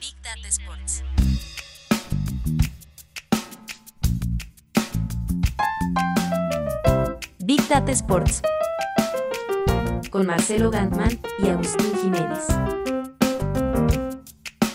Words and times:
Big 0.00 0.14
Data 0.22 0.48
Sports. 0.48 1.02
Big 7.40 7.68
Data 7.68 7.92
Sports. 7.92 8.42
Con 10.10 10.26
Marcelo 10.26 10.70
Gantman 10.70 11.18
y 11.38 11.48
Agustín 11.48 11.92
Jiménez. 12.00 12.46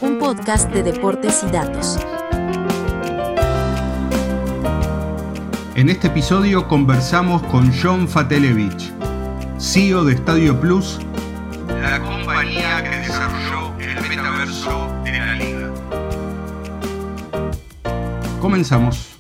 Un 0.02 0.20
podcast 0.20 0.70
de 0.72 0.84
deportes 0.84 1.44
y 1.44 1.52
datos. 1.52 1.98
En 5.76 5.90
este 5.90 6.08
episodio 6.08 6.68
conversamos 6.68 7.42
con 7.44 7.72
John 7.82 8.08
Fatelevich, 8.08 8.94
CEO 9.58 10.06
de 10.06 10.14
Estadio 10.14 10.60
Plus, 10.60 11.00
Comenzamos. 18.56 19.18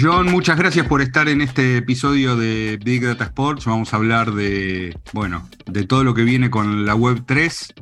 John, 0.00 0.30
muchas 0.30 0.56
gracias 0.56 0.86
por 0.86 1.02
estar 1.02 1.28
en 1.28 1.42
este 1.42 1.76
episodio 1.76 2.36
de 2.36 2.78
Big 2.82 3.04
Data 3.04 3.24
Sports. 3.24 3.66
Vamos 3.66 3.92
a 3.92 3.96
hablar 3.96 4.32
de, 4.32 4.96
bueno, 5.12 5.46
de 5.66 5.84
todo 5.84 6.04
lo 6.04 6.14
que 6.14 6.22
viene 6.22 6.48
con 6.48 6.86
la 6.86 6.94
Web 6.94 7.24
3, 7.26 7.74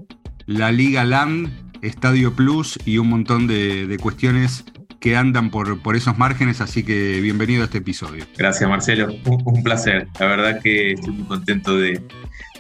la 0.47 0.73
Liga 0.73 1.05
LAN, 1.05 1.53
Estadio 1.81 2.35
Plus 2.35 2.77
y 2.85 2.99
un 2.99 3.09
montón 3.09 3.47
de, 3.47 3.87
de 3.87 3.99
cuestiones 3.99 4.65
que 5.03 5.17
andan 5.17 5.51
por, 5.51 5.81
por, 5.81 5.97
esos 5.97 6.17
márgenes, 6.17 6.61
así 6.61 6.85
que 6.85 7.21
bienvenido 7.21 7.63
a 7.63 7.65
este 7.65 7.79
episodio. 7.79 8.25
Gracias 8.39 8.71
Marcelo, 8.71 9.13
un, 9.27 9.43
un 9.45 9.63
placer. 9.65 10.07
La 10.21 10.27
verdad 10.27 10.61
que 10.63 10.93
estoy 10.93 11.13
muy 11.13 11.27
contento 11.27 11.77
de, 11.77 12.01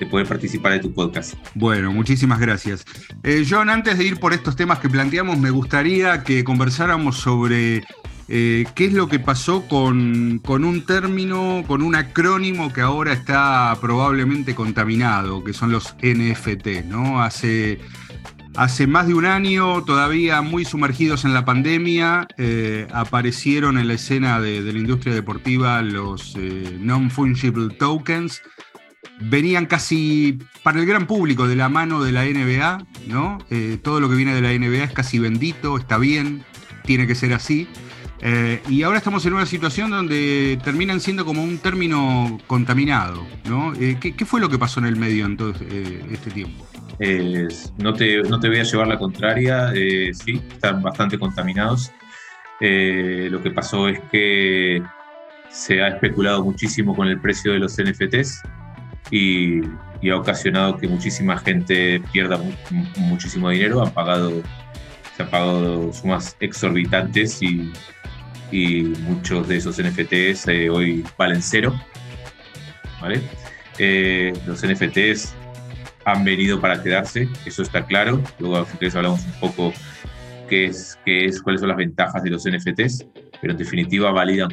de, 0.00 0.06
poder 0.06 0.26
participar 0.26 0.72
de 0.72 0.80
tu 0.80 0.92
podcast. 0.92 1.34
Bueno, 1.54 1.92
muchísimas 1.92 2.40
gracias. 2.40 2.84
Eh, 3.22 3.46
John, 3.48 3.70
antes 3.70 3.96
de 3.96 4.04
ir 4.04 4.18
por 4.18 4.32
estos 4.32 4.56
temas 4.56 4.80
que 4.80 4.88
planteamos, 4.88 5.38
me 5.38 5.50
gustaría 5.50 6.24
que 6.24 6.42
conversáramos 6.42 7.16
sobre 7.16 7.84
eh, 8.34 8.64
¿Qué 8.74 8.86
es 8.86 8.92
lo 8.94 9.08
que 9.08 9.18
pasó 9.18 9.68
con, 9.68 10.38
con, 10.38 10.64
un 10.64 10.86
término, 10.86 11.64
con 11.66 11.82
un 11.82 11.94
acrónimo 11.94 12.72
que 12.72 12.80
ahora 12.80 13.12
está 13.12 13.76
probablemente 13.80 14.54
contaminado, 14.54 15.44
que 15.44 15.52
son 15.52 15.70
los 15.70 15.94
NFT? 16.02 16.86
¿no? 16.86 17.22
Hace, 17.22 17.80
hace 18.56 18.86
más 18.86 19.06
de 19.06 19.14
un 19.14 19.24
año, 19.24 19.82
todavía 19.84 20.42
muy 20.42 20.64
sumergidos 20.64 21.24
en 21.24 21.34
la 21.34 21.44
pandemia, 21.44 22.26
eh, 22.38 22.86
aparecieron 22.92 23.78
en 23.78 23.88
la 23.88 23.94
escena 23.94 24.40
de, 24.40 24.60
la 24.60 24.78
industria 24.78 25.14
deportiva 25.14 25.82
los 25.82 26.34
eh, 26.36 26.76
non-fungible 26.80 27.74
tokens. 27.74 28.42
Venían 29.20 29.66
casi 29.66 30.38
para 30.62 30.80
el 30.80 30.86
gran 30.86 31.06
público 31.06 31.46
de 31.46 31.56
la 31.56 31.68
mano 31.68 32.02
de 32.02 32.12
la 32.12 32.24
NBA, 32.24 32.86
¿no? 33.06 33.38
Eh, 33.50 33.78
todo 33.82 34.00
lo 34.00 34.08
que 34.08 34.16
viene 34.16 34.34
de 34.34 34.40
la 34.40 34.52
NBA 34.52 34.84
es 34.84 34.92
casi 34.92 35.18
bendito, 35.18 35.76
está 35.76 35.98
bien, 35.98 36.44
tiene 36.84 37.06
que 37.06 37.14
ser 37.14 37.32
así. 37.32 37.68
Eh, 38.24 38.62
y 38.68 38.84
ahora 38.84 38.98
estamos 38.98 39.26
en 39.26 39.32
una 39.32 39.46
situación 39.46 39.90
donde 39.90 40.56
terminan 40.62 41.00
siendo 41.00 41.24
como 41.24 41.42
un 41.42 41.58
término 41.58 42.38
contaminado, 42.46 43.26
¿no? 43.48 43.74
Eh, 43.74 43.96
¿qué, 44.00 44.14
¿qué, 44.14 44.24
fue 44.24 44.40
lo 44.40 44.48
que 44.48 44.58
pasó 44.58 44.78
en 44.78 44.86
el 44.86 44.94
medio 44.94 45.26
en 45.26 45.36
todo 45.36 45.52
eh, 45.60 46.04
este 46.10 46.30
tiempo? 46.30 46.64
no, 47.78 47.94
te, 47.94 48.22
no 48.22 48.38
te 48.38 48.48
voy 48.48 48.60
a 48.60 48.62
llevar 48.62 48.86
la 48.86 48.96
contraria, 48.96 49.72
sí, 50.12 50.40
están 50.52 50.82
bastante 50.82 51.18
contaminados. 51.18 51.90
lo 52.60 53.42
que 53.42 53.50
pasó 53.50 53.88
es 53.88 53.98
que 54.12 54.80
se 55.50 55.82
ha 55.82 55.88
especulado 55.88 56.44
muchísimo 56.44 56.94
con 56.94 57.08
el 57.08 57.20
precio 57.20 57.52
de 57.52 57.58
los 57.58 57.76
NFTs 57.76 58.42
y, 59.10 59.62
ha 60.08 60.16
ocasionado 60.16 60.76
que 60.76 60.86
muchísima 60.86 61.38
gente 61.38 62.00
pierda 62.12 62.36
mu 62.36 62.52
muchísimo 62.98 63.50
dinero, 63.50 63.82
han 63.82 63.92
pagado, 63.92 64.42
se 65.16 65.22
han 65.22 65.30
pagado 65.30 65.92
sumas 65.92 66.36
exorbitantes 66.40 67.42
y 67.42 67.72
y 68.52 68.82
muchos 69.00 69.48
de 69.48 69.56
esos 69.56 69.82
NFTs 69.82 70.46
eh, 70.48 70.70
hoy 70.70 71.04
valen 71.18 71.42
cero. 71.42 71.74
¿vale? 73.00 73.20
Eh, 73.78 74.32
los 74.46 74.64
NFTs 74.64 75.34
han 76.04 76.24
venido 76.24 76.60
para 76.60 76.80
quedarse, 76.82 77.28
eso 77.44 77.62
está 77.62 77.84
claro. 77.84 78.22
Luego, 78.38 78.66
si 78.78 78.96
hablamos 78.96 79.24
un 79.24 79.40
poco 79.40 79.72
qué 80.48 80.66
es, 80.66 80.98
qué 81.04 81.24
es, 81.24 81.40
cuáles 81.40 81.60
son 81.60 81.68
las 81.68 81.78
ventajas 81.78 82.22
de 82.22 82.30
los 82.30 82.44
NFTs, 82.44 83.06
pero 83.40 83.52
en 83.52 83.58
definitiva 83.58 84.12
validan 84.12 84.50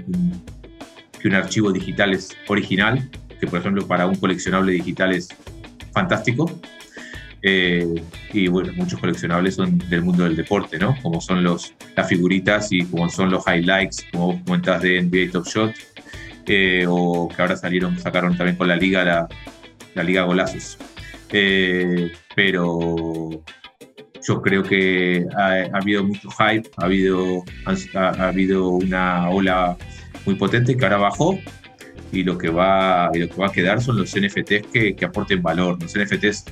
que 1.20 1.28
un 1.28 1.36
archivo 1.36 1.72
digital 1.72 2.14
es 2.14 2.30
original, 2.48 3.10
que 3.40 3.48
por 3.48 3.60
ejemplo 3.60 3.86
para 3.86 4.08
un 4.08 4.16
coleccionable 4.16 4.72
digital 4.72 5.14
es 5.14 5.28
fantástico, 5.92 6.50
eh, 7.42 8.04
y 8.34 8.48
bueno, 8.48 8.74
muchos 8.76 9.00
coleccionables 9.00 9.56
son 9.56 9.78
del 9.90 10.02
mundo 10.02 10.24
del 10.24 10.36
deporte, 10.36 10.78
¿no? 10.78 10.96
Como 11.02 11.22
son 11.22 11.44
los, 11.44 11.74
las 11.96 12.08
figuritas 12.08 12.72
y 12.72 12.86
como 12.86 13.10
son 13.10 13.32
los 13.32 13.46
highlights, 13.48 14.06
como 14.12 14.38
vos 14.40 14.62
de 14.82 15.02
NBA 15.02 15.32
Top 15.32 15.48
Shot, 15.48 15.74
eh, 16.48 16.86
o 16.88 17.30
que 17.30 17.42
ahora 17.42 17.56
salieron, 17.56 17.98
sacaron 18.00 18.36
también 18.36 18.58
con 18.58 18.68
la 18.68 18.76
liga, 18.76 19.04
la, 19.04 19.28
la 19.96 20.04
liga 20.04 20.24
Golazos. 20.24 20.78
Eh, 21.32 22.12
pero 22.36 23.30
yo 24.28 24.42
creo 24.42 24.64
que 24.64 25.26
ha, 25.38 25.48
ha, 25.74 25.78
habido 25.78 26.04
mucho 26.04 26.30
hype, 26.32 26.70
ha 26.78 26.86
habido, 26.86 27.44
ha, 27.66 28.00
ha 28.00 28.28
habido 28.28 28.70
una 28.70 29.30
ola 29.30 29.78
muy 30.26 30.36
potente 30.36 30.76
que 30.76 30.84
ahora 30.84 30.98
bajó 30.98 31.40
y 32.12 32.24
lo 32.24 32.38
que 32.38 32.50
va, 32.50 33.10
y 33.14 33.20
lo 33.20 33.30
que 33.30 33.36
va 33.36 33.48
a 33.48 33.52
quedar 33.52 33.82
son 33.82 33.98
los 33.98 34.16
NFTs 34.16 34.68
que, 34.74 34.96
que 34.96 35.06
aporten 35.06 35.42
valor. 35.42 35.82
Los 35.82 35.96
NFTs 35.96 36.46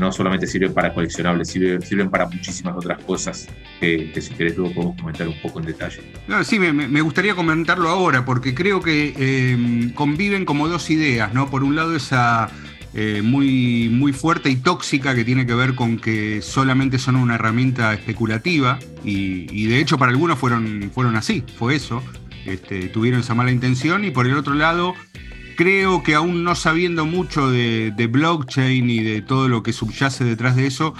no 0.00 0.10
solamente 0.10 0.46
sirven 0.46 0.72
para 0.72 0.92
coleccionables, 0.92 1.48
sirven, 1.48 1.82
sirven 1.82 2.10
para 2.10 2.26
muchísimas 2.26 2.76
otras 2.76 3.02
cosas 3.04 3.48
que, 3.78 4.12
si 4.20 4.34
querés 4.34 4.56
luego 4.56 4.74
podemos 4.74 5.00
comentar 5.00 5.28
un 5.28 5.40
poco 5.40 5.60
en 5.60 5.66
detalle. 5.66 6.00
Sí, 6.44 6.58
me, 6.58 7.00
gustaría 7.02 7.34
comentarlo 7.34 7.88
ahora 7.88 8.24
porque 8.24 8.54
creo 8.54 8.80
que 8.80 9.14
eh, 9.16 9.92
conviven 9.94 10.44
como 10.44 10.66
dos 10.68 10.90
ideas, 10.90 11.32
¿no? 11.34 11.50
Por 11.50 11.62
un 11.62 11.76
lado 11.76 11.94
esa 11.94 12.50
eh, 12.94 13.20
muy, 13.22 13.88
muy 13.90 14.12
fuerte 14.12 14.50
y 14.50 14.56
tóxica 14.56 15.14
que 15.14 15.24
tiene 15.24 15.46
que 15.46 15.54
ver 15.54 15.74
con 15.74 15.98
que 15.98 16.42
solamente 16.42 16.98
son 16.98 17.16
una 17.16 17.36
herramienta 17.36 17.92
especulativa 17.94 18.78
y, 19.04 19.46
y 19.52 19.66
de 19.66 19.78
hecho 19.78 19.98
para 19.98 20.10
algunos 20.10 20.38
fueron, 20.38 20.90
fueron 20.92 21.16
así, 21.16 21.44
fue 21.58 21.76
eso. 21.76 22.02
Este, 22.46 22.88
tuvieron 22.88 23.20
esa 23.20 23.34
mala 23.34 23.50
intención 23.50 24.04
y 24.04 24.10
por 24.10 24.26
el 24.26 24.34
otro 24.34 24.54
lado 24.54 24.94
creo 25.60 26.02
que 26.02 26.14
aún 26.14 26.42
no 26.42 26.54
sabiendo 26.54 27.04
mucho 27.04 27.50
de, 27.50 28.08
blockchain 28.10 28.88
y 28.88 29.00
de 29.00 29.20
todo 29.20 29.46
lo 29.46 29.62
que 29.62 29.74
subyace 29.74 30.24
detrás 30.24 30.56
de 30.56 30.66
eso, 30.66 30.94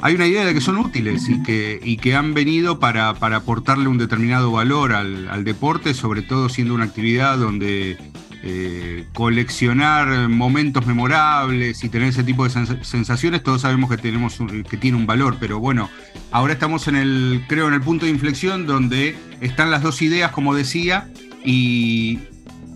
hay 0.00 0.16
una 0.16 0.26
idea 0.26 0.44
de 0.44 0.52
que 0.52 0.60
son 0.60 0.78
útiles 0.78 1.28
y 1.28 1.40
que, 1.44 1.78
y 1.80 1.98
que 1.98 2.16
han 2.16 2.34
venido 2.34 2.80
para, 2.80 3.14
para, 3.14 3.36
aportarle 3.36 3.86
un 3.86 3.96
determinado 3.96 4.50
valor 4.50 4.94
al, 4.94 5.28
al, 5.28 5.44
deporte, 5.44 5.94
sobre 5.94 6.22
todo 6.22 6.48
siendo 6.48 6.74
una 6.74 6.86
actividad 6.86 7.38
donde 7.38 7.96
eh, 8.42 9.06
coleccionar 9.14 10.28
momentos 10.28 10.86
memorables 10.86 11.84
y 11.84 11.88
tener 11.88 12.08
ese 12.08 12.24
tipo 12.24 12.48
de 12.48 12.50
sensaciones, 12.82 13.44
todos 13.44 13.60
sabemos 13.60 13.88
que, 13.88 13.96
tenemos 13.96 14.40
que 14.68 14.76
tiene 14.76 14.96
un 14.96 15.06
valor, 15.06 15.36
pero 15.38 15.60
bueno, 15.60 15.88
ahora 16.32 16.54
estamos 16.54 16.88
en 16.88 16.96
el, 16.96 17.44
creo, 17.46 17.68
en 17.68 17.74
el 17.74 17.80
punto 17.80 18.06
de 18.06 18.10
inflexión 18.10 18.66
donde 18.66 19.16
están 19.40 19.70
las 19.70 19.84
dos 19.84 20.02
ideas, 20.02 20.32
como 20.32 20.52
decía, 20.52 21.08
y, 21.44 22.18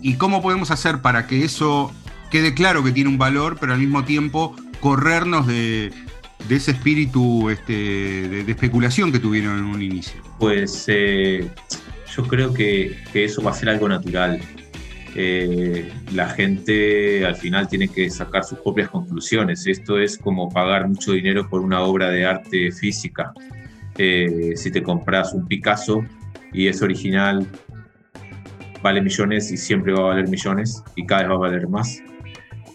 y 0.01 0.15
cómo 0.15 0.41
podemos 0.41 0.71
hacer 0.71 1.01
para 1.01 1.27
que 1.27 1.43
eso 1.43 1.91
quede 2.29 2.53
claro 2.53 2.83
que 2.83 2.91
tiene 2.91 3.09
un 3.09 3.17
valor, 3.17 3.57
pero 3.59 3.73
al 3.73 3.79
mismo 3.79 4.03
tiempo 4.03 4.55
corrernos 4.79 5.47
de, 5.47 5.91
ese 6.49 6.71
espíritu 6.71 7.49
este, 7.49 7.73
de, 7.73 8.51
especulación 8.51 9.11
que 9.11 9.19
tuvieron 9.19 9.57
en 9.57 9.65
un 9.65 9.81
inicio? 9.81 10.21
Pues 10.39 10.85
eh, 10.87 11.49
yo 12.15 12.23
creo 12.23 12.53
que, 12.53 12.97
que, 13.11 13.25
eso 13.25 13.41
va 13.41 13.51
a 13.51 13.53
ser 13.53 13.69
algo 13.69 13.89
natural. 13.89 14.39
Eh, 15.15 15.91
la 16.13 16.29
gente 16.29 17.25
al 17.25 17.35
final 17.35 17.67
tiene 17.67 17.87
que 17.87 18.09
sacar 18.09 18.43
sus 18.43 18.59
propias 18.59 18.89
conclusiones. 18.89 19.65
Esto 19.67 19.99
es 19.99 20.17
como 20.17 20.49
pagar 20.49 20.87
mucho 20.87 21.13
dinero 21.13 21.49
por 21.49 21.61
una 21.61 21.81
obra 21.81 22.09
de 22.09 22.25
arte 22.25 22.71
física. 22.71 23.33
Eh, 23.97 24.53
si 24.55 24.71
te 24.71 24.81
compras 24.81 25.33
un 25.33 25.47
Picasso 25.47 26.05
y 26.53 26.67
es 26.67 26.81
original, 26.81 27.45
vale 28.81 29.01
millones 29.01 29.51
y 29.51 29.57
siempre 29.57 29.93
va 29.93 29.99
a 29.99 30.03
valer 30.09 30.27
millones 30.27 30.83
y 30.95 31.05
cada 31.05 31.21
vez 31.21 31.31
va 31.31 31.35
a 31.35 31.37
valer 31.37 31.67
más. 31.67 32.01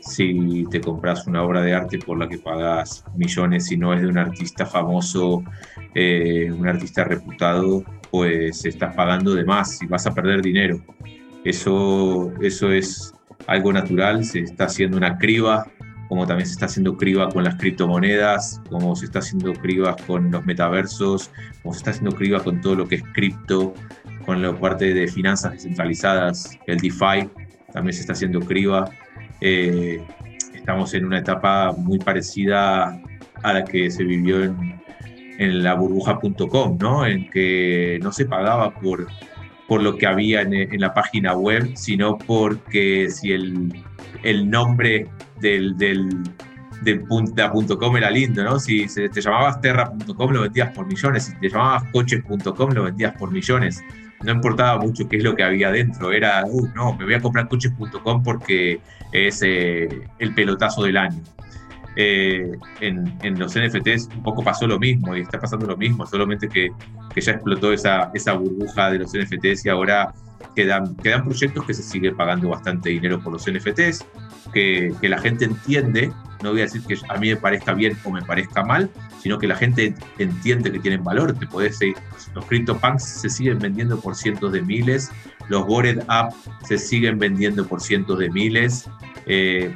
Si 0.00 0.66
te 0.70 0.80
compras 0.80 1.26
una 1.26 1.42
obra 1.42 1.62
de 1.62 1.74
arte 1.74 1.98
por 1.98 2.18
la 2.18 2.28
que 2.28 2.38
pagas 2.38 3.04
millones 3.16 3.72
y 3.72 3.76
no 3.76 3.94
es 3.94 4.02
de 4.02 4.08
un 4.08 4.18
artista 4.18 4.66
famoso, 4.66 5.42
eh, 5.94 6.52
un 6.52 6.66
artista 6.68 7.04
reputado, 7.04 7.82
pues 8.10 8.64
estás 8.66 8.94
pagando 8.94 9.34
de 9.34 9.44
más 9.44 9.82
y 9.82 9.86
vas 9.86 10.06
a 10.06 10.14
perder 10.14 10.42
dinero. 10.42 10.78
Eso, 11.44 12.32
eso 12.42 12.70
es 12.70 13.14
algo 13.46 13.72
natural, 13.72 14.24
se 14.24 14.40
está 14.40 14.64
haciendo 14.64 14.96
una 14.96 15.16
criba 15.18 15.66
como 16.08 16.26
también 16.26 16.46
se 16.46 16.52
está 16.52 16.66
haciendo 16.66 16.96
criba 16.96 17.28
con 17.28 17.44
las 17.44 17.56
criptomonedas, 17.56 18.60
como 18.70 18.94
se 18.94 19.06
está 19.06 19.20
haciendo 19.20 19.52
criba 19.52 19.96
con 20.06 20.30
los 20.30 20.44
metaversos, 20.44 21.30
como 21.62 21.74
se 21.74 21.78
está 21.78 21.90
haciendo 21.90 22.14
criba 22.14 22.42
con 22.42 22.60
todo 22.60 22.74
lo 22.74 22.86
que 22.86 22.96
es 22.96 23.02
cripto, 23.14 23.74
con 24.24 24.42
la 24.42 24.54
parte 24.58 24.94
de 24.94 25.08
finanzas 25.08 25.52
descentralizadas, 25.52 26.58
el 26.66 26.78
DeFi, 26.78 27.28
también 27.72 27.92
se 27.92 28.00
está 28.00 28.12
haciendo 28.12 28.40
criba. 28.40 28.90
Eh, 29.40 30.00
estamos 30.54 30.94
en 30.94 31.04
una 31.04 31.18
etapa 31.18 31.72
muy 31.72 31.98
parecida 31.98 33.00
a 33.42 33.52
la 33.52 33.64
que 33.64 33.90
se 33.90 34.04
vivió 34.04 34.42
en, 34.42 34.80
en 35.38 35.62
la 35.62 35.74
burbuja.com, 35.74 36.78
¿no? 36.78 37.06
En 37.06 37.28
que 37.30 37.98
no 38.02 38.12
se 38.12 38.26
pagaba 38.26 38.72
por, 38.74 39.06
por 39.68 39.82
lo 39.82 39.96
que 39.96 40.06
había 40.06 40.42
en, 40.42 40.80
la 40.80 40.94
página 40.94 41.34
web, 41.34 41.72
sino 41.74 42.18
porque 42.18 43.08
si 43.10 43.32
el, 43.32 43.72
el 44.22 44.48
nombre 44.48 45.08
del, 45.40 45.76
del, 45.76 46.08
punta.com 47.08 47.96
era 47.96 48.10
lindo, 48.10 48.44
¿no? 48.44 48.58
Si 48.58 48.86
te 48.86 49.20
llamabas 49.20 49.60
terra.com 49.60 50.30
lo 50.30 50.42
vendías 50.42 50.70
por 50.72 50.86
millones, 50.86 51.24
si 51.24 51.36
te 51.38 51.48
llamabas 51.48 51.84
coches.com 51.92 52.72
lo 52.72 52.84
vendías 52.84 53.16
por 53.16 53.30
millones. 53.30 53.82
No 54.24 54.32
importaba 54.32 54.80
mucho 54.80 55.08
qué 55.08 55.18
es 55.18 55.22
lo 55.22 55.36
que 55.36 55.42
había 55.42 55.70
dentro, 55.70 56.12
era, 56.12 56.44
uh, 56.46 56.68
no, 56.74 56.94
me 56.94 57.04
voy 57.04 57.14
a 57.14 57.20
comprar 57.20 57.48
coches.com 57.48 58.22
porque 58.22 58.80
es 59.12 59.42
eh, 59.42 59.88
el 60.18 60.34
pelotazo 60.34 60.82
del 60.82 60.96
año. 60.96 61.22
Eh, 61.96 62.50
en, 62.80 63.16
en, 63.22 63.38
los 63.38 63.54
NFTs 63.54 64.08
un 64.16 64.22
poco 64.24 64.42
pasó 64.42 64.66
lo 64.66 64.80
mismo 64.80 65.14
y 65.14 65.20
está 65.20 65.38
pasando 65.38 65.66
lo 65.66 65.76
mismo, 65.76 66.04
solamente 66.06 66.48
que, 66.48 66.70
que 67.14 67.20
ya 67.20 67.32
explotó 67.32 67.72
esa, 67.72 68.10
esa 68.14 68.32
burbuja 68.32 68.90
de 68.90 68.98
los 68.98 69.12
NFTs 69.12 69.66
y 69.66 69.68
ahora 69.68 70.12
quedan, 70.56 70.96
quedan 70.96 71.24
proyectos 71.24 71.64
que 71.64 71.74
se 71.74 71.82
sigue 71.82 72.12
pagando 72.12 72.48
bastante 72.48 72.88
dinero 72.88 73.20
por 73.22 73.34
los 73.34 73.48
NFTs, 73.48 74.04
que, 74.52 74.94
la 75.02 75.18
gente 75.18 75.44
entiende, 75.44 76.12
no 76.42 76.50
voy 76.50 76.60
a 76.60 76.64
decir 76.64 76.82
que 76.82 76.96
a 77.08 77.18
mí 77.18 77.30
me 77.30 77.36
parezca 77.36 77.74
bien 77.74 77.96
o 78.04 78.10
me 78.10 78.22
parezca 78.22 78.64
mal, 78.64 78.90
sino 79.20 79.38
que 79.38 79.46
la 79.46 79.56
gente 79.56 79.94
entiende 80.18 80.70
que 80.70 80.78
tienen 80.78 81.02
valor. 81.02 81.32
Te 81.38 81.46
podés, 81.46 81.78
los 82.34 82.44
CryptoPunks 82.46 83.02
se 83.02 83.30
siguen 83.30 83.58
vendiendo 83.58 84.00
por 84.00 84.14
cientos 84.14 84.52
de 84.52 84.62
miles, 84.62 85.10
los 85.48 85.66
Bored 85.66 86.02
App 86.08 86.32
se 86.66 86.78
siguen 86.78 87.18
vendiendo 87.18 87.66
por 87.66 87.80
cientos 87.80 88.18
de 88.18 88.30
miles. 88.30 88.88
Eh, 89.26 89.72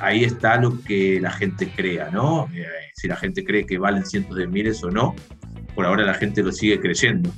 ahí 0.00 0.24
está 0.24 0.56
lo 0.56 0.80
que 0.82 1.20
la 1.20 1.30
gente 1.30 1.70
crea, 1.74 2.10
¿no? 2.10 2.48
Eh, 2.54 2.66
si 2.94 3.08
la 3.08 3.16
gente 3.16 3.44
cree 3.44 3.66
que 3.66 3.78
valen 3.78 4.04
cientos 4.04 4.36
de 4.36 4.46
miles 4.46 4.82
o 4.84 4.90
no, 4.90 5.14
por 5.74 5.86
ahora 5.86 6.04
la 6.04 6.14
gente 6.14 6.42
lo 6.42 6.52
sigue 6.52 6.78
creyendo. 6.80 7.30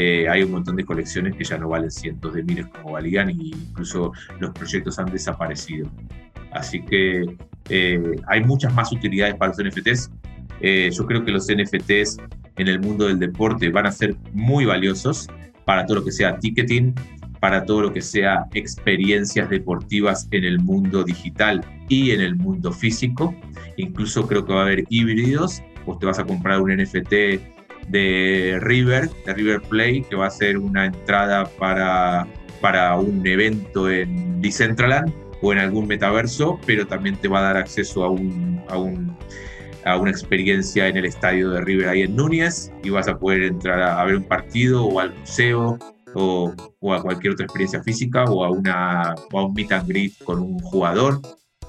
Eh, 0.00 0.28
hay 0.28 0.44
un 0.44 0.52
montón 0.52 0.76
de 0.76 0.84
colecciones 0.84 1.34
que 1.34 1.42
ya 1.42 1.58
no 1.58 1.68
valen 1.68 1.90
cientos 1.90 2.32
de 2.32 2.44
miles 2.44 2.68
como 2.68 2.92
valían 2.92 3.30
e 3.30 3.32
incluso 3.32 4.12
los 4.38 4.50
proyectos 4.52 4.96
han 5.00 5.10
desaparecido. 5.10 5.90
Así 6.52 6.80
que 6.84 7.36
eh, 7.68 8.16
hay 8.28 8.44
muchas 8.44 8.72
más 8.72 8.92
utilidades 8.92 9.34
para 9.34 9.52
los 9.52 9.58
NFTs. 9.58 10.10
yo 10.96 11.04
creo 11.04 11.24
que 11.24 11.32
los 11.32 11.48
NFTs 11.48 12.18
en 12.58 12.68
el 12.68 12.78
mundo 12.78 13.08
del 13.08 13.18
deporte 13.18 13.70
van 13.70 13.86
a 13.86 13.90
ser 13.90 14.14
muy 14.32 14.66
valiosos 14.66 15.26
para 15.64 15.84
todo 15.84 15.96
lo 15.96 16.04
que 16.04 16.12
sea 16.12 16.38
ticketing, 16.38 16.94
para 17.40 17.64
todo 17.64 17.82
lo 17.82 17.92
que 17.92 18.00
sea 18.00 18.46
experiencias 18.54 19.50
deportivas 19.50 20.28
en 20.30 20.44
el 20.44 20.60
mundo 20.60 21.02
digital 21.02 21.64
y 21.88 22.12
en 22.12 22.20
el 22.20 22.36
mundo 22.36 22.70
físico. 22.70 23.34
Incluso 23.76 24.28
creo 24.28 24.44
que 24.44 24.52
va 24.52 24.60
a 24.60 24.62
haber 24.62 24.84
híbridos. 24.90 25.60
Vos 25.84 25.98
te 25.98 26.06
vas 26.06 26.20
a 26.20 26.24
comprar 26.24 26.60
un 26.60 26.70
NFT 26.70 27.57
de 27.88 28.58
River, 28.60 29.10
de 29.24 29.34
River 29.34 29.62
Play, 29.62 30.02
que 30.02 30.16
va 30.16 30.26
a 30.26 30.30
ser 30.30 30.58
una 30.58 30.86
entrada 30.86 31.44
para, 31.58 32.26
para 32.60 32.96
un 32.96 33.26
evento 33.26 33.90
en 33.90 34.40
Decentraland 34.40 35.12
o 35.42 35.52
en 35.52 35.58
algún 35.58 35.86
metaverso, 35.86 36.58
pero 36.66 36.86
también 36.86 37.16
te 37.16 37.28
va 37.28 37.40
a 37.40 37.42
dar 37.42 37.56
acceso 37.56 38.04
a, 38.04 38.10
un, 38.10 38.62
a, 38.68 38.76
un, 38.76 39.16
a 39.84 39.96
una 39.96 40.10
experiencia 40.10 40.88
en 40.88 40.96
el 40.96 41.04
estadio 41.04 41.50
de 41.50 41.60
River 41.60 41.88
ahí 41.88 42.02
en 42.02 42.16
Núñez 42.16 42.72
y 42.82 42.90
vas 42.90 43.08
a 43.08 43.18
poder 43.18 43.42
entrar 43.42 43.80
a, 43.80 44.04
ver 44.04 44.16
un 44.16 44.24
partido 44.24 44.84
o 44.84 45.00
al 45.00 45.14
museo 45.14 45.78
o, 46.14 46.52
a 46.92 47.02
cualquier 47.02 47.34
otra 47.34 47.44
experiencia 47.44 47.82
física 47.82 48.24
o 48.24 48.44
a, 48.44 48.50
una, 48.50 49.14
o 49.32 49.38
a 49.38 49.46
un 49.46 49.54
meet 49.54 49.72
and 49.72 49.88
greet 49.88 50.12
con 50.24 50.40
un 50.40 50.58
jugador 50.58 51.20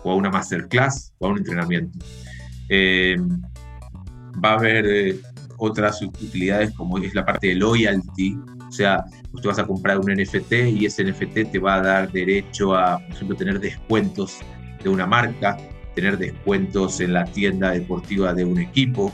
o 0.04 0.12
a 0.12 0.16
una 0.16 0.30
masterclass 0.30 1.14
o 1.20 1.28
a 1.28 1.30
un 1.30 1.38
entrenamiento. 1.38 2.00
Eh, 2.70 3.18
va 4.44 4.52
a 4.52 4.54
haber 4.54 4.86
eh, 4.88 5.20
otras 5.60 6.02
utilidades 6.02 6.72
como 6.72 6.98
es 6.98 7.14
la 7.14 7.26
parte 7.26 7.48
de 7.48 7.56
loyalty, 7.56 8.38
o 8.68 8.72
sea, 8.72 9.04
usted 9.34 9.50
vas 9.50 9.60
a 9.60 9.68
comprar 9.68 10.00
un 10.00 10.12
NFT 10.12 10.54
y 10.76 10.86
ese 10.86 11.04
NFT 11.04 11.52
te 11.52 11.60
va 11.60 11.76
a 11.76 11.82
dar 11.82 12.12
derecho 12.12 12.76
a, 12.76 13.00
por 13.00 13.16
ejemplo, 13.16 13.36
tener 13.36 13.60
descuentos 13.60 14.40
de 14.84 14.90
una 14.90 15.06
marca, 15.06 15.58
tener 15.96 16.18
descuentos 16.18 17.00
en 17.02 17.14
la 17.14 17.26
tienda 17.26 17.72
deportiva 17.72 18.34
de 18.34 18.46
un 18.46 18.60
equipo, 18.60 19.14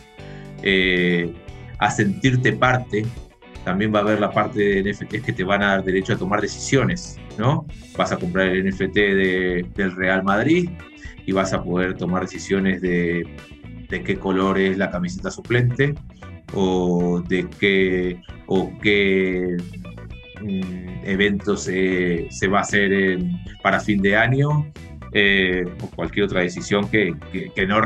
eh, 0.62 1.34
a 1.80 1.92
sentirte 1.92 2.54
parte 2.54 3.06
también 3.64 3.94
va 3.94 4.00
a 4.00 4.02
haber 4.04 4.20
la 4.20 4.30
parte 4.30 4.60
de 4.60 4.94
NFTs 4.94 5.24
que 5.24 5.34
te 5.34 5.44
van 5.44 5.64
a 5.64 5.70
dar 5.70 5.84
derecho 5.84 6.14
a 6.14 6.18
tomar 6.18 6.40
decisiones, 6.40 7.20
¿no? 7.38 7.66
Vas 7.98 8.12
a 8.12 8.18
comprar 8.18 8.48
el 8.50 8.70
NFT 8.70 8.94
del 8.94 9.96
Real 9.96 10.24
Madrid 10.24 10.70
y 11.26 11.32
vas 11.32 11.52
a 11.52 11.64
poder 11.64 11.96
tomar 11.96 12.22
decisiones 12.22 12.80
de, 12.82 13.26
de 13.90 14.04
qué 14.04 14.18
color 14.18 14.60
es 14.60 14.78
la 14.78 14.92
camiseta 14.92 15.32
suplente 15.32 15.96
o 16.56 17.22
de 17.28 17.48
qué, 17.60 18.22
o 18.48 18.72
qué 18.82 19.58
mm, 20.42 21.58
se, 21.58 22.28
se, 22.32 22.48
va 22.48 22.60
a 22.60 22.62
hacer 22.62 23.20
para 23.62 23.80
fin 23.80 24.02
de 24.02 24.16
año 24.16 24.72
eh, 25.12 25.66
o 25.82 25.88
cualquier 25.92 26.26
otra 26.26 26.42
decisión 26.42 26.90
que, 26.90 27.14
que, 27.32 27.52
que 27.52 27.68
no, 27.68 27.80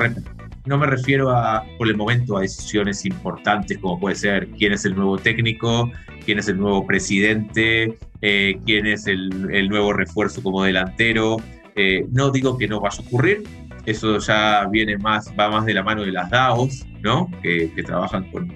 no 0.65 0.77
me 0.77 0.85
refiero 0.85 1.31
a, 1.31 1.65
por 1.77 1.87
el 1.87 1.97
momento 1.97 2.37
a 2.37 2.41
decisiones 2.41 3.05
importantes 3.05 3.77
como 3.79 3.99
puede 3.99 4.15
ser 4.15 4.47
quién 4.49 4.73
es 4.73 4.85
el 4.85 4.95
nuevo 4.95 5.17
técnico, 5.17 5.91
quién 6.25 6.39
es 6.39 6.47
el 6.47 6.57
nuevo 6.57 6.85
presidente, 6.85 7.97
eh, 8.21 8.59
quién 8.65 8.85
es 8.85 9.07
el, 9.07 9.49
el, 9.51 9.69
nuevo 9.69 9.93
refuerzo 9.93 10.43
como 10.43 10.63
delantero. 10.63 11.37
Eh, 11.75 12.05
no 12.11 12.29
digo 12.29 12.57
que 12.57 12.67
no 12.67 12.79
vaya 12.79 12.97
a 13.01 13.07
ocurrir, 13.07 13.43
eso 13.85 14.17
ya 14.19 14.67
viene 14.71 14.97
más, 14.97 15.33
va 15.39 15.49
más 15.49 15.65
de 15.65 15.73
la 15.73 15.83
mano 15.83 16.03
de 16.03 16.11
las 16.11 16.29
DAOs, 16.29 16.85
¿no? 17.01 17.29
Que, 17.41 17.71
que 17.73 17.83
trabajan 17.83 18.29
con, 18.31 18.53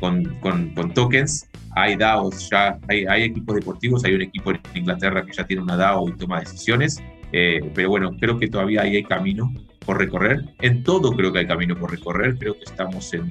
con, 0.00 0.24
con, 0.40 0.70
con, 0.74 0.94
tokens. 0.94 1.48
Hay 1.76 1.96
DAOs, 1.96 2.50
ya 2.50 2.78
hay, 2.88 3.04
hay, 3.06 3.22
equipos 3.24 3.56
deportivos, 3.56 4.04
hay 4.04 4.14
un 4.14 4.22
equipo 4.22 4.50
en 4.52 4.60
Inglaterra 4.74 5.24
que 5.24 5.32
ya 5.32 5.44
tiene 5.44 5.62
una 5.62 5.76
DAO 5.76 6.08
y 6.08 6.12
toma 6.12 6.40
decisiones, 6.40 7.02
eh, 7.32 7.60
pero 7.74 7.90
bueno, 7.90 8.16
creo 8.20 8.38
que 8.38 8.48
todavía 8.48 8.82
ahí 8.82 8.96
hay 8.96 9.04
camino 9.04 9.52
por 9.84 9.98
recorrer. 9.98 10.44
En 10.60 10.82
todo 10.82 11.12
creo 11.12 11.32
que 11.32 11.40
hay 11.40 11.46
camino 11.46 11.76
por 11.76 11.90
recorrer. 11.90 12.38
Creo 12.38 12.54
que 12.54 12.64
estamos 12.64 13.12
en, 13.14 13.28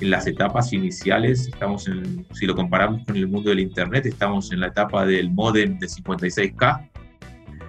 en 0.00 0.10
las 0.10 0.26
etapas 0.26 0.72
iniciales. 0.72 1.48
Estamos 1.48 1.88
en, 1.88 2.26
si 2.32 2.46
lo 2.46 2.54
comparamos 2.54 3.04
con 3.04 3.16
el 3.16 3.28
mundo 3.28 3.50
del 3.50 3.60
Internet, 3.60 4.06
estamos 4.06 4.52
en 4.52 4.60
la 4.60 4.68
etapa 4.68 5.04
del 5.06 5.30
modem 5.30 5.78
de 5.78 5.86
56K. 5.86 6.88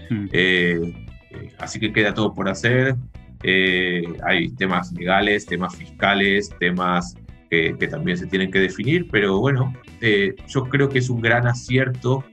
Hmm. 0.10 0.28
Eh, 0.32 1.07
eh, 1.42 1.52
así 1.60 1.80
que 1.80 1.92
queda 1.92 2.14
todo 2.14 2.34
por 2.34 2.50
hacer. 2.50 2.96
Eh, 3.44 4.04
hay 4.26 4.50
temas 4.50 4.92
legales, 4.94 5.46
temas 5.46 5.76
fiscales, 5.76 6.50
temas 6.60 7.16
que, 7.50 7.74
también 7.90 8.18
se 8.18 8.28
tienen 8.28 8.52
que 8.52 8.60
definir, 8.60 9.08
pero 9.10 9.40
bueno, 9.40 9.74
eh, 10.02 10.36
yo 10.48 10.66
creo 10.66 10.90
que 10.90 11.00
es 11.00 11.10
un 11.10 11.22
gran 11.22 11.48
acierto 11.48 12.24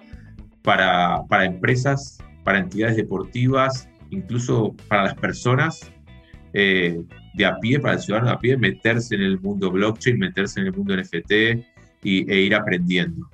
para, 0.62 1.23
empresas, 1.44 2.18
para 2.42 2.58
entidades 2.58 2.96
deportivas, 2.96 3.88
incluso 4.11 4.75
para 4.88 5.04
las 5.04 5.14
personas 5.14 5.90
de 6.52 7.44
a 7.44 7.58
pie, 7.58 7.80
para 7.80 7.94
el 7.94 8.00
ciudadano 8.00 8.28
de 8.28 8.34
a 8.34 8.38
pie, 8.38 8.56
meterse 8.56 9.16
en 9.16 9.23
el 9.23 9.40
mundo 9.40 9.73
blockchain, 9.73 10.18
meterse 10.18 10.61
en 10.61 10.66
el 10.66 10.73
mundo 10.73 10.96
NFT 10.96 11.32
y, 12.04 12.30
e 12.30 12.40
ir 12.40 12.54
aprendiendo. 12.54 13.28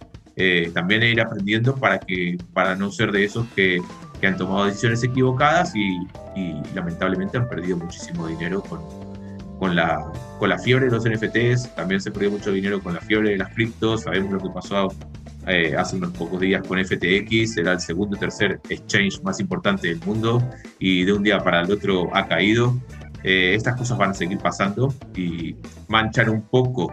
También 0.73 1.03
ir 1.03 1.21
aprendiendo 1.21 1.77
para, 1.77 1.99
que, 2.01 2.39
para 2.55 2.75
no 2.75 2.91
ser 2.91 3.13
de 3.13 3.25
esos 3.25 3.47
que, 3.49 3.81
que 4.21 4.27
han 4.27 4.37
tomado 4.37 4.67
decisiones 4.67 5.03
equivocadas 5.03 5.75
y, 5.75 5.97
y, 6.37 6.63
lamentablemente 6.75 7.39
han 7.39 7.49
perdido 7.49 7.77
muchísimo 7.77 8.27
dinero 8.27 8.63
con, 8.63 8.81
con, 9.59 9.75
la, 9.75 10.13
con 10.39 10.49
la 10.49 10.59
fiebre 10.59 10.87
de 10.87 10.93
los 10.93 11.05
NFTs, 11.05 11.75
también 11.75 12.01
se 12.01 12.11
perdió 12.11 12.31
mucho 12.31 12.53
dinero 12.53 12.81
con 12.83 12.95
la 12.95 13.01
fiebre 13.01 13.31
de 13.31 13.39
las 13.39 13.53
criptos, 13.55 14.03
sabemos 14.03 14.33
lo 14.33 14.41
que 14.41 14.51
pasó 14.51 14.89
eh, 15.47 15.75
hace 15.77 15.97
unos 15.97 16.13
pocos 16.13 16.39
días 16.41 16.63
con 16.67 16.79
FTX, 16.79 17.57
era 17.57 17.73
el 17.73 17.81
segundo 17.81 18.17
o 18.17 18.21
tercer 18.21 18.61
exchange 18.69 19.23
más 19.23 19.41
importante 19.41 19.89
del 19.89 20.01
mundo 20.01 20.43
y 20.79 21.05
de 21.05 21.13
un 21.13 21.23
día 21.23 21.39
para 21.39 21.63
el 21.63 21.71
otro 21.71 22.15
ha 22.15 22.27
caído. 22.27 22.79
Eh, 23.23 23.55
estas 23.55 23.77
cosas 23.77 23.99
van 23.99 24.11
a 24.11 24.15
seguir 24.15 24.39
pasando 24.39 24.95
y 25.17 25.57
manchan 25.89 26.29
un 26.29 26.43
poco 26.43 26.93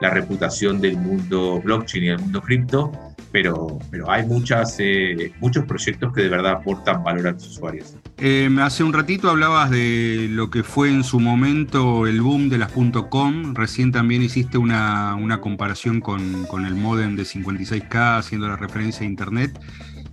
la 0.00 0.10
reputación 0.10 0.80
del 0.80 0.96
mundo 0.96 1.60
blockchain 1.62 2.04
y 2.04 2.08
del 2.08 2.18
mundo 2.18 2.42
cripto, 2.42 2.92
pero, 3.34 3.80
pero 3.90 4.08
hay 4.12 4.24
muchas, 4.24 4.76
eh, 4.78 5.32
muchos 5.40 5.64
proyectos 5.64 6.12
que 6.12 6.22
de 6.22 6.28
verdad 6.28 6.52
aportan 6.52 7.02
valor 7.02 7.26
a 7.26 7.32
los 7.32 7.44
usuarios. 7.48 7.96
Eh, 8.16 8.48
hace 8.60 8.84
un 8.84 8.92
ratito 8.92 9.28
hablabas 9.28 9.70
de 9.70 10.28
lo 10.30 10.50
que 10.50 10.62
fue 10.62 10.88
en 10.88 11.02
su 11.02 11.18
momento 11.18 12.06
el 12.06 12.20
boom 12.20 12.48
de 12.48 12.58
las 12.58 12.70
.com, 13.10 13.54
recién 13.56 13.90
también 13.90 14.22
hiciste 14.22 14.56
una, 14.56 15.16
una 15.16 15.40
comparación 15.40 16.00
con, 16.00 16.44
con, 16.44 16.64
el 16.64 16.76
modem 16.76 17.16
de 17.16 17.24
56K, 17.24 18.18
haciendo 18.18 18.46
la 18.46 18.54
referencia 18.54 19.02
a 19.02 19.06
Internet. 19.06 19.58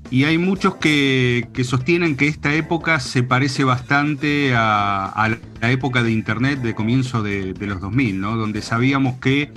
Y 0.09 0.23
hay 0.23 0.39
muchos 0.39 0.77
que, 0.77 1.47
sostienen 1.63 2.17
que 2.17 2.27
esta 2.27 2.55
época 2.55 2.99
se 2.99 3.21
parece 3.21 3.63
bastante 3.63 4.53
a, 4.55 5.37
la 5.61 5.71
época 5.71 6.01
de 6.01 6.11
Internet 6.11 6.61
de 6.61 6.73
comienzo 6.73 7.21
de, 7.21 7.53
los 7.59 7.81
2000, 7.81 8.19
¿no? 8.19 8.35
donde 8.35 8.63
sabíamos 8.63 9.19
que 9.19 9.51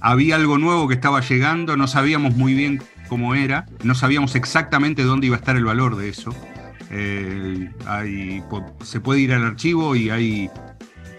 había 0.00 0.36
algo 0.36 0.58
nuevo 0.58 0.88
que 0.88 0.94
estaba 0.94 1.20
llegando, 1.20 1.76
no 1.76 1.86
sabíamos 1.86 2.36
muy 2.36 2.54
bien 2.54 2.82
cómo 3.08 3.34
era, 3.34 3.66
no 3.82 3.94
sabíamos 3.94 4.34
exactamente 4.34 5.02
dónde 5.02 5.26
iba 5.28 5.36
a 5.36 5.38
estar 5.38 5.56
el 5.56 5.64
valor 5.64 5.96
de 5.96 6.08
eso. 6.08 6.34
Eh, 6.90 7.70
se 8.82 9.00
puede 9.00 9.20
ir 9.20 9.32
al 9.32 9.44
archivo 9.44 9.96
y 9.96 10.10
hay 10.10 10.50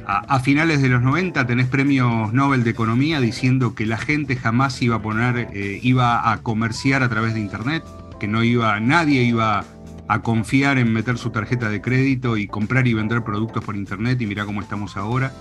a, 0.06 0.40
finales 0.40 0.82
de 0.82 0.88
los 0.88 1.02
90 1.02 1.46
tenés 1.46 1.68
premios 1.68 2.32
Nobel 2.32 2.64
de 2.64 2.70
Economía 2.70 3.20
diciendo 3.20 3.76
que 3.76 3.86
la 3.86 3.98
gente 3.98 4.38
jamás 4.38 4.82
iba 4.82 4.96
a 4.96 5.02
poner, 5.02 5.50
eh, 5.54 5.80
iba 5.84 6.32
a 6.32 6.38
comerciar 6.38 7.04
a 7.04 7.10
través 7.10 7.34
de 7.34 7.42
Internet, 7.42 7.84
que 8.18 8.28
no 8.28 8.44
iba, 8.44 8.80
nadie 8.80 9.24
iba 9.24 9.66
a 10.08 10.22
confiar 10.22 10.78
en 10.78 10.94
meter 10.94 11.18
su 11.18 11.32
tarjeta 11.32 11.70
de 11.70 11.82
crédito 11.82 12.38
y 12.38 12.48
comprar 12.48 12.88
y 12.88 12.94
vender 12.94 13.24
productos 13.24 13.66
por 13.66 13.76
Internet 13.76 14.22
y 14.22 14.28
mirá 14.28 14.46
cómo 14.46 14.62
estamos 14.62 14.96
ahora. 14.96 15.34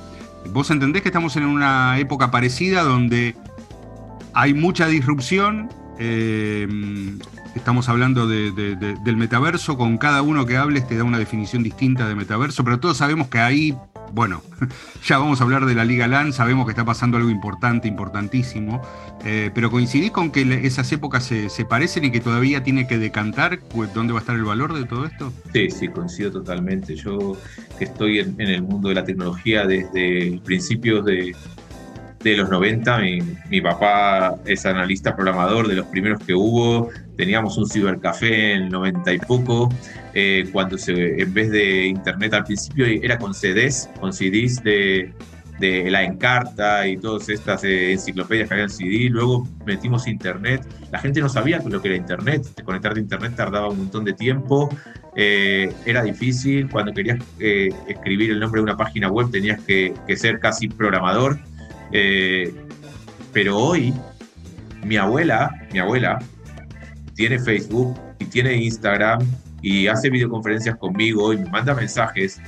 Vos 0.51 0.71
entendés 0.71 1.03
que 1.03 1.09
estamos 1.09 1.37
en 1.37 1.45
una 1.45 1.99
época 1.99 2.31
parecida 2.31 2.83
donde 2.83 3.35
hay 4.33 4.55
mucha 4.55 4.87
disrupción, 4.87 5.69
eh, 5.99 6.69
estamos 7.55 7.89
hablando 7.89 8.27
del 8.29 9.17
metaverso, 9.17 9.77
con 9.77 9.99
cada 9.99 10.23
uno 10.23 10.47
que 10.47 10.57
hables 10.57 10.87
te 10.87 10.97
da 10.97 11.05
una 11.05 11.19
definición 11.19 11.63
distinta 11.63 12.07
de 12.07 12.15
metaverso, 12.15 12.63
pero 12.63 12.79
todos 12.79 12.99
sabemos 12.99 13.29
que 13.29 13.39
ahí 13.39 13.77
bueno, 14.13 14.43
ya 15.05 15.19
vamos 15.19 15.41
a 15.41 15.45
hablar 15.45 15.67
de 15.67 15.75
la 15.75 15.85
Liga 15.85 16.07
LAN, 16.07 16.33
sabemos 16.33 16.67
que 16.67 16.71
está 16.71 16.85
pasando 16.85 17.17
algo 17.17 17.31
importante, 17.31 17.89
importantísimo, 17.89 18.83
eh, 19.25 19.51
pero 19.55 19.71
coincidís 19.71 20.11
con 20.11 20.31
que 20.31 20.61
esas 20.65 20.91
épocas 20.93 21.25
se, 21.25 21.65
parecen 21.65 22.05
y 22.05 22.11
que 22.11 22.21
todavía 22.21 22.63
tiene 22.63 22.87
que 22.87 22.99
decantar 22.99 23.61
dónde 23.93 24.13
va 24.13 24.21
a 24.21 24.23
estar 24.23 24.37
el 24.37 24.45
valor 24.45 24.75
de 24.75 24.85
todo 24.85 25.07
esto? 25.07 25.33
Sí, 25.53 25.71
sí, 25.71 25.89
coincido 25.89 26.31
totalmente. 26.31 26.95
Yo 26.95 27.37
que 27.79 27.85
estoy 27.85 28.21
en, 28.21 28.41
el 28.41 28.63
mundo 28.63 28.89
de 28.89 28.95
la 28.95 29.05
tecnología 29.05 29.67
desde 29.67 30.41
principios 30.45 31.05
de, 31.05 31.35
de 32.31 32.37
los 32.37 32.51
90, 32.51 32.99
mi, 33.51 33.61
papá 33.61 34.37
es 34.45 34.67
analista 34.67 35.15
programador 35.15 35.69
de 35.69 35.77
los 35.77 35.87
primeros 35.87 36.21
que 36.25 36.35
hubo, 36.35 36.91
teníamos 37.17 37.57
un 37.57 37.69
cibercafé 37.69 38.55
en 38.55 38.65
el 38.65 38.69
90 38.71 39.13
y 39.13 39.19
poco, 39.19 39.73
eh, 40.15 40.49
cuando 40.53 40.77
se, 40.77 41.21
en 41.21 41.33
vez 41.33 41.51
de 41.51 41.87
internet 41.87 42.35
al 42.35 42.45
principio 42.45 42.87
era 42.87 43.19
con 43.19 43.33
CDs, 43.33 43.89
con 44.01 44.13
CDs 44.13 44.63
de, 44.63 45.13
la 45.59 46.05
Encarta 46.05 46.87
y 46.87 46.99
todas 46.99 47.31
estas 47.31 47.65
eh, 47.65 47.93
enciclopedias 47.93 48.49
que 48.49 48.55
habían 48.55 48.69
CD, 48.69 49.09
luego 49.09 49.49
metimos 49.65 50.07
internet, 50.07 50.67
la 50.93 50.99
gente 50.99 51.21
no 51.21 51.31
sabía 51.31 51.63
lo 51.67 51.81
que 51.81 51.89
era 51.89 51.97
internet, 51.97 52.47
conectarte 52.63 52.99
a 52.99 53.03
internet 53.03 53.33
tardaba 53.37 53.69
un 53.69 53.79
montón 53.79 54.05
de 54.05 54.13
tiempo, 54.13 54.69
eh, 55.15 55.73
era 55.87 56.03
difícil, 56.03 56.69
cuando 56.69 56.93
querías 56.93 57.21
escribir 57.39 58.33
el 58.33 58.41
nombre 58.41 58.61
de 58.61 58.65
una 58.65 58.77
página 58.77 59.09
web 59.09 59.31
tenías 59.31 59.61
que 59.63 59.95
ser 60.17 60.41
casi 60.41 60.69
programador, 60.69 61.39
pero 63.33 63.59
hoy 63.59 63.95
mi 64.85 64.97
abuela, 64.97 65.51
mi 65.73 65.79
abuela, 65.79 66.19
tiene 67.15 67.39
Facebook 67.39 67.99
y 68.19 68.27
tiene 68.27 68.55
Instagram 68.55 69.21
y 69.63 69.89
hace 69.89 70.11
videoconferencias 70.11 70.77
conmigo 70.77 71.33
y 71.33 71.39
me 71.39 71.51
manda 71.51 71.75
mensajes. 71.75 72.41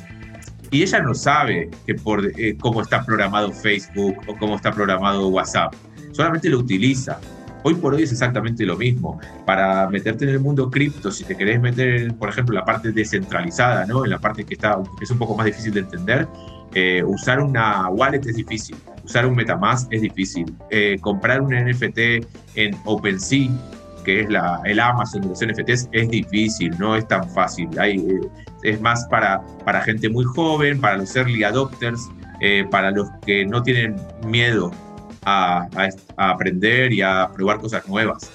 Y 0.70 0.82
ella 0.82 1.00
no 1.00 1.14
sabe 1.14 1.70
que 1.86 1.94
por, 1.94 2.30
eh, 2.38 2.56
cómo 2.60 2.82
está 2.82 3.04
programado 3.04 3.50
Facebook 3.52 4.16
o 4.26 4.36
cómo 4.36 4.56
está 4.56 4.70
programado 4.70 5.28
WhatsApp. 5.28 5.74
Solamente 6.12 6.48
lo 6.48 6.58
utiliza. 6.58 7.18
Hoy 7.64 7.74
por 7.74 7.94
hoy 7.94 8.02
es 8.02 8.12
exactamente 8.12 8.64
lo 8.64 8.76
mismo. 8.76 9.18
Para 9.46 9.88
meterte 9.88 10.24
en 10.24 10.30
el 10.30 10.40
mundo 10.40 10.70
cripto, 10.70 11.10
si 11.10 11.24
te 11.24 11.36
querés 11.36 11.60
meter, 11.60 12.14
por 12.14 12.28
ejemplo, 12.28 12.54
en 12.54 12.60
la 12.60 12.64
parte 12.64 12.92
descentralizada, 12.92 13.86
¿no? 13.86 14.04
en 14.04 14.10
la 14.10 14.18
parte 14.18 14.44
que, 14.44 14.54
está, 14.54 14.78
es 15.00 15.10
un 15.10 15.18
poco 15.18 15.34
más 15.34 15.46
difícil 15.46 15.72
de 15.72 15.80
entender, 15.80 16.28
eh, 16.74 17.02
usar 17.02 17.40
una 17.40 17.88
wallet 17.88 18.24
es 18.26 18.36
difícil, 18.36 18.76
usar 19.08 19.26
un 19.26 19.34
Metamask 19.34 19.90
es 19.90 20.02
difícil, 20.02 20.54
eh, 20.70 20.98
comprar 21.00 21.40
un 21.40 21.54
NFT 21.54 22.26
en 22.56 22.76
OpenSea 22.84 23.48
que 24.04 24.20
es 24.20 24.30
la, 24.30 24.60
el 24.64 24.80
Amazon 24.80 25.22
de 25.22 25.28
los 25.28 25.44
NFTs 25.44 25.88
es 25.92 26.08
difícil, 26.08 26.74
no 26.78 26.96
es 26.96 27.06
tan 27.08 27.28
fácil. 27.30 27.68
Hay, 27.78 27.98
eh, 27.98 28.20
es 28.62 28.80
más 28.80 29.06
para, 29.10 29.42
para 29.66 29.82
gente 29.82 30.08
muy 30.08 30.24
joven, 30.24 30.80
para 30.80 30.96
los 30.96 31.14
early 31.14 31.44
adopters, 31.44 32.08
eh, 32.40 32.64
para 32.70 32.90
los 32.90 33.08
que 33.26 33.44
no 33.44 33.62
tienen 33.62 33.96
miedo 34.24 34.70
a, 35.26 35.68
a, 36.16 36.30
aprender 36.30 36.92
y 36.92 37.02
a 37.02 37.28
probar 37.34 37.58
cosas 37.58 37.86
nuevas. 37.86 38.30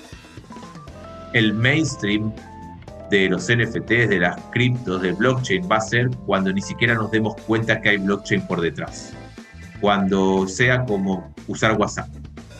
El 1.33 1.53
mainstream 1.53 2.31
de 3.09 3.29
los 3.29 3.43
NFTs, 3.45 4.09
de 4.09 4.19
las 4.19 4.39
criptos, 4.51 5.01
de 5.01 5.11
blockchain, 5.13 5.67
va 5.71 5.77
a 5.77 5.81
ser 5.81 6.09
cuando 6.27 6.53
ni 6.53 6.61
siquiera 6.61 6.93
nos 6.93 7.09
demos 7.09 7.35
cuenta 7.47 7.81
que 7.81 7.89
hay 7.89 7.97
blockchain 7.97 8.45
por 8.45 8.61
detrás. 8.61 9.15
Cuando 9.83 10.47
sea 10.47 10.85
como 10.85 11.35
usar 11.45 11.77
WhatsApp, 11.77 12.07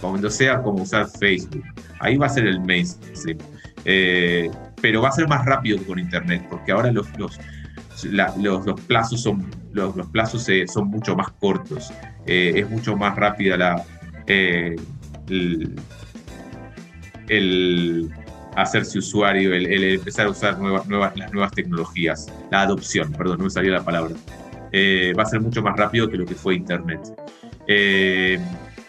cuando 0.02 0.30
sea 0.30 0.62
como 0.62 0.84
usar 0.84 1.08
Facebook, 1.08 1.64
ahí 2.02 2.18
va 2.18 2.26
a 2.26 2.30
ser 2.30 2.46
el 2.46 2.60
mainstream. 2.60 3.38
Eh, 3.86 4.52
pero 4.82 5.02
va 5.02 5.08
a 5.08 5.14
ser 5.14 5.30
más 5.30 5.46
rápido 5.46 5.82
con 5.86 6.00
Internet, 6.00 6.46
porque 6.50 6.74
ahora 6.74 6.92
los, 6.92 7.08
los, 7.18 7.40
los, 8.04 8.82
plazos, 8.82 9.22
son, 9.22 9.50
los, 9.72 9.96
plazos 10.10 10.50
eh, 10.50 10.68
son 10.68 10.90
mucho 10.90 11.16
más 11.16 11.32
cortos. 11.40 11.94
Eh, 12.26 12.56
es 12.58 12.70
mucho 12.70 12.98
más 12.98 13.16
rápida 13.16 13.56
la, 13.56 13.82
el, 17.30 18.12
hacerse 18.58 19.00
usuario, 19.00 19.54
el, 19.54 19.84
empezar 19.94 20.26
a 20.26 20.30
usar 20.30 20.60
nuevas, 20.60 21.16
las 21.16 21.32
nuevas 21.32 21.54
tecnologías, 21.54 22.28
la 22.52 22.64
adopción, 22.64 23.14
perdón, 23.14 23.38
no 23.38 23.46
me 23.46 23.50
salió 23.50 23.72
la 23.72 23.86
palabra. 23.86 24.14
Va 24.74 25.24
a 25.24 25.26
ser 25.26 25.42
mucho 25.42 25.62
más 25.62 25.78
rápido 25.78 26.10
que 26.10 26.18
lo 26.18 26.26
que 26.26 26.36
fue 26.36 26.56
Internet. 26.56 27.02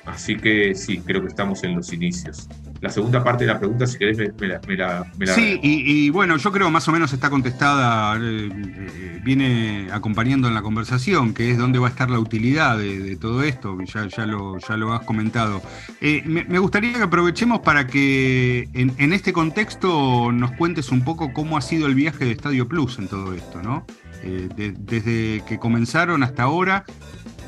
así 0.06 0.36
que 0.36 0.74
sí, 0.74 1.00
creo 1.00 1.20
que 1.20 1.28
estamos 1.28 1.62
en 1.64 1.76
los 1.76 1.92
inicios 1.92 2.48
la 2.84 2.90
segunda 2.90 3.24
parte 3.24 3.46
de 3.46 3.52
la 3.52 3.58
pregunta, 3.58 3.86
si 3.86 3.96
querés, 3.96 4.18
me, 4.38 4.76
la, 4.76 5.06
Sí, 5.34 5.58
y, 5.62 6.10
bueno, 6.10 6.36
yo 6.36 6.52
creo 6.52 6.70
más 6.70 6.86
o 6.86 6.92
menos 6.92 7.14
está 7.14 7.30
contestada, 7.30 8.14
eh, 8.16 8.50
eh, 8.52 9.20
viene 9.24 9.88
acompañando 9.90 10.48
en 10.48 10.54
la 10.54 10.60
conversación, 10.60 11.32
que 11.32 11.50
es 11.50 11.56
dónde 11.56 11.78
va 11.78 11.86
a 11.88 11.90
estar 11.90 12.10
la 12.10 12.18
utilidad 12.18 12.76
de, 12.76 13.16
todo 13.16 13.42
esto, 13.42 13.78
ya, 13.84 14.06
ya, 14.06 14.26
lo, 14.26 14.58
ya 14.58 14.76
lo 14.76 14.92
has 14.92 15.00
comentado. 15.06 15.62
Eh, 16.02 16.22
me, 16.26 16.58
gustaría 16.58 16.92
que 16.92 17.02
aprovechemos 17.02 17.60
para 17.60 17.86
que 17.86 18.68
en, 18.74 19.12
este 19.14 19.32
contexto 19.32 20.30
nos 20.30 20.52
cuentes 20.52 20.90
un 20.90 21.04
poco 21.04 21.32
cómo 21.32 21.56
ha 21.56 21.62
sido 21.62 21.86
el 21.86 21.94
viaje 21.94 22.26
de 22.26 22.32
Estadio 22.32 22.68
Plus 22.68 22.98
en 22.98 23.08
todo 23.08 23.32
esto, 23.32 23.62
¿no? 23.62 23.86
Desde 24.22 25.42
que 25.46 25.58
comenzaron 25.58 26.22
hasta 26.22 26.44
ahora. 26.44 26.84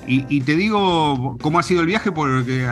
Y, 0.09 0.41
te 0.43 0.55
digo 0.55 1.37
cómo 1.43 1.59
ha 1.59 1.63
sido 1.63 1.81
el 1.81 1.87
viaje 1.87 2.13
porque 2.13 2.69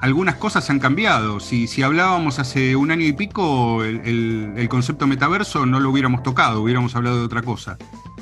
algunas 0.00 0.36
cosas 0.36 0.68
han 0.70 0.78
cambiado. 0.78 1.40
Si, 1.40 1.66
si 1.66 1.82
hablábamos 1.82 2.38
hace 2.38 2.76
un 2.76 2.90
año 2.90 3.04
y 3.04 3.12
pico, 3.12 3.82
el, 3.82 4.66
concepto 4.68 5.06
metaverso 5.06 5.66
no 5.66 5.80
lo 5.80 5.90
hubiéramos 5.90 6.22
tocado, 6.22 6.62
hubiéramos 6.62 6.94
hablado 6.94 7.18
de 7.18 7.24
otra 7.24 7.42
cosa. 7.42 7.76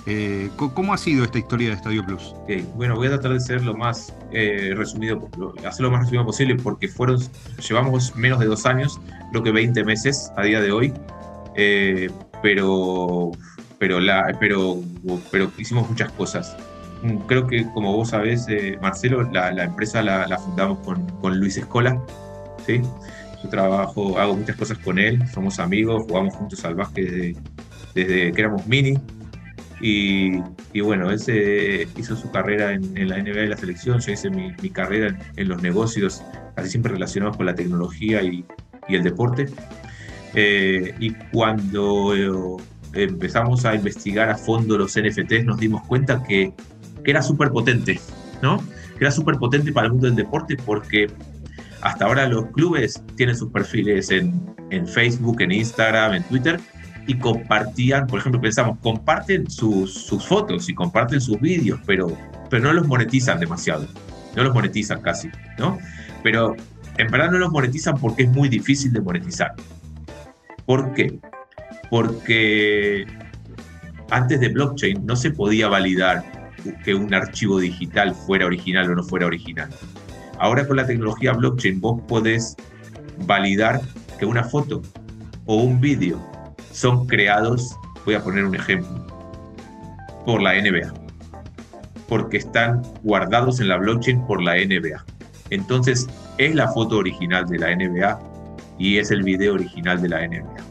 Eh, 0.07 0.51
¿Cómo 0.57 0.93
ha 0.93 0.99
sido 0.99 1.25
esta 1.25 1.39
historia 1.39 1.69
de 1.69 1.75
Estadio 1.77 2.05
Plus? 2.05 2.35
Bueno, 2.75 2.95
voy 2.95 3.07
a 3.07 3.11
tratar 3.11 3.33
de 3.33 3.41
ser 3.41 3.65
lo 3.65 3.75
más 3.75 4.15
eh, 4.33 4.75
resumido, 4.77 5.31
hacerlo 5.67 5.89
lo 5.89 5.91
más 5.93 6.01
resumido 6.01 6.27
posible, 6.27 6.57
porque 6.57 6.89
fueron, 6.89 7.19
llevamos 7.67 8.15
menos 8.15 8.39
de 8.39 8.47
dos 8.47 8.67
años, 8.67 9.01
creo 9.31 9.43
que 9.43 9.51
20 9.51 9.83
meses 9.85 10.31
a 10.37 10.43
día 10.43 10.61
de 10.61 10.73
hoy, 10.73 10.93
eh, 11.57 12.11
pero, 12.43 13.31
pero, 13.79 14.01
la, 14.01 14.37
pero, 14.41 14.81
pero 15.31 15.51
hicimos 15.59 15.89
muchas 15.89 16.11
cosas 16.13 16.57
creo 17.27 17.47
que 17.47 17.65
como 17.73 17.95
vos 17.95 18.11
sabés, 18.11 18.47
eh, 18.49 18.79
Marcelo, 18.81 19.23
la, 19.31 19.65
empresa 19.65 20.03
la, 20.03 20.39
fundamos 20.39 20.79
con, 20.79 21.39
Luis 21.39 21.57
Escola. 21.57 22.01
¿sí? 22.67 22.81
Yo 23.43 23.49
trabajo, 23.49 24.19
hago 24.19 24.37
muchas 24.37 24.57
cosas 24.57 24.79
con 24.79 24.99
él, 24.99 25.23
somos 25.29 25.59
amigos, 25.59 26.05
jugamos 26.09 26.35
juntos 26.35 26.65
al 26.65 26.75
básquet 26.75 27.37
desde, 27.95 28.33
que 28.33 28.41
éramos 28.41 28.67
mini. 28.67 28.99
Y, 29.81 30.41
bueno, 30.81 31.11
él 31.11 31.19
se 31.19 31.87
hizo 31.97 32.17
su 32.17 32.31
carrera 32.31 32.73
en, 32.73 33.09
la 33.09 33.19
NBA 33.19 33.43
y 33.43 33.49
la 33.49 33.57
selección, 33.57 34.01
yo 34.01 34.13
hice 34.13 34.31
mi, 34.31 34.71
carrera 34.71 35.19
en, 35.37 35.49
los 35.49 35.63
negocios, 35.63 36.23
casi 36.57 36.71
siempre 36.71 36.93
relacionados 36.93 37.37
con 37.37 37.45
la 37.45 37.55
tecnología 37.55 38.23
y, 38.23 38.45
el 38.89 39.03
deporte. 39.03 39.47
Eh, 40.35 40.95
y 40.99 41.11
cuando 41.33 42.15
eh, 42.15 42.63
empezamos 42.95 43.65
a 43.65 43.75
investigar 43.75 44.31
a 44.31 44.37
fondo 44.37 44.79
los 44.79 44.99
NFTs, 44.99 45.45
nos 45.45 45.59
dimos 45.59 45.83
cuenta 45.87 46.23
que 46.23 46.53
era 47.05 47.23
súper 47.23 47.51
potente, 47.51 48.01
¿no? 48.43 48.59
Que 48.99 49.05
era 49.05 49.11
súper 49.11 49.37
potente 49.37 49.73
para 49.73 49.87
el 49.87 49.93
mundo 49.93 50.07
del 50.07 50.17
deporte 50.17 50.57
porque 50.65 51.09
hasta 51.83 52.07
ahora 52.07 52.27
los 52.27 52.47
clubes 52.47 53.03
tienen 53.17 53.37
sus 53.37 53.51
perfiles 53.51 54.11
en, 54.11 54.41
en 54.71 54.87
Facebook, 54.87 55.41
en 55.41 55.53
Instagram, 55.53 56.15
en 56.15 56.23
Twitter 56.25 56.61
y 57.07 57.19
compartían, 57.19 58.07
por 58.07 58.21
ejemplo, 58.21 58.41
pensamos, 58.41 58.79
comparten 58.81 59.51
sus, 59.51 59.93
sus 59.93 60.25
fotos 60.25 60.69
y 60.69 60.75
comparten 60.75 61.21
sus 61.21 61.39
vídeos, 61.41 61.81
pero, 61.87 62.17
pero 62.49 62.63
no 62.63 62.73
los 62.73 62.87
monetizan 62.87 63.39
demasiado, 63.39 63.87
no 64.35 64.45
los 64.45 64.55
monetizan 64.55 65.03
casi, 65.03 65.29
¿no? 65.59 65.79
Pero 66.23 66.57
en 66.97 67.11
verdad 67.11 67.31
no 67.31 67.39
los 67.39 67.53
monetizan 67.53 67.99
porque 67.99 68.23
es 68.23 68.31
muy 68.31 68.49
difícil 68.49 68.93
de 68.93 69.01
monetizar. 69.01 69.55
¿Por 70.65 70.95
qué? 70.95 71.19
Porque 71.95 73.07
antes 74.11 74.41
de 74.41 74.49
blockchain 74.49 75.07
no 75.07 75.15
se 75.15 75.31
podía 75.31 75.69
validar 75.69 76.25
que 76.85 76.93
un 76.93 77.15
archivo 77.15 77.61
digital 77.61 78.13
fuera 78.13 78.47
original 78.47 78.91
o 78.91 78.97
no 78.97 79.05
fuera 79.05 79.27
original. 79.27 79.71
Ahora 80.41 80.67
con 80.67 80.77
la 80.77 80.87
tecnología 80.89 81.35
blockchain 81.35 81.81
vos 81.81 82.03
podés 82.09 82.57
validar 83.29 83.81
que 84.19 84.27
una 84.27 84.43
foto 84.43 84.83
o 85.47 85.55
un 85.55 85.81
vídeo 85.81 86.21
son 86.73 87.07
creados, 87.07 87.77
voy 88.05 88.17
a 88.17 88.25
poner 88.25 88.45
un 88.45 88.57
ejemplo, 88.57 89.07
por 90.27 90.43
la 90.43 90.55
NBA, 90.55 90.93
porque 92.09 92.39
están 92.39 92.83
guardados 93.05 93.61
en 93.61 93.69
la 93.69 93.77
blockchain 93.77 94.27
por 94.27 94.43
la 94.43 94.57
NBA. 94.57 95.05
Entonces 95.51 96.09
es 96.39 96.57
la 96.57 96.67
foto 96.73 96.99
original 96.99 97.47
de 97.47 97.59
la 97.61 97.73
NBA 97.73 98.19
y 98.81 98.99
es 98.99 99.13
el 99.13 99.23
video 99.23 99.55
original 99.55 100.03
de 100.03 100.09
la 100.09 100.27
NBA. 100.27 100.64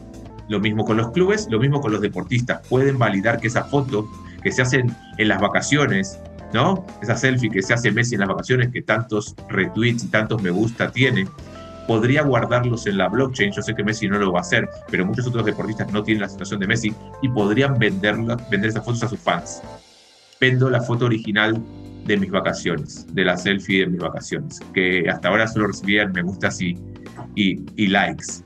Lo 0.48 0.60
mismo 0.60 0.84
con 0.84 0.96
los 0.96 1.10
clubes, 1.10 1.48
lo 1.50 1.58
mismo 1.58 1.80
con 1.80 1.92
los 1.92 2.00
deportistas. 2.00 2.66
Pueden 2.68 2.98
validar 2.98 3.40
que 3.40 3.48
esa 3.48 3.64
foto 3.64 4.08
que 4.42 4.52
se 4.52 4.62
hacen 4.62 4.94
en 5.18 5.28
las 5.28 5.40
vacaciones, 5.40 6.18
¿no? 6.52 6.86
Esa 7.02 7.16
selfie 7.16 7.50
que 7.50 7.62
se 7.62 7.74
hace 7.74 7.90
Messi 7.90 8.14
en 8.14 8.20
las 8.20 8.28
vacaciones, 8.28 8.70
que 8.70 8.82
tantos 8.82 9.34
retweets 9.48 10.04
y 10.04 10.08
tantos 10.08 10.42
me 10.42 10.50
gusta 10.50 10.90
tiene, 10.92 11.26
podría 11.88 12.22
guardarlos 12.22 12.86
en 12.86 12.98
la 12.98 13.08
blockchain. 13.08 13.52
Yo 13.52 13.62
sé 13.62 13.74
que 13.74 13.82
Messi 13.82 14.06
no 14.08 14.18
lo 14.18 14.32
va 14.32 14.40
a 14.40 14.42
hacer, 14.42 14.68
pero 14.90 15.06
muchos 15.06 15.26
otros 15.26 15.44
deportistas 15.44 15.92
no 15.92 16.02
tienen 16.02 16.22
la 16.22 16.28
situación 16.28 16.60
de 16.60 16.66
Messi 16.66 16.94
y 17.22 17.28
podrían 17.28 17.78
venderla, 17.78 18.36
vender 18.50 18.70
esas 18.70 18.84
fotos 18.84 19.02
a 19.02 19.08
sus 19.08 19.18
fans. 19.18 19.62
Vendo 20.40 20.68
la 20.70 20.80
foto 20.80 21.06
original 21.06 21.60
de 22.04 22.16
mis 22.18 22.30
vacaciones, 22.30 23.06
de 23.14 23.24
la 23.24 23.36
selfie 23.36 23.80
de 23.80 23.86
mis 23.86 24.00
vacaciones, 24.00 24.60
que 24.74 25.08
hasta 25.08 25.28
ahora 25.28 25.48
solo 25.48 25.68
recibían 25.68 26.12
me 26.12 26.22
gustas 26.22 26.60
y, 26.60 26.76
y 27.34 27.86
likes. 27.86 28.44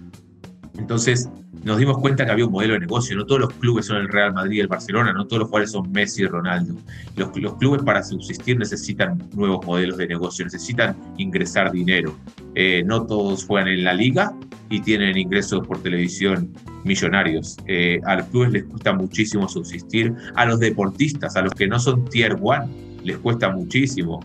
Entonces, 0.78 1.28
nos 1.64 1.78
dimos 1.78 1.98
cuenta 1.98 2.24
que 2.24 2.30
había 2.30 2.46
un 2.46 2.52
modelo 2.52 2.74
de 2.74 2.80
negocio. 2.80 3.16
No 3.16 3.26
todos 3.26 3.40
los 3.40 3.52
clubes 3.54 3.86
son 3.86 3.98
el 3.98 4.08
Real 4.08 4.32
Madrid 4.32 4.58
y 4.58 4.60
el 4.60 4.68
Barcelona, 4.68 5.12
no 5.12 5.26
todos 5.26 5.40
los 5.40 5.48
jugadores 5.48 5.72
son 5.72 5.90
Messi 5.90 6.22
y 6.22 6.26
Ronaldo. 6.26 6.74
Los, 7.16 7.30
clubes 7.58 7.82
para 7.82 8.02
subsistir 8.02 8.58
necesitan 8.58 9.28
nuevos 9.34 9.66
modelos 9.66 9.96
de 9.96 10.06
negocio, 10.06 10.44
necesitan 10.44 10.96
ingresar 11.16 11.72
dinero. 11.72 12.16
Eh, 12.54 12.82
no 12.86 13.06
todos 13.06 13.44
juegan 13.44 13.68
en 13.68 13.84
la 13.84 13.92
liga 13.92 14.32
y 14.70 14.80
tienen 14.80 15.16
ingresos 15.16 15.66
por 15.66 15.82
televisión 15.82 16.52
millonarios. 16.84 17.56
Eh, 17.66 18.00
a 18.04 18.16
los 18.16 18.26
clubes 18.28 18.52
les 18.52 18.64
cuesta 18.64 18.92
muchísimo 18.92 19.48
subsistir. 19.48 20.14
A 20.36 20.46
los 20.46 20.60
deportistas, 20.60 21.36
a 21.36 21.42
los 21.42 21.54
que 21.54 21.66
no 21.66 21.78
son 21.80 22.04
tier 22.04 22.38
one, 22.40 22.66
les 23.02 23.18
cuesta 23.18 23.50
muchísimo 23.50 24.20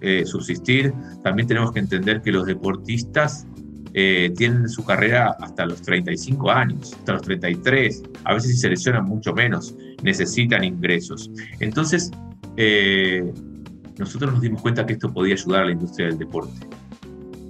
eh, 0.00 0.24
subsistir. 0.26 0.92
También 1.22 1.48
tenemos 1.48 1.72
que 1.72 1.80
entender 1.80 2.20
que 2.20 2.30
los 2.30 2.46
deportistas 2.46 3.46
eh, 3.94 4.32
tienen 4.36 4.68
su 4.68 4.84
carrera 4.84 5.36
hasta 5.40 5.66
los 5.66 5.80
35 5.82 6.50
años, 6.50 6.92
hasta 6.92 7.12
los 7.12 7.22
33, 7.22 8.02
a 8.24 8.34
veces 8.34 8.50
si 8.52 8.56
se 8.58 8.68
lesionan 8.68 9.04
mucho 9.04 9.32
menos, 9.32 9.74
necesitan 10.02 10.64
ingresos. 10.64 11.30
Entonces, 11.60 12.10
eh, 12.56 13.32
nosotros 13.96 14.32
nos 14.32 14.42
dimos 14.42 14.60
cuenta 14.62 14.84
que 14.84 14.94
esto 14.94 15.12
podía 15.12 15.34
ayudar 15.34 15.62
a 15.62 15.64
la 15.66 15.72
industria 15.72 16.08
del 16.08 16.18
deporte. 16.18 16.66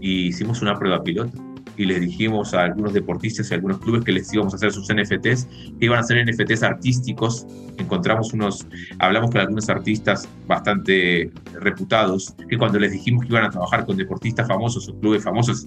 Y 0.00 0.26
hicimos 0.26 0.60
una 0.60 0.78
prueba 0.78 1.02
piloto 1.02 1.53
y 1.76 1.86
les 1.86 2.00
dijimos 2.00 2.54
a 2.54 2.64
algunos 2.64 2.92
deportistas 2.92 3.50
y 3.50 3.54
a 3.54 3.56
algunos 3.56 3.78
clubes 3.78 4.04
que 4.04 4.12
les 4.12 4.32
íbamos 4.32 4.52
a 4.52 4.56
hacer 4.56 4.72
sus 4.72 4.88
NFTs, 4.88 5.46
que 5.78 5.84
iban 5.86 5.98
a 5.98 6.02
ser 6.02 6.24
NFTs 6.24 6.62
artísticos. 6.62 7.46
Encontramos 7.76 8.32
unos, 8.32 8.66
hablamos 8.98 9.30
con 9.30 9.40
algunos 9.40 9.68
artistas 9.68 10.28
bastante 10.46 11.30
reputados, 11.60 12.34
que 12.48 12.56
cuando 12.56 12.78
les 12.78 12.92
dijimos 12.92 13.24
que 13.24 13.32
iban 13.32 13.44
a 13.44 13.50
trabajar 13.50 13.84
con 13.84 13.96
deportistas 13.96 14.46
famosos 14.46 14.88
o 14.88 14.98
clubes 15.00 15.24
famosos, 15.24 15.66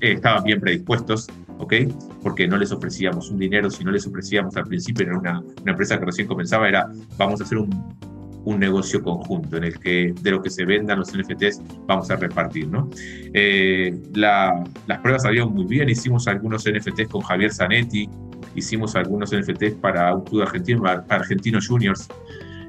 eh, 0.00 0.12
estaban 0.12 0.44
bien 0.44 0.60
predispuestos, 0.60 1.28
¿ok? 1.58 1.74
Porque 2.22 2.46
no 2.46 2.56
les 2.56 2.72
ofrecíamos 2.72 3.30
un 3.30 3.38
dinero, 3.38 3.70
si 3.70 3.84
no 3.84 3.90
les 3.90 4.06
ofrecíamos 4.06 4.56
al 4.56 4.64
principio, 4.64 5.06
era 5.06 5.18
una, 5.18 5.40
una 5.40 5.72
empresa 5.72 5.98
que 5.98 6.06
recién 6.06 6.26
comenzaba, 6.26 6.68
era 6.68 6.90
vamos 7.18 7.40
a 7.40 7.44
hacer 7.44 7.58
un 7.58 8.13
un 8.44 8.60
negocio 8.60 9.02
conjunto 9.02 9.56
en 9.56 9.64
el 9.64 9.78
que 9.78 10.14
de 10.20 10.30
lo 10.30 10.42
que 10.42 10.50
se 10.50 10.64
vendan 10.64 10.98
los 10.98 11.12
NFTs 11.16 11.62
vamos 11.86 12.10
a 12.10 12.16
repartir. 12.16 12.68
¿no? 12.68 12.90
Eh, 13.32 13.96
las 14.14 14.98
pruebas 15.02 15.22
salieron 15.22 15.52
muy 15.52 15.64
bien, 15.64 15.88
hicimos 15.88 16.28
algunos 16.28 16.64
NFTs 16.64 17.08
con 17.08 17.22
Javier 17.22 17.52
Zanetti, 17.52 18.08
hicimos 18.54 18.94
algunos 18.96 19.34
NFTs 19.34 19.74
para 19.80 20.14
un 20.14 20.24
club 20.24 20.42
argentino, 20.42 20.82
para 20.82 21.04
Argentinos 21.08 21.66
Juniors, 21.66 22.08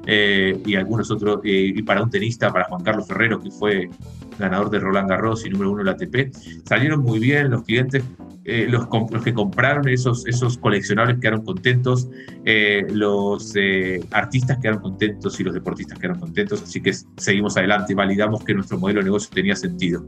eh, 0.06 0.60
y 0.64 0.76
algunos 0.76 1.10
otros, 1.10 1.40
eh, 1.44 1.72
y 1.74 1.82
para 1.82 2.02
un 2.02 2.10
tenista, 2.10 2.52
para 2.52 2.64
Juan 2.66 2.82
Carlos 2.82 3.08
Ferrero, 3.08 3.40
que 3.40 3.50
fue 3.50 3.90
ganador 4.38 4.70
de 4.70 4.78
Roland 4.78 5.08
Garros 5.08 5.44
y 5.44 5.50
número 5.50 5.72
uno 5.72 5.78
de 5.78 5.84
la 5.84 5.92
ATP. 5.92 6.32
Salieron 6.64 7.00
muy 7.00 7.18
bien, 7.18 7.50
los 7.50 7.64
clientes 7.64 8.04
eh, 8.48 8.68
los, 8.68 8.86
que 9.24 9.34
compraron 9.34 9.88
esos, 9.88 10.24
esos 10.24 10.56
coleccionables 10.58 11.18
quedaron 11.18 11.44
contentos, 11.44 12.08
eh, 12.44 12.86
los 12.92 13.56
eh, 13.56 13.98
artistas 14.12 14.58
quedaron 14.58 14.80
contentos 14.80 15.40
y 15.40 15.42
los 15.42 15.52
deportistas 15.52 15.98
quedaron 15.98 16.20
contentos, 16.20 16.62
así 16.62 16.80
que 16.80 16.92
seguimos 17.16 17.56
adelante 17.56 17.92
validamos 17.96 18.44
que 18.44 18.54
nuestro 18.54 18.78
modelo 18.78 19.00
de 19.00 19.06
negocio 19.06 19.30
tenía 19.34 19.56
sentido. 19.56 20.06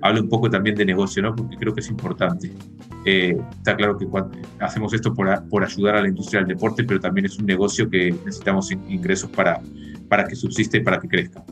Hablo 0.00 0.22
un 0.22 0.30
poco 0.30 0.48
también 0.48 0.74
de 0.74 0.86
negocio, 0.86 1.22
¿no? 1.22 1.36
porque 1.36 1.58
creo 1.58 1.74
que 1.74 1.80
es 1.80 1.90
importante. 1.90 2.50
está 3.04 3.76
claro 3.76 3.98
que 3.98 4.08
hacemos 4.60 4.94
esto 4.94 5.12
por, 5.12 5.46
por, 5.50 5.62
ayudar 5.62 5.96
a 5.96 6.00
la 6.00 6.08
industria 6.08 6.40
del 6.40 6.48
deporte, 6.48 6.82
pero 6.82 6.98
también 6.98 7.26
es 7.26 7.38
un 7.38 7.44
negocio 7.44 7.90
que 7.90 8.10
necesitamos 8.24 8.70
ingresos 8.70 9.28
para, 9.28 9.60
para 10.08 10.24
que 10.26 10.34
subsiste 10.34 10.78
y 10.78 10.80
para 10.80 10.98
que 10.98 11.08
crezca. 11.08 11.44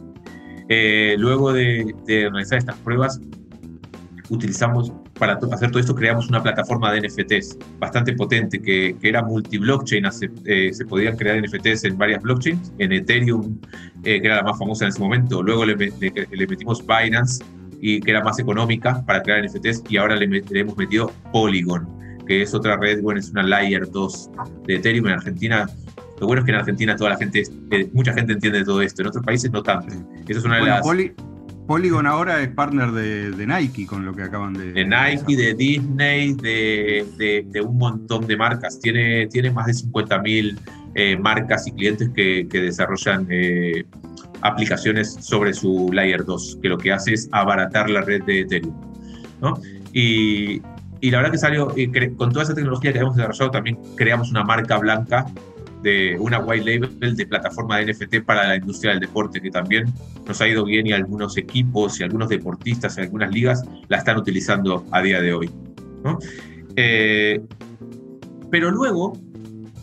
luego 1.18 1.52
de, 1.52 1.94
de 2.06 2.30
realizar 2.30 2.56
estas 2.56 2.76
pruebas, 2.76 3.20
utilizamos 4.30 4.90
para 5.18 5.34
hacer 5.52 5.70
todo 5.70 5.78
esto 5.78 5.94
creamos 5.94 6.28
una 6.28 6.42
plataforma 6.42 6.92
de 6.92 7.08
NFTs 7.08 7.58
bastante 7.78 8.12
potente 8.14 8.60
que, 8.60 8.96
que 9.00 9.08
era 9.08 9.22
multi-blockchain. 9.22 10.04
Eh, 10.44 10.70
se 10.72 10.84
podían 10.84 11.16
crear 11.16 11.40
NFTs 11.40 11.84
en 11.84 11.96
varias 11.96 12.22
blockchains, 12.22 12.72
en 12.78 12.92
Ethereum, 12.92 13.58
eh, 14.02 14.20
que 14.20 14.26
era 14.26 14.36
la 14.36 14.42
más 14.42 14.58
famosa 14.58 14.84
en 14.84 14.90
ese 14.90 15.00
momento. 15.00 15.42
Luego 15.42 15.64
le, 15.64 15.76
le, 15.76 16.46
metimos 16.46 16.84
Binance, 16.86 17.44
y 17.80 18.00
que 18.00 18.10
era 18.10 18.24
más 18.24 18.38
económica 18.38 19.04
para 19.06 19.22
crear 19.22 19.44
NFTs, 19.44 19.84
y 19.88 19.96
ahora 19.98 20.16
le, 20.16 20.42
hemos 20.50 20.76
metido 20.76 21.12
Polygon, 21.32 21.86
que 22.26 22.42
es 22.42 22.54
otra 22.54 22.76
red, 22.76 23.02
bueno, 23.02 23.20
es 23.20 23.30
una 23.30 23.42
Layer 23.42 23.90
2 23.90 24.30
de 24.66 24.76
Ethereum 24.76 25.06
en 25.06 25.12
Argentina. 25.12 25.68
Lo 26.20 26.26
bueno 26.26 26.40
es 26.40 26.46
que 26.46 26.52
en 26.52 26.58
Argentina 26.58 26.96
toda 26.96 27.10
la 27.10 27.16
gente, 27.16 27.42
eh, 27.70 27.90
mucha 27.92 28.12
gente 28.14 28.32
entiende 28.32 28.64
todo 28.64 28.80
esto, 28.82 29.02
en 29.02 29.08
otros 29.08 29.24
países 29.24 29.50
no 29.50 29.62
tanto. 29.62 29.94
Eso 30.26 30.38
es 30.38 30.44
una 30.44 30.56
de 30.56 30.62
las... 30.66 30.82
Polygon 31.66 32.06
ahora 32.06 32.42
es 32.42 32.48
partner 32.48 32.92
de, 32.92 33.46
Nike 33.46 33.86
con 33.86 34.04
lo 34.04 34.14
que 34.14 34.22
acaban 34.22 34.52
de. 34.52 34.72
De 34.72 34.84
Nike, 34.84 35.36
de 35.36 35.54
Disney, 35.54 36.34
de, 36.34 37.44
de, 37.46 37.60
un 37.62 37.78
montón 37.78 38.26
de 38.26 38.36
marcas. 38.36 38.78
Tiene, 38.80 39.26
tiene 39.28 39.50
más 39.50 39.66
de 39.66 39.72
50.000 39.72 40.58
eh, 40.94 41.16
marcas 41.16 41.66
y 41.66 41.72
clientes 41.72 42.10
que, 42.14 42.46
que 42.50 42.60
desarrollan 42.60 43.26
eh, 43.30 43.84
aplicaciones 44.42 45.14
sobre 45.20 45.54
su 45.54 45.90
Layer 45.92 46.24
2, 46.24 46.58
que 46.60 46.68
lo 46.68 46.76
que 46.76 46.92
hace 46.92 47.14
es 47.14 47.28
abaratar 47.32 47.88
la 47.88 48.02
red 48.02 48.22
de 48.24 48.40
Ethereum. 48.40 48.74
¿no? 49.40 49.58
Y, 49.92 50.60
y 51.00 51.10
la 51.10 51.18
verdad 51.18 51.32
que 51.32 51.38
salió, 51.38 51.74
con 52.16 52.30
toda 52.30 52.44
esa 52.44 52.54
tecnología 52.54 52.92
que 52.92 52.98
hemos 52.98 53.16
desarrollado, 53.16 53.50
también 53.50 53.78
creamos 53.96 54.30
una 54.30 54.44
marca 54.44 54.76
blanca 54.76 55.26
de 55.84 56.16
una 56.18 56.38
white 56.38 56.64
label 56.64 57.14
de 57.14 57.26
plataforma 57.26 57.78
de 57.78 57.92
NFT 57.92 58.24
para 58.24 58.48
la 58.48 58.56
industria 58.56 58.92
del 58.92 59.00
deporte, 59.00 59.38
que 59.40 59.50
también 59.50 59.84
nos 60.26 60.40
ha 60.40 60.48
ido 60.48 60.64
bien 60.64 60.86
y 60.86 60.92
algunos 60.92 61.36
equipos 61.36 62.00
y 62.00 62.04
algunos 62.04 62.30
deportistas 62.30 62.96
y 62.96 63.02
algunas 63.02 63.30
ligas 63.30 63.62
la 63.88 63.98
están 63.98 64.16
utilizando 64.16 64.86
a 64.90 65.02
día 65.02 65.20
de 65.20 65.34
hoy. 65.34 65.50
Eh, 66.76 67.38
pero 68.50 68.70
luego 68.70 69.12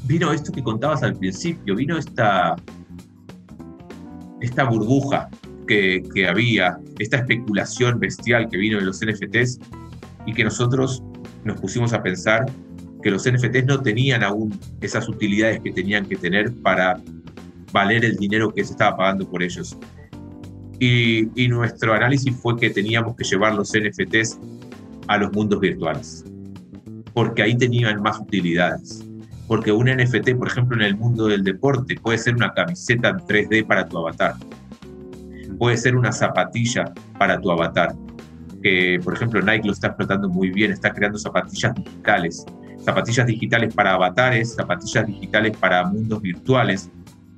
vino 0.05 0.33
esto 0.33 0.51
que 0.51 0.63
contabas 0.63 1.03
al 1.03 1.15
principio, 1.15 1.75
vino 1.75 1.99
esta, 1.99 2.55
esta 4.41 4.63
burbuja 4.63 5.29
que, 5.67 6.03
que 6.15 6.27
había, 6.27 6.79
esta 6.97 7.17
especulación 7.17 7.99
bestial 7.99 8.49
que 8.49 8.57
vino 8.57 8.79
de 8.79 8.85
los 8.85 9.01
NFTs 9.05 9.59
y 10.25 10.33
que 10.33 10.43
nosotros 10.43 11.03
nos 11.43 11.61
pusimos 11.61 11.93
a 11.93 12.01
pensar 12.01 12.45
que 13.01 13.11
los 13.11 13.29
NFTs 13.29 13.65
no 13.65 13.81
tenían 13.81 14.23
aún 14.23 14.57
esas 14.81 15.07
utilidades 15.09 15.59
que 15.61 15.71
tenían 15.71 16.05
que 16.05 16.15
tener 16.15 16.53
para 16.61 17.01
valer 17.71 18.05
el 18.05 18.17
dinero 18.17 18.53
que 18.53 18.63
se 18.63 18.71
estaba 18.71 18.97
pagando 18.97 19.29
por 19.29 19.43
ellos. 19.43 19.77
Y, 20.79 21.47
nuestro 21.47 21.93
análisis 21.93 22.35
fue 22.35 22.57
que 22.57 22.69
teníamos 22.71 23.15
que 23.15 23.23
llevar 23.23 23.53
los 23.53 23.71
NFTs 23.71 24.39
a 25.07 25.17
los 25.17 25.31
mundos 25.31 25.59
virtuales, 25.59 26.25
porque 27.13 27.43
ahí 27.43 27.55
tenían 27.55 28.01
más 28.01 28.19
utilidades. 28.19 29.05
Porque 29.47 29.71
un 29.71 29.85
NFT, 29.85 30.35
por 30.37 30.47
ejemplo, 30.47 30.77
en 30.77 30.83
el 30.83 30.97
mundo 30.97 31.27
del 31.27 31.43
deporte, 31.43 31.95
puede 32.01 32.17
ser 32.17 32.35
una 32.35 32.53
camiseta 32.53 33.09
en 33.09 33.17
3D 33.17 33.67
para 33.67 33.87
tu 33.87 33.99
avatar, 33.99 34.33
puede 35.59 35.77
ser 35.77 35.95
una 35.95 36.11
zapatilla 36.11 36.91
para 37.19 37.39
tu 37.39 37.51
avatar, 37.51 37.93
que 38.63 38.99
por 39.03 39.13
ejemplo 39.13 39.41
Nike 39.41 39.67
lo 39.67 39.73
está 39.73 39.87
explotando 39.87 40.29
muy 40.29 40.49
bien, 40.49 40.71
está 40.71 40.91
creando 40.91 41.19
zapatillas 41.19 41.75
digitales 41.75 42.45
zapatillas 42.83 43.27
digitales 43.27 43.73
para 43.73 43.93
avatares, 43.93 44.55
zapatillas 44.55 45.07
digitales 45.07 45.55
para 45.57 45.85
mundos 45.85 46.21
virtuales, 46.21 46.89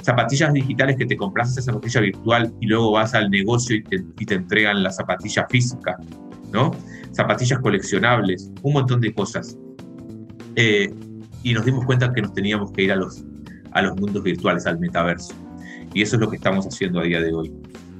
zapatillas 0.02 0.54
digitales 0.54 0.98
que 0.98 1.06
te 1.06 1.18
compras 1.18 1.52
esa 1.52 1.62
zapatilla 1.62 2.02
virtual 2.02 2.54
y 2.60 2.68
luego 2.68 2.92
vas 2.92 3.14
al 3.14 3.30
negocio 3.30 3.78
y 3.78 3.84
te, 4.26 4.36
entregan 4.36 4.84
la 4.84 4.92
zapatilla 4.92 5.48
física, 5.50 5.98
¿no? 6.52 6.72
Zapatillas 7.12 7.60
coleccionables, 7.60 8.52
un 8.62 8.74
montón 8.74 9.02
de 9.02 9.14
cosas. 9.14 9.58
Eh, 10.56 10.94
y 11.42 11.54
nos 11.54 11.66
dimos 11.66 11.86
cuenta 11.86 12.14
que 12.14 12.22
nos 12.22 12.34
teníamos 12.34 12.72
que 12.72 12.84
ir 12.84 12.92
a 12.92 12.96
los, 12.96 13.24
a 13.72 13.82
los 13.82 14.00
mundos 14.00 14.24
virtuales, 14.24 14.66
al 14.66 14.80
metaverso. 14.80 15.34
Y 15.94 16.02
eso 16.02 16.16
es 16.16 16.22
lo 16.22 16.30
que 16.30 16.38
estamos 16.38 16.66
haciendo 16.66 17.00
a 17.00 17.04
día 17.04 17.22
de 17.22 17.34
hoy. 17.34 17.52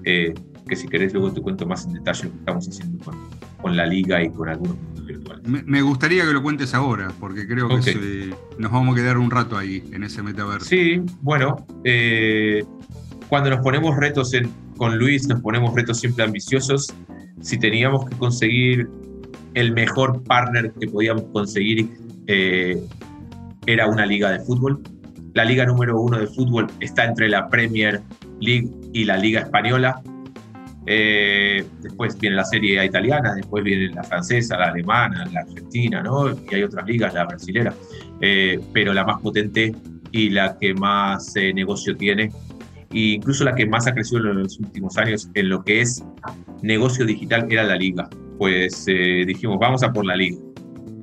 Eh, 0.06 0.34
que 0.68 0.76
si 0.76 0.88
querés 0.88 1.14
luego 1.14 1.32
te 1.32 1.42
cuento 1.42 1.66
más 1.66 1.86
en 1.86 1.94
detalle 1.94 2.26
lo 2.26 2.32
que 2.32 2.38
estamos 2.38 2.68
haciendo 2.68 3.04
con, 3.04 3.16
con 3.62 3.76
la 3.76 3.86
liga 3.86 4.24
y 4.24 4.30
con 4.30 4.48
algunos 4.48 4.78
virtuales. 5.06 5.44
Me, 5.46 5.82
gustaría 5.82 6.26
que 6.26 6.34
lo 6.34 6.42
cuentes 6.42 6.74
ahora, 6.74 7.12
porque 7.20 7.48
creo 7.48 7.68
que 7.68 8.34
nos 8.58 8.72
vamos 8.72 8.94
a 8.94 9.02
quedar 9.02 9.18
un 9.18 9.32
rato 9.32 9.58
ahí, 9.58 9.84
en 9.92 10.04
ese 10.04 10.24
metaverso. 10.24 10.68
Sí, 10.68 11.02
bueno, 11.22 11.66
eh, 11.84 12.64
cuando 13.30 13.50
nos 13.50 13.60
ponemos 13.60 13.96
retos 13.98 14.34
en, 14.34 14.50
con 14.78 14.98
Luis, 14.98 15.28
nos 15.28 15.42
ponemos 15.42 15.74
retos 15.74 16.00
siempre 16.00 16.24
ambiciosos. 16.24 16.94
Si 17.42 17.58
teníamos 17.58 18.10
que 18.10 18.16
conseguir 18.18 18.88
el 19.54 19.74
mejor 19.74 20.24
partner 20.24 20.72
que 20.80 20.88
podíamos 20.88 21.24
conseguir, 21.34 21.90
eh, 22.28 22.82
era 23.66 23.88
una 23.88 24.06
liga 24.06 24.32
de 24.32 24.40
fútbol. 24.40 24.82
La 25.34 25.46
liga 25.46 25.66
número 25.66 26.00
uno 26.00 26.20
de 26.20 26.28
fútbol 26.28 26.68
está 26.80 27.06
entre 27.06 27.28
la 27.28 27.50
Premier 27.50 28.02
League 28.40 28.70
y 28.94 29.06
la 29.06 29.18
Liga 29.18 29.42
Española. 29.42 30.02
Eh, 30.86 31.66
después 31.82 32.20
viene 32.20 32.36
la 32.36 32.44
serie 32.44 32.84
italiana, 32.84 33.34
después 33.36 33.64
viene 33.64 33.94
la 33.94 34.04
francesa, 34.04 34.58
la 34.58 34.66
alemana, 34.66 35.26
la 35.32 35.42
argentina, 35.42 36.02
¿no? 36.04 36.32
Y 36.32 36.56
hay 36.56 36.64
otras 36.64 36.86
ligas, 36.86 37.14
la 37.14 37.26
brasilera. 37.26 37.74
Eh, 38.20 38.60
pero 38.74 38.94
la 38.94 39.06
más 39.06 39.22
potente 39.22 39.74
y 40.12 40.30
la 40.30 40.58
que 40.60 40.74
más 40.74 41.36
eh, 41.36 41.54
negocio 41.54 41.96
tiene, 41.96 42.32
e 42.92 43.00
incluso 43.16 43.44
la 43.44 43.56
que 43.56 43.66
más 43.66 43.88
ha 43.88 43.94
crecido 43.94 44.30
en 44.30 44.44
los 44.44 44.60
últimos 44.60 44.98
años 44.98 45.30
en 45.34 45.50
lo 45.50 45.64
que 45.64 45.82
es 45.82 46.04
negocio 46.62 47.06
digital, 47.06 47.48
era 47.50 47.64
la 47.64 47.76
liga. 47.76 48.10
Pues 48.38 48.86
dijimos, 48.86 49.58
vamos 49.60 49.84
a 49.84 49.94
por 49.94 50.06
la 50.06 50.16
liga. 50.16 50.38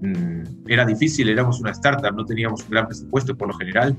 Mm, 0.02 0.68
era 0.68 0.84
difícil, 0.84 1.28
éramos 1.28 1.60
una 1.60 1.70
startup, 1.70 2.14
no 2.14 2.24
teníamos 2.24 2.62
un 2.64 2.70
gran 2.70 2.86
presupuesto 2.86 3.36
por 3.36 3.48
lo 3.48 3.54
general. 3.54 3.96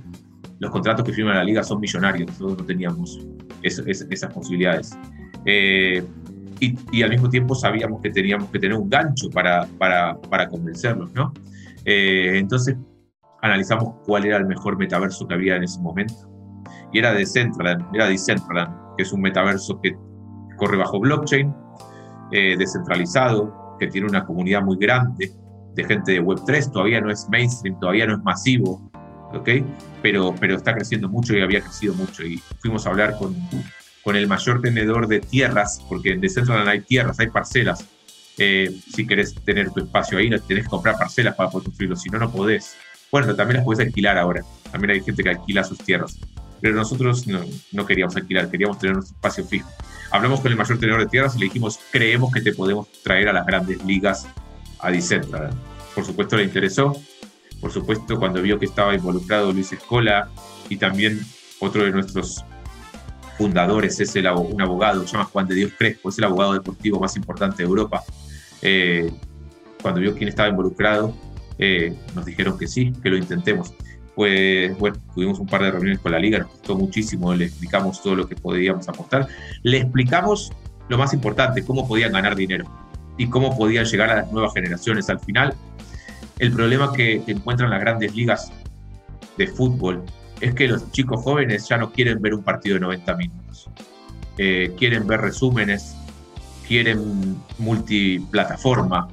Los 0.59 0.69
contratos 0.69 1.03
que 1.05 1.11
firma 1.11 1.33
la 1.33 1.43
liga 1.43 1.63
son 1.63 1.79
millonarios, 1.79 2.27
nosotros 2.27 2.59
no 2.59 2.65
teníamos 2.65 3.19
esas 3.63 4.33
posibilidades. 4.33 4.95
Eh, 5.45 6.03
y, 6.59 7.01
al 7.01 7.09
mismo 7.09 7.27
tiempo 7.29 7.55
sabíamos 7.55 8.01
que 8.01 8.11
teníamos 8.11 8.49
que 8.49 8.59
tener 8.59 8.77
un 8.77 8.87
gancho 8.87 9.29
para, 9.31 9.65
para, 9.79 10.15
para 10.21 10.47
convencerlos, 10.47 11.11
¿no? 11.13 11.33
Eh, 11.85 12.33
entonces 12.35 12.75
analizamos 13.41 13.95
cuál 14.05 14.25
era 14.25 14.37
el 14.37 14.45
mejor 14.45 14.77
metaverso 14.77 15.27
que 15.27 15.33
había 15.33 15.55
en 15.55 15.63
ese 15.63 15.79
momento. 15.81 16.13
Y 16.93 16.99
era 16.99 17.13
Decentraland, 17.13 17.83
era 17.95 18.07
Decentraland, 18.07 18.95
que 18.95 19.03
es 19.03 19.11
un 19.11 19.21
metaverso 19.21 19.79
que 19.81 19.95
corre 20.57 20.77
bajo 20.77 20.99
blockchain, 20.99 21.51
eh, 22.31 22.55
descentralizado, 22.57 23.75
que 23.79 23.87
tiene 23.87 24.07
una 24.07 24.23
comunidad 24.23 24.61
muy 24.61 24.77
grande 24.77 25.31
de 25.73 25.83
gente 25.83 26.11
de 26.11 26.21
Web3, 26.21 26.71
todavía 26.71 27.01
no 27.01 27.11
es 27.11 27.27
mainstream, 27.29 27.79
todavía 27.79 28.05
no 28.05 28.15
es 28.15 28.23
masivo, 28.23 28.91
¿ok? 29.33 29.49
Pero, 30.01 30.35
pero 30.39 30.55
está 30.55 30.75
creciendo 30.75 31.09
mucho 31.09 31.35
y 31.35 31.41
había 31.41 31.61
crecido 31.61 31.95
mucho. 31.95 32.23
Y 32.23 32.37
fuimos 32.59 32.85
a 32.85 32.91
hablar 32.91 33.17
con, 33.17 33.35
con 34.03 34.15
el 34.15 34.27
mayor 34.27 34.61
tenedor 34.61 35.07
de 35.07 35.19
tierras, 35.19 35.81
porque 35.87 36.11
en 36.11 36.21
Decentraland 36.21 36.69
hay 36.69 36.81
tierras, 36.81 37.19
hay 37.19 37.27
parcelas. 37.27 37.85
Eh, 38.37 38.75
si 38.93 39.05
querés 39.05 39.35
tener 39.45 39.71
tu 39.71 39.81
espacio 39.81 40.17
ahí, 40.17 40.29
tenés 40.47 40.63
que 40.63 40.69
comprar 40.69 40.97
parcelas 40.97 41.35
para 41.35 41.49
poder 41.49 41.65
construirlo, 41.65 41.95
si 41.95 42.09
no, 42.09 42.17
no 42.17 42.31
podés. 42.31 42.75
Bueno, 43.11 43.35
también 43.35 43.57
las 43.57 43.65
podés 43.65 43.85
alquilar 43.85 44.17
ahora. 44.17 44.41
También 44.71 44.91
hay 44.91 45.01
gente 45.01 45.21
que 45.21 45.29
alquila 45.29 45.63
sus 45.63 45.77
tierras. 45.79 46.17
Pero 46.61 46.75
nosotros 46.75 47.27
no, 47.27 47.41
no 47.71 47.85
queríamos 47.85 48.15
alquilar, 48.15 48.49
queríamos 48.49 48.79
tener 48.79 48.95
nuestro 48.95 49.15
espacio 49.15 49.45
fijo. 49.45 49.69
Hablamos 50.11 50.41
con 50.41 50.51
el 50.51 50.57
mayor 50.57 50.79
tenedor 50.79 51.01
de 51.01 51.07
tierras 51.07 51.35
y 51.35 51.39
le 51.39 51.45
dijimos, 51.45 51.79
creemos 51.91 52.31
que 52.31 52.41
te 52.41 52.53
podemos 52.53 52.87
traer 53.03 53.29
a 53.29 53.33
las 53.33 53.45
grandes 53.45 53.83
ligas 53.83 54.27
a 54.79 54.91
Decentraland. 54.91 55.55
Por 55.93 56.05
supuesto 56.05 56.37
le 56.37 56.43
interesó. 56.43 56.95
Por 57.59 57.71
supuesto, 57.71 58.17
cuando 58.17 58.41
vio 58.41 58.57
que 58.57 58.65
estaba 58.65 58.95
involucrado 58.95 59.53
Luis 59.53 59.71
Escola 59.71 60.29
y 60.67 60.77
también 60.77 61.19
otro 61.59 61.83
de 61.83 61.91
nuestros 61.91 62.43
fundadores 63.41 63.99
es 63.99 64.15
el, 64.15 64.27
un 64.27 64.61
abogado, 64.61 65.01
se 65.07 65.13
llama 65.13 65.25
Juan 65.25 65.47
de 65.47 65.55
Dios 65.55 65.71
Crespo, 65.75 66.09
es 66.09 66.17
el 66.19 66.25
abogado 66.25 66.53
deportivo 66.53 66.99
más 66.99 67.15
importante 67.15 67.63
de 67.63 67.63
Europa. 67.63 68.03
Eh, 68.61 69.11
cuando 69.81 69.99
vio 69.99 70.15
quién 70.15 70.29
estaba 70.29 70.47
involucrado, 70.47 71.15
eh, 71.57 71.95
nos 72.13 72.23
dijeron 72.23 72.55
que 72.59 72.67
sí, 72.67 72.93
que 73.01 73.09
lo 73.09 73.17
intentemos. 73.17 73.73
Pues 74.13 74.77
bueno, 74.77 74.97
tuvimos 75.15 75.39
un 75.39 75.47
par 75.47 75.63
de 75.63 75.71
reuniones 75.71 75.99
con 75.99 76.11
la 76.11 76.19
liga, 76.19 76.37
nos 76.37 76.51
gustó 76.51 76.75
muchísimo, 76.75 77.33
le 77.33 77.45
explicamos 77.45 78.03
todo 78.03 78.15
lo 78.15 78.27
que 78.27 78.35
podíamos 78.35 78.87
aportar, 78.87 79.27
le 79.63 79.77
explicamos 79.77 80.51
lo 80.87 80.99
más 80.99 81.11
importante, 81.13 81.63
cómo 81.63 81.87
podían 81.87 82.11
ganar 82.11 82.35
dinero 82.35 82.65
y 83.17 83.27
cómo 83.27 83.57
podían 83.57 83.85
llegar 83.85 84.11
a 84.11 84.15
las 84.17 84.31
nuevas 84.31 84.53
generaciones. 84.53 85.09
Al 85.09 85.19
final, 85.19 85.55
el 86.37 86.51
problema 86.51 86.93
que 86.93 87.23
encuentran 87.25 87.71
las 87.71 87.79
grandes 87.79 88.13
ligas 88.13 88.51
de 89.35 89.47
fútbol 89.47 90.03
es 90.41 90.55
que 90.55 90.67
los 90.67 90.91
chicos 90.91 91.21
jóvenes 91.23 91.67
ya 91.69 91.77
no 91.77 91.91
quieren 91.91 92.21
ver 92.21 92.33
un 92.33 92.43
partido 92.43 92.75
de 92.75 92.81
90 92.81 93.15
minutos. 93.15 93.69
Eh, 94.37 94.73
quieren 94.77 95.05
ver 95.05 95.21
resúmenes, 95.21 95.95
quieren 96.67 97.37
multiplataforma, 97.59 99.07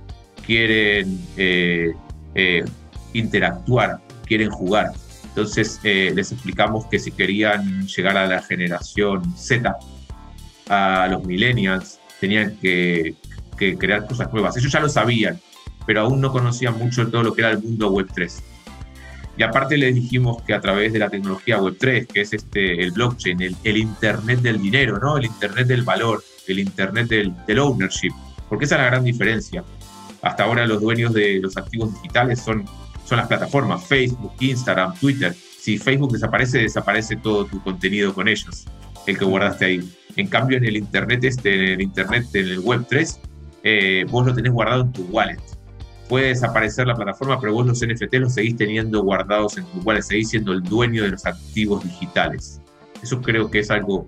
quieren 0.46 1.20
eh, 1.36 1.92
eh, 2.34 2.64
interactuar, 3.12 4.00
quieren 4.24 4.50
jugar. 4.50 4.92
Entonces 5.28 5.78
les 5.84 6.32
explicamos 6.32 6.86
que 6.86 6.98
si 6.98 7.12
querían 7.12 7.86
llegar 7.86 8.16
a 8.16 8.26
la 8.26 8.42
generación 8.42 9.36
Z, 9.36 9.76
a 10.68 11.06
los 11.08 11.24
millennials, 11.24 12.00
tenían 12.20 12.56
que, 12.56 13.14
que 13.56 13.76
crear 13.78 14.06
cosas 14.06 14.32
nuevas. 14.32 14.56
Ellos 14.56 14.72
ya 14.72 14.80
lo 14.80 14.88
sabían, 14.88 15.38
pero 15.86 16.00
aún 16.00 16.20
no 16.20 16.32
conocían 16.32 16.76
mucho 16.76 17.06
todo 17.08 17.22
lo 17.22 17.34
que 17.34 17.42
era 17.42 17.50
el 17.50 17.62
mundo 17.62 17.90
Web 17.90 18.08
3. 18.14 18.42
Y 19.38 19.42
aparte 19.44 19.76
les 19.76 19.94
dijimos 19.94 20.42
que 20.42 20.52
a 20.52 20.60
través 20.60 20.92
de 20.92 20.98
la 20.98 21.08
tecnología 21.08 21.58
Web3, 21.58 22.08
que 22.08 22.22
es 22.22 22.32
este, 22.32 22.82
el 22.82 22.90
blockchain, 22.90 23.40
el, 23.40 23.76
Internet 23.76 24.40
del 24.40 24.60
dinero, 24.60 24.98
¿no? 24.98 25.16
el 25.16 25.26
Internet 25.26 25.68
del 25.68 25.82
valor, 25.82 26.24
el 26.48 26.58
Internet 26.58 27.06
del, 27.06 27.58
ownership, 27.60 28.10
porque 28.48 28.64
esa 28.64 28.74
es 28.74 28.80
la 28.80 28.86
gran 28.88 29.04
diferencia. 29.04 29.62
Hasta 30.22 30.42
ahora 30.42 30.66
los 30.66 30.80
dueños 30.80 31.14
de 31.14 31.38
los 31.38 31.56
activos 31.56 31.94
digitales 31.94 32.40
son, 32.40 32.64
son 33.04 33.18
las 33.18 33.28
plataformas 33.28 33.86
Facebook, 33.86 34.32
Instagram, 34.40 34.98
Twitter. 34.98 35.32
Si 35.32 35.78
Facebook 35.78 36.10
desaparece, 36.10 36.58
desaparece 36.58 37.14
todo 37.14 37.44
tu 37.44 37.62
contenido 37.62 38.12
con 38.12 38.26
ellos, 38.26 38.64
el 39.06 39.16
que 39.16 39.24
guardaste 39.24 39.64
ahí. 39.66 39.92
En 40.16 40.26
cambio, 40.26 40.58
en 40.58 40.64
el 40.64 40.76
Internet, 40.76 41.22
este, 41.22 41.54
en 41.54 41.60
el 41.74 41.80
Internet, 41.82 42.26
en 42.34 42.48
el 42.48 42.60
Web3, 42.60 43.18
eh, 43.62 44.04
vos 44.10 44.26
lo 44.26 44.34
tenés 44.34 44.50
guardado 44.50 44.82
en 44.82 44.92
tu 44.92 45.02
wallet 45.04 45.57
puede 46.08 46.28
desaparecer 46.28 46.86
la 46.86 46.94
plataforma, 46.94 47.38
pero 47.40 47.52
vos 47.52 47.66
los 47.66 47.80
NFT 47.80 48.14
los 48.14 48.34
seguís 48.34 48.56
teniendo 48.56 49.02
guardados 49.02 49.58
en 49.58 49.64
tu 49.66 49.80
wallet, 49.80 50.02
seguís 50.02 50.30
siendo 50.30 50.52
el 50.52 50.62
dueño 50.62 51.02
de 51.02 51.10
los 51.10 51.26
activos 51.26 51.84
digitales. 51.84 52.60
Eso 53.02 53.20
creo 53.20 53.50
que 53.50 53.60
es 53.60 53.70
algo 53.70 54.06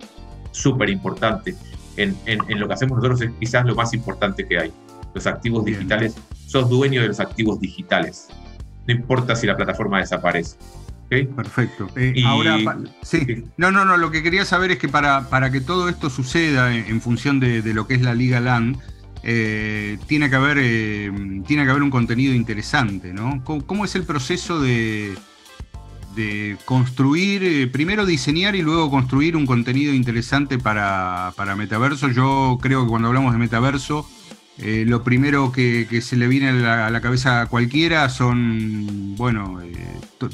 súper 0.51 0.89
importante. 0.89 1.55
En, 1.97 2.15
en, 2.25 2.59
lo 2.59 2.67
que 2.67 2.73
hacemos 2.73 2.97
nosotros 2.97 3.21
es 3.21 3.31
quizás 3.39 3.65
lo 3.65 3.75
más 3.75 3.93
importante 3.93 4.47
que 4.47 4.57
hay. 4.57 4.71
Los 5.13 5.27
activos 5.27 5.65
digitales, 5.65 6.15
sos 6.47 6.69
dueño 6.69 7.01
de 7.01 7.09
los 7.09 7.19
activos 7.19 7.59
digitales. 7.59 8.27
No 8.87 8.93
importa 8.93 9.35
si 9.35 9.45
la 9.45 9.55
plataforma 9.55 9.99
desaparece. 9.99 10.57
Perfecto. 11.09 11.89
Eh, 11.97 12.23
ahora, 12.25 12.57
sí. 13.01 13.43
No, 13.57 13.69
no, 13.69 13.83
no. 13.83 13.97
Lo 13.97 14.11
que 14.11 14.23
quería 14.23 14.45
saber 14.45 14.71
es 14.71 14.77
que 14.77 14.87
para, 14.87 15.29
para 15.29 15.51
que 15.51 15.59
todo 15.59 15.89
esto 15.89 16.09
suceda 16.09 16.73
en, 16.73 17.01
función 17.01 17.41
de, 17.41 17.61
de, 17.61 17.73
lo 17.73 17.85
que 17.85 17.95
es 17.95 18.01
la 18.01 18.15
Liga 18.15 18.39
LAN, 18.39 18.77
eh, 19.23 19.99
tiene, 20.07 20.29
que 20.29 20.35
haber, 20.35 20.57
eh, 20.59 21.11
tiene 21.45 21.63
que 21.63 21.69
haber 21.69 21.83
un 21.83 21.91
contenido 21.91 22.33
interesante, 22.33 23.13
¿no? 23.13 23.43
¿Cómo, 23.43 23.85
es 23.85 23.93
el 23.95 24.03
proceso 24.03 24.59
de, 24.59 25.15
de 26.15 26.57
construir, 26.65 27.43
eh, 27.43 27.67
primero 27.67 28.05
diseñar 28.07 28.55
y 28.55 28.63
luego 28.63 28.89
construir 28.89 29.37
un 29.37 29.45
contenido 29.45 29.93
interesante 29.93 30.57
para, 30.57 31.33
Metaverso? 31.55 32.09
Yo 32.09 32.57
creo 32.61 32.83
que 32.83 32.89
cuando 32.89 33.09
hablamos 33.09 33.33
de 33.33 33.39
Metaverso, 33.39 34.09
lo 34.57 35.03
primero 35.03 35.51
que, 35.51 36.01
se 36.01 36.15
le 36.15 36.27
viene 36.27 36.49
a 36.49 36.89
la, 36.89 37.01
cabeza 37.01 37.41
a 37.41 37.45
cualquiera 37.47 38.09
son, 38.09 39.15
bueno, 39.15 39.59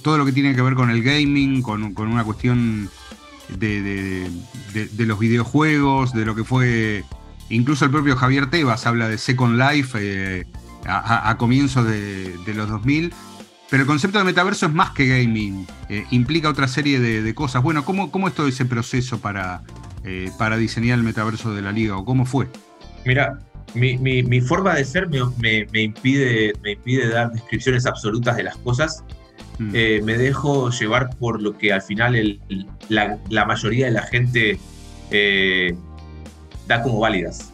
todo 0.02 0.18
lo 0.18 0.26
que 0.26 0.34
tiene 0.34 0.56
que 0.56 0.62
ver 0.62 0.76
con 0.76 0.90
el 0.90 1.04
gaming, 1.04 1.62
con, 1.62 1.94
una 1.98 2.24
cuestión 2.24 2.90
de, 3.50 4.30
de 4.74 5.06
los 5.06 5.20
videojuegos, 5.20 6.14
de 6.14 6.26
lo 6.26 6.36
que 6.36 6.44
fue 6.44 7.06
Incluso 7.50 7.86
el 7.86 7.92
propio 7.92 8.16
Javier 8.16 8.50
Tebas 8.50 8.86
habla 8.86 9.08
de 9.08 9.18
Second 9.18 9.58
Life 9.58 9.98
eh, 10.02 10.46
a, 10.86 11.36
comienzos 11.38 11.86
de, 11.86 12.36
los 12.54 12.70
2000. 12.70 13.14
Pero 13.70 13.84
el 13.84 13.88
concepto 13.88 14.18
de 14.18 14.24
metaverso 14.24 14.68
es 14.68 14.74
más 14.74 14.92
que 14.92 15.08
gaming, 15.08 15.68
eh, 15.90 16.06
implica 16.12 16.50
otra 16.50 16.68
serie 16.68 17.00
de, 17.00 17.34
cosas. 17.36 17.62
Bueno, 17.62 17.84
¿cómo, 17.84 18.12
¿cómo, 18.12 18.30
es 18.30 18.34
todo 18.34 18.48
ese 18.48 18.66
proceso 18.66 19.20
para, 19.20 19.62
eh, 20.06 20.32
para 20.38 20.56
diseñar 20.58 20.98
el 20.98 21.04
metaverso 21.04 21.54
de 21.54 21.62
la 21.62 21.74
liga 21.74 21.98
o 21.98 22.06
cómo 22.06 22.26
fue? 22.26 22.48
Mira, 23.06 23.40
mi, 23.74 24.42
forma 24.42 24.76
de 24.76 24.86
ser 24.86 25.10
me, 25.10 25.68
impide, 25.82 26.54
me 26.64 26.72
impide 26.74 27.10
dar 27.10 27.32
descripciones 27.32 27.86
absolutas 27.86 28.38
de 28.38 28.44
las 28.44 28.58
cosas. 28.58 29.04
Mm. 29.60 29.72
me 30.04 30.18
dejo 30.20 30.70
llevar 30.70 31.10
por 31.18 31.42
lo 31.42 31.58
que 31.58 31.74
al 31.74 31.82
final 31.82 32.40
la, 32.90 33.46
mayoría 33.46 33.88
de 33.88 33.92
la 33.92 34.04
gente 34.04 34.60
da 36.68 36.82
como 36.82 37.00
válidas, 37.00 37.52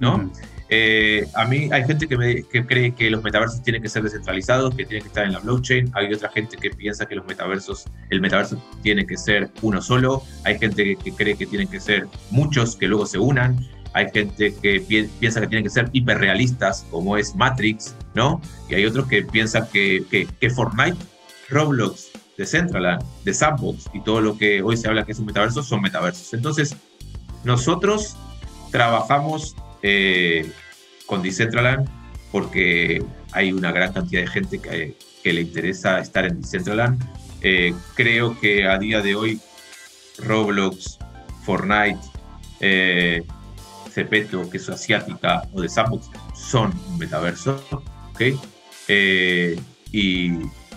¿no? 0.00 0.30
Eh, 0.68 1.28
a 1.34 1.44
mí 1.44 1.68
hay 1.70 1.84
gente 1.84 2.08
que, 2.08 2.44
que, 2.50 2.66
cree 2.66 2.92
que 2.92 3.08
los 3.08 3.22
metaversos 3.22 3.62
tienen 3.62 3.82
que 3.82 3.88
ser 3.88 4.02
descentralizados, 4.02 4.74
que 4.74 4.84
tienen 4.84 5.02
que 5.02 5.08
estar 5.08 5.24
en 5.24 5.32
la 5.32 5.38
blockchain. 5.38 5.90
Hay 5.94 6.12
otra 6.12 6.28
gente 6.30 6.56
que 6.56 6.70
piensa 6.70 7.06
que 7.06 7.14
los 7.14 7.26
metaversos, 7.26 7.84
el 8.10 8.20
metaverso 8.20 8.60
tiene 8.82 9.06
que 9.06 9.16
ser 9.16 9.50
uno 9.62 9.80
solo. 9.80 10.22
Hay 10.44 10.58
gente 10.58 10.96
que, 10.96 11.12
cree 11.12 11.36
que 11.36 11.46
tienen 11.46 11.68
que 11.68 11.78
ser 11.78 12.08
muchos 12.30 12.74
que 12.74 12.88
luego 12.88 13.06
se 13.06 13.18
unan. 13.18 13.56
Hay 13.92 14.10
gente 14.12 14.54
que 14.54 15.08
piensa 15.20 15.40
que 15.40 15.46
tienen 15.46 15.64
que 15.64 15.70
ser 15.70 15.88
hiperrealistas, 15.92 16.84
como 16.90 17.16
es 17.16 17.34
Matrix, 17.34 17.94
¿no? 18.14 18.40
Y 18.68 18.74
hay 18.74 18.84
otros 18.84 19.06
que 19.06 19.22
piensan 19.22 19.68
que, 19.72 20.04
que 20.10 20.50
Fortnite, 20.50 20.98
Roblox, 21.48 22.10
Decentraland, 22.36 23.02
de 23.24 23.32
Sandbox 23.32 23.88
y 23.94 24.00
todo 24.02 24.20
lo 24.20 24.36
que 24.36 24.62
hoy 24.62 24.76
se 24.76 24.88
habla 24.88 25.04
que 25.04 25.12
es 25.12 25.18
un 25.18 25.26
metaverso 25.26 25.62
son 25.62 25.80
metaversos. 25.80 26.34
Entonces, 26.34 26.76
nosotros 27.44 28.16
trabajamos 28.70 29.56
eh, 29.82 30.50
con 31.06 31.22
Decentraland 31.22 31.88
porque 32.32 33.02
hay 33.32 33.52
una 33.52 33.72
gran 33.72 33.92
cantidad 33.92 34.22
de 34.22 34.28
gente 34.28 34.58
que, 34.58 34.94
le 35.24 35.40
interesa 35.40 35.98
estar 35.98 36.24
en 36.24 36.40
Decentraland. 36.40 37.02
Eh, 37.42 37.74
creo 37.94 38.38
que 38.38 38.68
a 38.68 38.78
día 38.78 39.02
de 39.02 39.16
hoy 39.16 39.40
Roblox, 40.18 40.98
Fortnite, 41.44 41.98
eh, 42.60 43.24
Cepeto, 43.90 44.48
que 44.48 44.58
es 44.58 44.68
asiática, 44.68 45.42
o 45.52 45.60
de 45.60 45.68
Sandbox, 45.68 46.10
son 46.34 46.72
un 46.88 46.98
metaverso. 46.98 47.60
Eh, 48.88 49.58
y, 49.90 50.32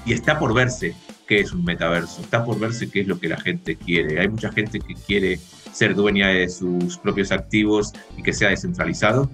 y, 0.06 0.14
está 0.14 0.40
por 0.40 0.54
verse 0.54 0.96
qué 1.28 1.42
es 1.42 1.52
un 1.52 1.64
metaverso, 1.64 2.22
está 2.22 2.44
por 2.44 2.60
verse 2.60 2.90
qué 2.90 3.02
es 3.02 3.08
lo 3.08 3.20
que 3.20 3.28
la 3.28 3.40
gente 3.40 3.76
quiere. 3.76 4.20
Hay 4.20 4.30
mucha 4.30 4.52
gente 4.52 4.80
que 4.80 4.96
quiere 4.96 5.40
ser 5.72 5.96
dueña 5.96 6.30
de 6.30 6.50
sus 6.50 6.98
propios 6.98 7.32
activos 7.32 7.94
y 8.18 8.24
que 8.24 8.34
sea 8.34 8.50
descentralizado. 8.50 9.30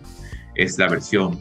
Es 0.56 0.78
la 0.78 0.88
versión 0.88 1.40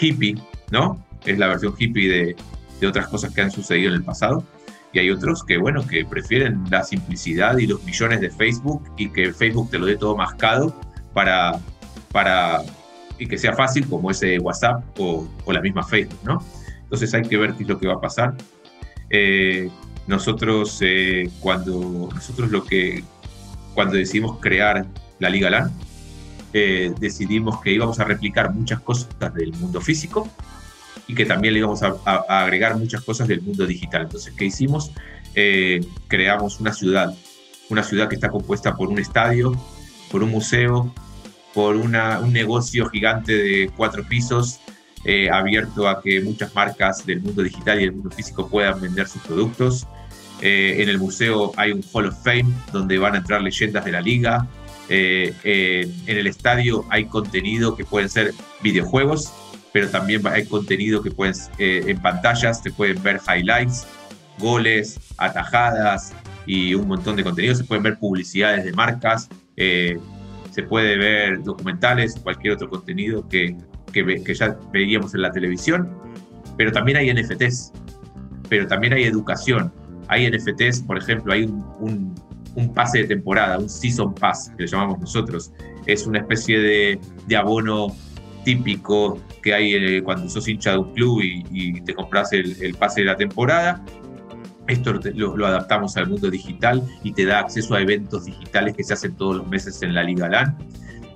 hippie, 0.00 0.36
¿no? 0.70 1.04
Es 1.24 1.38
la 1.38 1.48
versión 1.48 1.74
hippie 1.78 2.08
de, 2.08 2.36
de 2.80 2.86
otras 2.86 3.08
cosas 3.08 3.32
que 3.32 3.42
han 3.42 3.50
sucedido 3.50 3.90
en 3.90 3.96
el 3.96 4.04
pasado. 4.04 4.44
Y 4.92 4.98
hay 4.98 5.10
otros 5.10 5.42
que, 5.44 5.56
bueno, 5.56 5.86
que 5.86 6.04
prefieren 6.04 6.64
la 6.70 6.84
simplicidad 6.84 7.56
y 7.56 7.66
los 7.66 7.82
millones 7.84 8.20
de 8.20 8.30
Facebook 8.30 8.82
y 8.98 9.08
que 9.08 9.32
Facebook 9.32 9.70
te 9.70 9.78
lo 9.78 9.86
dé 9.86 9.96
todo 9.96 10.16
mascado 10.16 10.78
para, 11.14 11.58
para 12.12 12.62
y 13.18 13.26
que 13.26 13.38
sea 13.38 13.54
fácil 13.54 13.88
como 13.88 14.10
ese 14.10 14.38
WhatsApp 14.38 14.84
o, 14.98 15.26
o 15.44 15.52
la 15.52 15.60
misma 15.60 15.82
Facebook, 15.82 16.18
¿no? 16.24 16.44
Entonces 16.82 17.14
hay 17.14 17.22
que 17.22 17.38
ver 17.38 17.54
qué 17.54 17.62
es 17.62 17.68
lo 17.68 17.78
que 17.78 17.86
va 17.86 17.94
a 17.94 18.00
pasar. 18.00 18.34
Eh, 19.08 19.70
nosotros, 20.06 20.78
eh, 20.82 21.30
cuando 21.40 22.08
nosotros 22.12 22.50
lo 22.50 22.64
que 22.64 23.04
cuando 23.74 23.96
decidimos 23.96 24.38
crear 24.40 24.86
la 25.18 25.28
Liga 25.28 25.50
LAN, 25.50 25.72
eh, 26.52 26.92
decidimos 26.98 27.60
que 27.60 27.72
íbamos 27.72 27.98
a 27.98 28.04
replicar 28.04 28.52
muchas 28.52 28.80
cosas 28.80 29.08
del 29.34 29.52
mundo 29.54 29.80
físico 29.80 30.28
y 31.06 31.14
que 31.14 31.24
también 31.24 31.54
le 31.54 31.60
íbamos 31.60 31.82
a, 31.82 31.96
agregar 32.28 32.76
muchas 32.76 33.02
cosas 33.02 33.28
del 33.28 33.40
mundo 33.40 33.66
digital. 33.66 34.02
Entonces, 34.02 34.34
¿qué 34.36 34.44
hicimos? 34.46 34.92
Eh, 35.34 35.80
creamos 36.08 36.60
una 36.60 36.72
ciudad, 36.72 37.14
una 37.70 37.82
ciudad 37.82 38.08
que 38.08 38.16
está 38.16 38.28
compuesta 38.28 38.76
por 38.76 38.88
un 38.88 38.98
estadio, 38.98 39.52
por 40.10 40.22
un 40.22 40.30
museo, 40.30 40.92
por 41.54 41.76
una, 41.76 42.20
un 42.20 42.32
negocio 42.32 42.86
gigante 42.86 43.32
de 43.32 43.70
cuatro 43.74 44.04
pisos, 44.04 44.60
eh, 45.04 45.30
abierto 45.30 45.88
a 45.88 46.00
que 46.00 46.20
muchas 46.20 46.54
marcas 46.54 47.04
del 47.04 47.20
mundo 47.20 47.42
digital 47.42 47.80
y 47.80 47.84
del 47.84 47.92
mundo 47.92 48.10
físico 48.10 48.48
puedan 48.48 48.80
vender 48.80 49.08
sus 49.08 49.22
productos. 49.22 49.86
Eh, 50.42 50.82
en 50.82 50.88
el 50.88 50.98
museo 50.98 51.52
hay 51.56 51.70
un 51.70 51.84
Hall 51.92 52.06
of 52.06 52.20
Fame 52.24 52.52
donde 52.72 52.98
van 52.98 53.14
a 53.14 53.18
entrar 53.18 53.40
leyendas 53.40 53.84
de 53.84 53.92
la 53.92 54.00
liga. 54.00 54.46
Eh, 54.88 55.32
en 55.44 56.18
el 56.18 56.26
estadio 56.26 56.84
hay 56.90 57.06
contenido 57.06 57.76
que 57.76 57.84
pueden 57.84 58.08
ser 58.08 58.34
videojuegos, 58.60 59.32
pero 59.72 59.88
también 59.88 60.26
hay 60.26 60.44
contenido 60.44 61.00
que 61.00 61.12
pueden 61.12 61.34
eh, 61.58 61.84
en 61.86 62.02
pantallas, 62.02 62.60
te 62.60 62.72
pueden 62.72 63.00
ver 63.02 63.20
highlights, 63.26 63.86
goles, 64.38 64.98
atajadas 65.16 66.12
y 66.44 66.74
un 66.74 66.88
montón 66.88 67.14
de 67.14 67.22
contenido. 67.22 67.54
Se 67.54 67.62
pueden 67.62 67.84
ver 67.84 67.98
publicidades 67.98 68.64
de 68.64 68.72
marcas, 68.72 69.28
se 69.56 70.62
puede 70.68 70.98
ver 70.98 71.42
documentales, 71.44 72.16
cualquier 72.20 72.54
otro 72.54 72.68
contenido 72.68 73.26
que, 73.28 73.56
que, 73.92 74.22
que 74.24 74.34
ya 74.34 74.58
veíamos 74.72 75.14
en 75.14 75.22
la 75.22 75.30
televisión. 75.30 75.96
Pero 76.56 76.72
también 76.72 76.98
hay 76.98 77.14
NFTs, 77.14 77.72
pero 78.48 78.66
también 78.66 78.92
hay 78.92 79.04
educación, 79.04 79.72
hay 80.08 80.30
NFTs, 80.30 80.82
por 80.82 80.98
ejemplo, 80.98 81.32
hay 81.32 81.44
un, 81.44 82.14
pase 82.74 82.98
de 82.98 83.04
temporada, 83.04 83.58
un 83.58 83.68
season 83.68 84.14
pass, 84.14 84.52
que 84.56 84.64
le 84.64 84.68
llamamos 84.68 85.00
nosotros. 85.00 85.52
Es 85.86 86.06
una 86.06 86.20
especie 86.20 86.58
de, 86.58 87.36
abono 87.36 87.94
típico 88.44 89.20
que 89.42 89.54
hay 89.54 89.74
eh, 89.74 90.02
cuando 90.02 90.28
sos 90.28 90.48
hincha 90.48 90.72
de 90.72 90.78
un 90.78 90.92
club 90.92 91.20
y, 91.22 91.80
te 91.80 91.94
compras 91.94 92.32
el, 92.32 92.74
pase 92.78 93.00
de 93.00 93.06
la 93.06 93.16
temporada. 93.16 93.82
Esto 94.68 94.92
lo, 94.92 95.46
adaptamos 95.46 95.96
al 95.96 96.08
mundo 96.08 96.30
digital 96.30 96.82
y 97.02 97.12
te 97.12 97.24
da 97.24 97.40
acceso 97.40 97.74
a 97.74 97.80
eventos 97.80 98.26
digitales 98.26 98.76
que 98.76 98.84
se 98.84 98.92
hacen 98.92 99.16
todos 99.16 99.36
los 99.36 99.48
meses 99.48 99.82
en 99.82 99.94
la 99.94 100.04
Liga 100.04 100.28
LAN. 100.28 100.56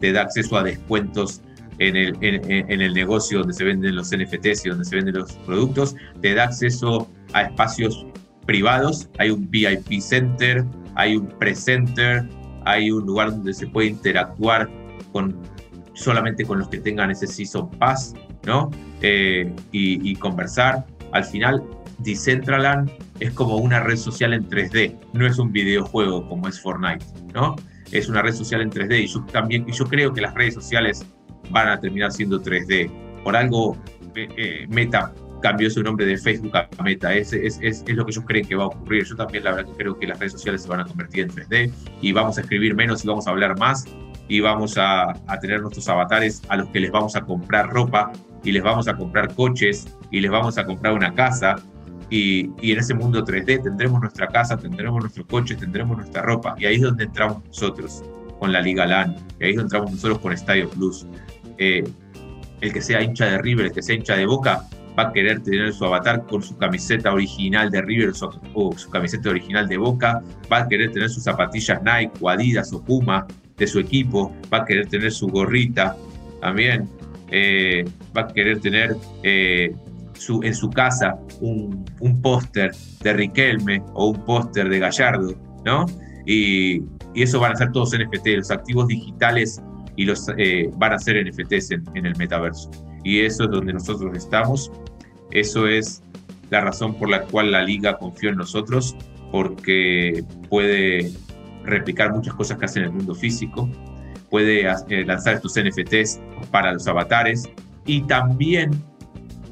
Te 0.01 0.12
da 0.12 0.22
acceso 0.22 0.57
a 0.57 0.62
descuentos 0.62 1.42
en 1.79 1.96
el, 1.96 2.16
en 2.20 2.81
el 2.81 2.94
negocio 2.94 3.40
donde 3.40 3.53
se 3.53 3.64
venden 3.64 3.94
los 3.94 4.11
NFTs 4.11 4.64
y 4.64 4.70
donde 4.70 4.85
se 4.85 4.96
venden 4.96 5.14
los 5.16 5.33
productos. 5.33 5.94
Te 6.22 6.35
da 6.35 6.44
acceso 6.44 7.09
a 7.35 7.42
espacios 7.42 8.07
privados, 8.46 9.09
hay 9.18 9.30
un 9.30 9.50
VIP 9.50 10.00
Center, 10.00 10.64
hay 10.96 11.16
un 11.16 11.28
Pre-Center, 11.28 12.26
hay 12.64 12.90
un 12.90 13.06
lugar 13.06 13.30
donde 13.30 13.52
se 13.54 13.66
puede 13.66 13.88
interactuar 13.88 14.68
con, 15.12 15.37
solamente 15.94 16.44
con 16.44 16.59
los 16.59 16.68
que 16.68 16.78
tengan 16.78 17.11
ese 17.11 17.26
Season 17.26 17.70
Pass, 17.78 18.14
¿no? 18.44 18.70
Eh, 19.02 19.54
y, 19.72 20.14
conversar. 20.16 20.87
Al 21.12 21.24
final, 21.24 21.62
Decentraland 21.98 22.90
es 23.20 23.32
como 23.32 23.56
una 23.59 23.80
red 23.80 23.96
social 23.96 24.32
en 24.32 24.48
3D, 24.48 24.96
no 25.12 25.26
es 25.26 25.38
un 25.38 25.52
videojuego 25.52 26.28
como 26.28 26.48
es 26.48 26.61
Fortnite, 26.61 27.04
¿no? 27.32 27.56
Es 27.92 28.09
una 28.09 28.22
red 28.22 28.35
social 28.35 28.62
en 28.62 28.70
3D 28.70 29.04
y 29.04 29.06
yo 29.06 29.24
también, 29.26 29.64
y 29.68 29.72
yo 29.72 29.87
creo 29.87 30.12
que 30.12 30.20
las 30.20 30.35
redes 30.35 30.54
sociales 30.54 31.06
van 31.50 31.68
a 31.68 31.78
terminar 31.78 32.11
siendo 32.11 32.42
3D. 32.42 32.90
Por 33.22 33.37
algo, 33.37 33.76
eh, 34.14 34.28
eh, 34.37 34.66
Meta 34.68 35.12
cambió 35.46 35.70
su 35.70 35.80
nombre 35.80 36.04
de 36.04 36.18
Facebook 36.18 36.56
a 36.56 36.68
Meta. 36.82 37.14
Es, 37.14 37.32
es, 37.32 37.61
es, 37.62 37.85
es, 37.87 37.96
lo 37.96 38.04
que 38.04 38.11
ellos 38.11 38.24
creen 38.26 38.48
que 38.48 38.56
va 38.56 38.64
a 38.64 38.66
ocurrir. 38.66 39.04
Yo 39.04 39.14
también 39.14 39.44
la 39.44 39.52
verdad 39.52 39.70
que 39.70 39.76
creo 39.76 39.96
que 39.96 40.09
las 40.09 40.18
redes 40.18 40.32
sociales 40.32 40.62
se 40.62 40.68
van 40.68 40.80
a 40.80 40.85
convertir 40.85 41.20
en 41.20 41.30
3D 41.30 41.70
y 42.02 42.11
vamos 42.11 42.37
a 42.37 42.40
escribir 42.40 42.74
menos 42.74 43.04
y 43.04 43.06
vamos 43.06 43.28
a 43.28 43.30
hablar 43.30 43.56
más 43.56 43.85
y 44.26 44.40
vamos 44.40 44.76
a, 44.76 45.11
a 45.12 45.38
tener 45.40 45.61
nuestros 45.61 45.88
avatares 45.88 46.42
a 46.48 46.56
los 46.56 46.68
que 46.70 46.80
les 46.80 46.90
vamos 46.90 47.14
a 47.14 47.20
comprar 47.20 47.70
ropa 47.70 48.11
y 48.42 48.50
les 48.50 48.61
vamos 48.61 48.88
a 48.88 48.96
comprar 48.96 49.32
coches 49.37 49.87
y 50.11 50.18
les 50.18 50.32
vamos 50.32 50.59
a 50.59 50.64
comprar 50.64 50.94
una 50.94 51.14
casa 51.14 51.54
y, 52.11 52.50
y, 52.61 52.72
en 52.72 52.80
ese 52.80 52.94
mundo 52.94 53.24
3D 53.24 53.62
tendremos 53.62 54.00
nuestra 54.00 54.26
casa, 54.26 54.56
tendremos 54.56 55.00
nuestros 55.00 55.26
coches, 55.26 55.59
tendremos 55.59 55.96
nuestra 55.96 56.22
ropa. 56.22 56.56
Y 56.59 56.66
ahí 56.66 56.76
es 56.76 56.82
donde 56.82 57.04
entramos 57.04 57.44
nosotros 57.44 58.02
con 58.40 58.52
la 58.52 58.61
Liga 58.61 58.85
LAN, 58.85 59.16
y 59.40 59.44
ahí 59.44 59.50
es 59.50 59.56
donde 59.56 59.68
entramos 59.68 59.92
nosotros 59.92 60.18
con 60.18 60.32
Estadio 60.32 60.68
Plus. 60.70 61.06
Eh, 61.59 61.85
el 62.61 62.72
que 62.72 62.80
sea 62.80 63.02
hincha 63.02 63.26
de 63.26 63.38
River, 63.38 63.66
el 63.66 63.72
que 63.72 63.82
sea 63.82 63.96
hincha 63.96 64.16
de 64.16 64.26
Boca, 64.26 64.68
va 64.98 65.04
a 65.04 65.12
querer 65.12 65.42
tener 65.42 65.72
su 65.72 65.85
avatar 65.85 66.26
con 66.26 66.42
su 66.42 66.56
camiseta 66.56 67.12
original 67.12 67.70
de 67.70 67.82
River 67.82 68.12
o 68.54 68.76
su 68.76 68.90
camiseta 68.90 69.30
original 69.30 69.68
de 69.68 69.76
Boca, 69.76 70.22
va 70.50 70.59
a 70.59 70.68
querer 70.68 70.92
tener 70.92 71.11
sus 71.11 71.24
zapatillas 71.24 71.80
Nike 71.82 72.12
o 72.20 72.76
o 72.76 72.85
Puma 72.85 73.26
de 73.56 73.66
su 73.66 73.78
equipo, 73.78 74.35
va 74.52 74.59
a 74.59 74.64
querer 74.64 74.87
tener 74.87 75.12
su 75.12 75.28
gorrita 75.28 75.96
también, 76.40 76.88
eh, 77.30 77.85
va 78.16 78.22
a 78.22 78.28
querer 78.28 78.61
tener 78.61 78.96
eh, 79.22 79.74
su, 80.14 80.42
en 80.42 80.54
su 80.54 80.70
casa 80.70 81.18
un, 81.40 81.85
póster 82.22 82.72
de 83.02 83.12
Riquelme 83.12 83.82
o 83.94 84.11
un 84.11 84.24
póster 84.24 84.68
de 84.68 84.78
Gallardo, 84.78 85.35
¿no? 85.64 85.87
Y, 86.26 86.82
eso 87.14 87.40
van 87.40 87.52
a 87.52 87.56
ser 87.56 87.72
todos 87.72 87.96
NFT, 87.96 88.26
los 88.37 88.50
activos 88.50 88.88
digitales 88.88 89.62
y 89.96 90.04
los 90.04 90.28
eh, 90.37 90.68
van 90.76 90.92
a 90.92 90.98
ser 90.98 91.16
NFTs 91.26 91.70
en 91.70 92.04
el 92.04 92.14
metaverso 92.18 92.70
y 93.06 93.20
eso 93.20 93.44
es 93.44 93.50
donde 93.50 93.72
nosotros 93.72 94.16
estamos. 94.16 94.72
Eso 95.30 95.68
es 95.68 96.02
la 96.50 96.60
razón 96.60 96.96
por 96.96 97.08
la 97.08 97.22
cual 97.22 97.52
la 97.52 97.62
liga 97.62 97.98
confió 97.98 98.30
en 98.30 98.36
nosotros, 98.36 98.96
porque 99.30 100.24
puede 100.48 101.12
replicar 101.62 102.12
muchas 102.12 102.34
cosas 102.34 102.58
que 102.58 102.64
hace 102.64 102.80
en 102.80 102.86
el 102.86 102.92
mundo 102.92 103.14
físico, 103.14 103.70
puede 104.28 104.62
eh, 104.62 105.04
lanzar 105.04 105.34
estos 105.34 105.54
NFTs 105.54 106.18
para 106.50 106.72
los 106.72 106.88
avatares 106.88 107.48
y 107.86 108.02
también 108.02 108.72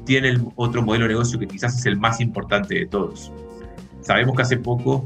tiene 0.03 0.31
el 0.31 0.41
otro 0.57 0.81
modelo 0.81 1.05
de 1.05 1.13
negocio 1.13 1.39
que 1.39 1.47
quizás 1.47 1.79
es 1.79 1.85
el 1.85 1.95
más 1.95 2.19
importante 2.19 2.75
de 2.75 2.85
todos. 2.87 3.31
Sabemos 4.01 4.35
que 4.35 4.41
hace 4.41 4.57
poco 4.57 5.05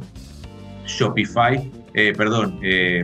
Shopify, 0.87 1.71
eh, 1.93 2.13
perdón, 2.17 2.59
eh, 2.63 3.03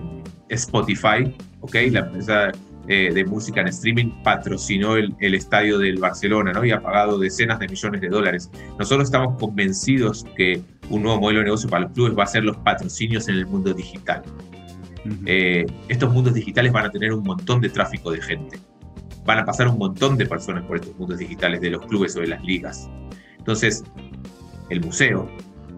Spotify, 0.49 1.36
okay, 1.62 1.91
la 1.91 1.99
empresa 1.99 2.51
eh, 2.88 3.12
de 3.13 3.26
música 3.26 3.62
en 3.62 3.67
streaming 3.67 4.12
patrocinó 4.24 4.95
el, 4.95 5.15
estadio 5.19 5.80
del 5.80 5.98
Barcelona 5.98 6.54
¿no? 6.54 6.63
y 6.63 6.71
ha 6.71 6.82
pagado 6.82 7.17
decenas 7.17 7.58
de 7.60 7.67
millones 7.67 8.02
de 8.02 8.10
dólares. 8.10 8.52
Nosotros 8.78 9.08
estamos 9.08 9.39
convencidos 9.39 10.24
que 10.38 10.62
un 10.89 11.02
nuevo 11.02 11.19
modelo 11.19 11.39
de 11.39 11.45
negocio 11.45 11.67
para 11.67 11.86
los 11.86 11.93
clubes 11.93 12.17
va 12.17 12.24
a 12.24 12.28
ser 12.28 12.43
los 12.43 12.58
patrocinios 12.58 13.28
en 13.28 13.36
el 13.36 13.48
mundo 13.48 13.74
digital. 13.74 14.21
Eh, 15.26 15.65
estos 15.88 16.13
mundos 16.13 16.34
digitales 16.36 16.71
van 16.71 16.86
a 16.86 16.91
tener 16.91 17.12
un 17.13 17.24
montón 17.24 17.60
de 17.62 17.69
tráfico 17.69 18.12
de 18.12 18.21
gente. 18.21 18.60
van 19.26 19.39
a 19.39 19.45
pasar 19.45 19.67
un 19.67 19.80
montón 19.80 20.17
de 20.17 20.28
personas 20.28 20.63
por 20.65 20.78
estos 20.78 20.95
mundos 20.98 21.17
digitales 21.17 21.60
de 21.60 21.71
los 21.71 21.84
clubes 21.88 22.15
o 22.15 22.19
de 22.19 22.28
las 22.28 22.43
ligas. 22.43 22.88
Entonces, 23.39 23.84
el 24.69 24.82
museo, 24.82 25.28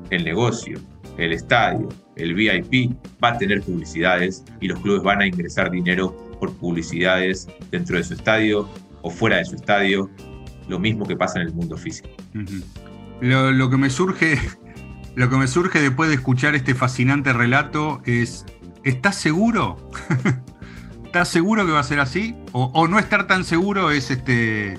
el 0.10 0.26
negocio, 0.26 0.78
el 1.17 1.32
estadio, 1.32 1.88
el 2.17 2.34
VIP 2.34 2.98
va 3.24 3.30
a 3.30 3.38
tener 3.38 3.62
publicidades 3.62 4.43
y 4.60 4.67
los 4.67 4.80
clubes 4.82 5.04
van 5.04 5.22
a 5.22 5.28
ingresar 5.28 5.72
dinero 5.72 6.27
por 6.39 6.54
publicidades 6.54 7.47
dentro 7.71 7.97
de 7.97 8.04
su 8.04 8.13
estadio 8.13 8.69
o 9.02 9.10
fuera 9.10 9.38
de 9.38 9.45
su 9.45 9.56
estadio, 9.56 10.10
lo 10.67 10.80
mismo 10.80 11.06
que 11.06 11.15
pasa 11.15 11.39
en 11.39 11.47
el 11.47 11.54
mundo 11.54 11.78
físico. 11.78 12.10
lo, 13.21 13.69
que 13.69 13.78
me 13.78 13.89
surge, 13.89 14.39
lo 15.15 15.30
que 15.30 15.38
me 15.38 15.47
surge 15.47 15.82
después 15.82 16.10
de 16.10 16.15
escuchar 16.15 16.56
este 16.56 16.76
fascinante 16.76 17.34
relato 17.34 18.02
es, 18.06 18.45
¿estás 18.84 19.15
seguro? 19.15 19.78
¿Estás 21.06 21.30
seguro 21.30 21.65
que 21.65 21.71
va 21.71 21.80
a 21.80 21.84
ser 21.84 22.00
así? 22.00 22.36
O, 22.52 22.88
no 22.88 23.00
estar 23.00 23.28
tan 23.28 23.43
seguro 23.43 23.91
es 23.91 24.12
este 24.12 24.78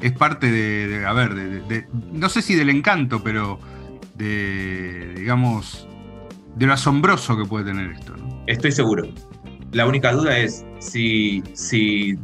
es 0.00 0.12
parte 0.12 0.50
de, 0.50 1.06
a 1.06 1.12
ver, 1.12 1.34
de, 1.34 1.86
no 2.12 2.28
sé 2.28 2.42
si 2.42 2.54
del 2.54 2.70
encanto, 2.70 3.22
pero 3.22 3.58
de, 4.14 5.14
digamos, 5.16 5.86
de 6.54 6.66
lo 6.66 6.72
asombroso 6.72 7.36
que 7.36 7.44
puede 7.44 7.66
tener 7.66 7.92
esto. 7.92 8.14
Estoy 8.46 8.72
seguro. 8.72 9.08
La 9.76 9.86
única 9.86 10.10
duda 10.10 10.38
es 10.38 10.64
si, 10.78 11.44
si 11.52 12.18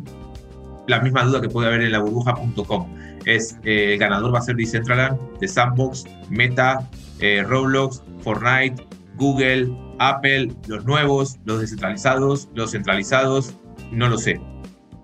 la 0.87 1.01
misma 1.01 1.23
duda 1.25 1.43
que 1.43 1.51
puede 1.51 1.69
haber 1.69 1.83
en 1.83 1.93
la 1.93 1.99
burbuja.com 1.99 2.88
es 3.27 3.59
eh, 3.62 3.93
el 3.93 3.99
ganador 3.99 4.35
va 4.35 4.38
a 4.38 4.43
ser 4.43 4.57
Decentraland, 4.57 5.21
de 5.38 5.47
Sandbox, 5.47 6.07
Meta, 6.31 6.88
eh, 7.21 7.45
Roblox, 7.47 8.03
Fortnite, 8.23 8.83
Google, 9.17 9.71
Apple, 9.99 10.51
los 10.67 10.87
nuevos, 10.87 11.38
los 11.45 11.61
descentralizados, 11.61 12.49
los 12.55 12.71
centralizados, 12.71 13.55
no 13.91 14.09
lo 14.09 14.17
sé. 14.17 14.41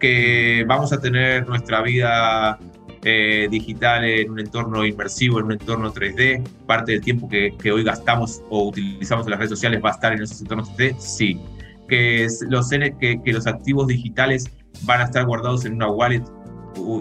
Que 0.00 0.64
vamos 0.66 0.90
a 0.94 1.02
tener 1.02 1.46
nuestra 1.46 1.82
vida 1.82 2.58
eh, 3.04 3.46
digital 3.50 4.06
en 4.06 4.30
un 4.30 4.40
entorno 4.40 4.86
inmersivo, 4.86 5.38
en 5.38 5.44
un 5.44 5.52
entorno 5.52 5.92
3D. 5.92 6.48
Parte 6.64 6.92
del 6.92 7.02
tiempo 7.02 7.28
que, 7.28 7.52
hoy 7.70 7.84
gastamos 7.84 8.40
o 8.48 8.68
utilizamos 8.68 9.26
en 9.26 9.32
las 9.32 9.38
redes 9.38 9.50
sociales 9.50 9.82
va 9.84 9.90
a 9.90 9.92
estar 9.92 10.14
en 10.14 10.22
esos 10.22 10.40
entornos 10.40 10.74
3D, 10.78 10.98
sí. 10.98 11.38
Que 11.88 12.28
los, 12.48 12.68
que, 12.68 13.20
los 13.26 13.46
activos 13.46 13.86
digitales 13.86 14.50
van 14.82 15.00
a 15.00 15.04
estar 15.04 15.24
guardados 15.26 15.64
en 15.64 15.74
una 15.74 15.90
wallet 15.90 16.22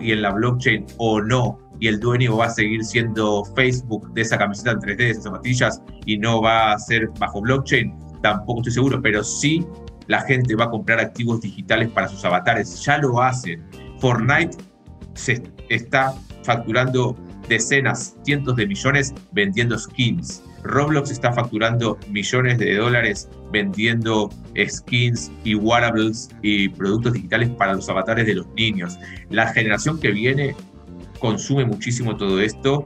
y 0.02 0.12
en 0.12 0.22
la 0.22 0.32
blockchain 0.32 0.86
o 0.98 1.22
no, 1.22 1.60
y 1.80 1.88
el 1.88 2.00
dueño 2.00 2.38
va 2.38 2.46
a 2.46 2.50
seguir 2.50 2.84
siendo 2.84 3.44
Facebook 3.56 4.12
de 4.14 4.22
esa 4.22 4.38
camiseta 4.38 4.72
en 4.72 4.80
3D, 4.80 4.98
de 4.98 5.10
esas 5.12 5.24
zapatillas, 5.26 5.82
y 6.06 6.18
no 6.18 6.42
va 6.42 6.72
a 6.72 6.80
ser 6.80 7.10
bajo 7.20 7.42
blockchain, 7.42 7.94
tampoco 8.24 8.62
estoy 8.62 8.74
seguro, 8.74 9.02
pero 9.02 9.24
sí 9.24 9.66
la 10.08 10.22
gente 10.22 10.56
va 10.56 10.66
a 10.66 10.70
comprar 10.70 11.00
activos 11.00 11.42
digitales 11.42 11.90
para 11.90 12.08
sus 12.08 12.24
avatares, 12.26 12.84
ya 12.84 12.98
lo 12.98 13.22
hacen. 13.22 13.64
Fortnite 14.00 14.58
se 15.14 15.44
está 15.70 16.14
facturando 16.44 17.16
decenas, 17.50 18.16
cientos 18.24 18.56
de 18.56 18.68
millones 18.68 19.14
vendiendo 19.32 19.78
skins. 19.78 20.44
Roblox 20.64 21.12
está 21.12 21.32
facturando 21.32 21.98
millones 22.10 22.58
de 22.58 22.76
dólares 22.76 23.30
vendiendo 23.52 24.30
skins 24.70 25.32
y 25.44 25.56
wearables 25.56 26.30
y 26.42 26.70
productos 26.70 27.14
digitales 27.14 27.50
para 27.52 27.74
los 27.74 27.90
avatares 27.90 28.26
de 28.26 28.36
los 28.36 28.48
niños. 28.56 28.98
La 29.30 29.48
generación 29.48 30.00
que 30.00 30.12
viene 30.12 30.56
consume 31.20 31.66
muchísimo 31.66 32.16
todo 32.18 32.40
esto. 32.42 32.86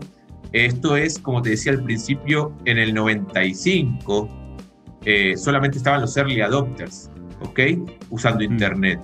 Esto 0.54 0.98
es, 0.98 1.18
como 1.20 1.42
te 1.42 1.52
decía 1.52 1.72
al 1.72 1.84
principio, 1.84 2.54
en 2.66 2.78
el 2.78 2.94
95 2.94 4.42
eh, 5.06 5.36
solamente 5.36 5.78
estaban 5.78 6.02
los 6.02 6.16
early 6.16 6.42
adopters, 6.42 7.10
¿ok? 7.42 7.60
Usando 8.10 8.40
mm. 8.40 8.52
Internet. 8.52 9.00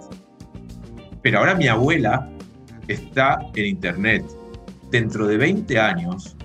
Pero 1.21 1.39
ahora 1.39 1.55
mi 1.55 1.67
abuela 1.67 2.29
está 2.87 3.39
en 3.55 3.65
Internet. 3.65 4.23
Dentro 4.91 5.27
de 5.27 5.37
20 5.37 5.79
años, 5.79 6.35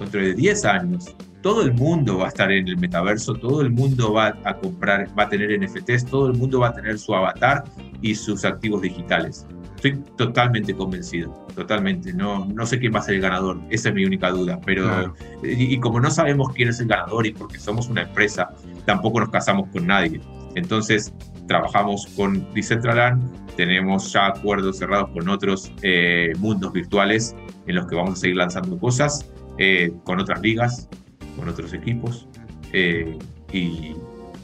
dentro 0.00 0.20
de 0.20 0.34
10 0.34 0.64
años, 0.64 1.14
todo 1.46 1.62
el 1.62 1.74
mundo 1.74 2.18
va 2.18 2.24
a 2.24 2.28
estar 2.30 2.50
en 2.50 2.66
el 2.66 2.76
metaverso, 2.76 3.32
todo 3.34 3.60
el 3.60 3.70
mundo 3.70 4.12
va 4.12 4.36
a 4.42 4.56
comprar, 4.56 5.06
va 5.16 5.22
a 5.22 5.28
tener 5.28 5.56
NFTs, 5.56 6.06
todo 6.06 6.26
el 6.26 6.36
mundo 6.36 6.58
va 6.58 6.70
a 6.70 6.74
tener 6.74 6.98
su 6.98 7.14
avatar 7.14 7.62
y 8.02 8.16
sus 8.16 8.44
activos 8.44 8.82
digitales. 8.82 9.46
Estoy 9.76 10.02
totalmente 10.16 10.74
convencido, 10.74 11.32
totalmente. 11.54 12.12
No, 12.12 12.46
no 12.46 12.66
sé 12.66 12.80
quién 12.80 12.92
va 12.92 12.98
a 12.98 13.02
ser 13.02 13.14
el 13.14 13.20
ganador, 13.20 13.60
esa 13.70 13.90
es 13.90 13.94
mi 13.94 14.04
única 14.04 14.30
duda. 14.30 14.58
Pero, 14.66 15.14
y, 15.44 15.78
como 15.78 16.00
no 16.00 16.10
sabemos 16.10 16.48
quién 16.52 16.70
es 16.70 16.80
el 16.80 16.88
ganador 16.88 17.24
y 17.28 17.32
porque 17.32 17.60
somos 17.60 17.88
una 17.88 18.02
empresa, 18.02 18.48
tampoco 18.84 19.20
nos 19.20 19.28
casamos 19.28 19.68
con 19.68 19.86
nadie. 19.86 20.20
Entonces, 20.56 21.14
trabajamos 21.46 22.08
con 22.16 22.52
Decentraland, 22.54 23.22
tenemos 23.54 24.12
ya 24.12 24.26
acuerdos 24.26 24.78
cerrados 24.78 25.10
con 25.10 25.28
otros 25.28 25.72
eh, 25.82 26.32
mundos 26.40 26.72
virtuales 26.72 27.36
en 27.68 27.76
los 27.76 27.86
que 27.86 27.94
vamos 27.94 28.14
a 28.14 28.16
seguir 28.16 28.36
lanzando 28.38 28.76
cosas, 28.80 29.30
eh, 29.58 29.92
con 30.02 30.18
otras 30.18 30.40
ligas, 30.40 30.88
con 31.36 31.48
otros 31.48 31.72
equipos 31.72 32.26
eh, 32.72 33.18
y, 33.52 33.94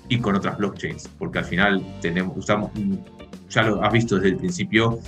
y, 0.09 0.19
con 0.19 0.37
otras 0.37 0.59
blockchains, 0.59 1.09
porque 1.19 1.39
al 1.39 1.45
final 1.45 1.83
tenemos, 2.01 2.37
usamos, 2.37 2.71
ya 3.49 3.63
lo 3.63 3.83
has 3.83 3.93
visto 3.93 4.17
desde 4.17 4.31
el 4.31 4.37
principio, 4.37 5.01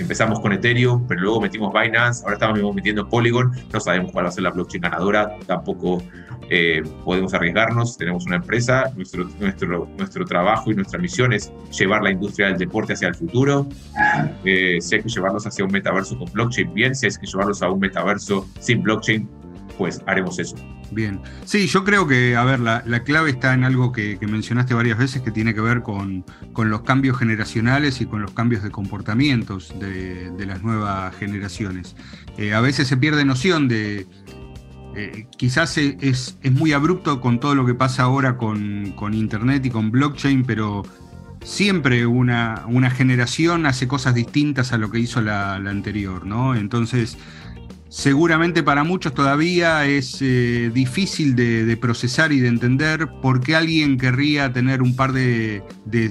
empezamos 0.00 0.40
con 0.40 0.52
Ethereum, 0.52 1.06
pero 1.06 1.20
luego 1.20 1.40
metimos 1.40 1.72
Binance, 1.72 2.22
ahora 2.24 2.34
estamos 2.34 2.74
metiendo 2.74 3.08
Polygon, 3.08 3.52
no 3.72 3.80
sabemos 3.80 4.12
cuál 4.12 4.24
va 4.24 4.28
a 4.30 4.32
ser 4.32 4.44
la 4.44 4.50
blockchain 4.50 4.82
ganadora, 4.82 5.36
tampoco 5.46 6.02
eh, 6.48 6.82
podemos 7.04 7.32
arriesgarnos, 7.34 7.96
tenemos 7.96 8.26
una 8.26 8.36
empresa, 8.36 8.90
nuestro, 8.96 9.28
nuestro, 9.38 9.88
nuestro 9.96 10.24
trabajo 10.24 10.70
y 10.70 10.74
nuestra 10.74 10.98
misión 10.98 11.32
es 11.32 11.52
llevar 11.78 12.02
la 12.02 12.10
industria 12.10 12.48
del 12.48 12.58
deporte 12.58 12.94
hacia 12.94 13.08
el 13.08 13.14
futuro, 13.14 13.68
eh, 14.44 14.78
si 14.80 14.94
hay 14.96 15.02
que 15.02 15.08
llevarlos 15.08 15.46
hacia 15.46 15.64
un 15.64 15.70
metaverso 15.70 16.18
con 16.18 16.30
blockchain, 16.32 16.72
bien, 16.74 16.94
si 16.94 17.06
hay 17.06 17.12
que 17.12 17.26
llevarlos 17.26 17.62
a 17.62 17.70
un 17.70 17.80
metaverso 17.80 18.48
sin 18.58 18.82
blockchain, 18.82 19.28
pues 19.80 20.02
haremos 20.06 20.38
eso. 20.38 20.56
Bien. 20.90 21.22
Sí, 21.46 21.66
yo 21.66 21.84
creo 21.84 22.06
que, 22.06 22.36
a 22.36 22.44
ver, 22.44 22.60
la, 22.60 23.02
clave 23.02 23.30
está 23.30 23.54
en 23.54 23.64
algo 23.64 23.92
que, 23.92 24.18
mencionaste 24.20 24.74
varias 24.74 24.98
veces 24.98 25.22
que 25.22 25.30
tiene 25.30 25.54
que 25.54 25.62
ver 25.62 25.80
con, 25.80 26.22
los 26.54 26.82
cambios 26.82 27.16
generacionales 27.16 28.02
y 28.02 28.04
con 28.04 28.20
los 28.20 28.32
cambios 28.32 28.62
de 28.62 28.70
comportamientos 28.70 29.72
de, 29.80 30.30
las 30.46 30.62
nuevas 30.62 31.16
generaciones. 31.16 31.96
Eh, 32.36 32.52
a 32.52 32.60
veces 32.60 32.88
se 32.88 32.98
pierde 32.98 33.24
noción 33.24 33.68
de, 33.68 34.06
eh, 34.94 35.26
quizás 35.38 35.78
es, 35.78 36.36
muy 36.52 36.74
abrupto 36.74 37.22
con 37.22 37.40
todo 37.40 37.54
lo 37.54 37.64
que 37.64 37.72
pasa 37.72 38.02
ahora 38.02 38.36
con, 38.36 38.92
Internet 39.14 39.64
y 39.64 39.70
con 39.70 39.90
blockchain, 39.90 40.44
pero 40.44 40.82
siempre 41.42 42.04
una, 42.04 42.66
generación 42.94 43.64
hace 43.64 43.88
cosas 43.88 44.14
distintas 44.14 44.74
a 44.74 44.76
lo 44.76 44.90
que 44.90 44.98
hizo 44.98 45.22
la, 45.22 45.58
la 45.58 45.70
anterior, 45.70 46.26
¿no? 46.26 46.54
Entonces 46.54 47.16
seguramente 47.90 48.62
para 48.62 48.84
muchos 48.84 49.12
todavía 49.12 49.84
es 49.84 50.22
eh, 50.22 50.70
difícil 50.72 51.34
de, 51.34 51.76
procesar 51.76 52.32
y 52.32 52.40
de 52.40 52.48
entender 52.48 53.08
por 53.20 53.40
qué 53.40 53.56
alguien 53.56 53.98
querría 53.98 54.52
tener 54.52 54.80
un 54.80 54.96
par 54.96 55.12
de, 55.12 55.62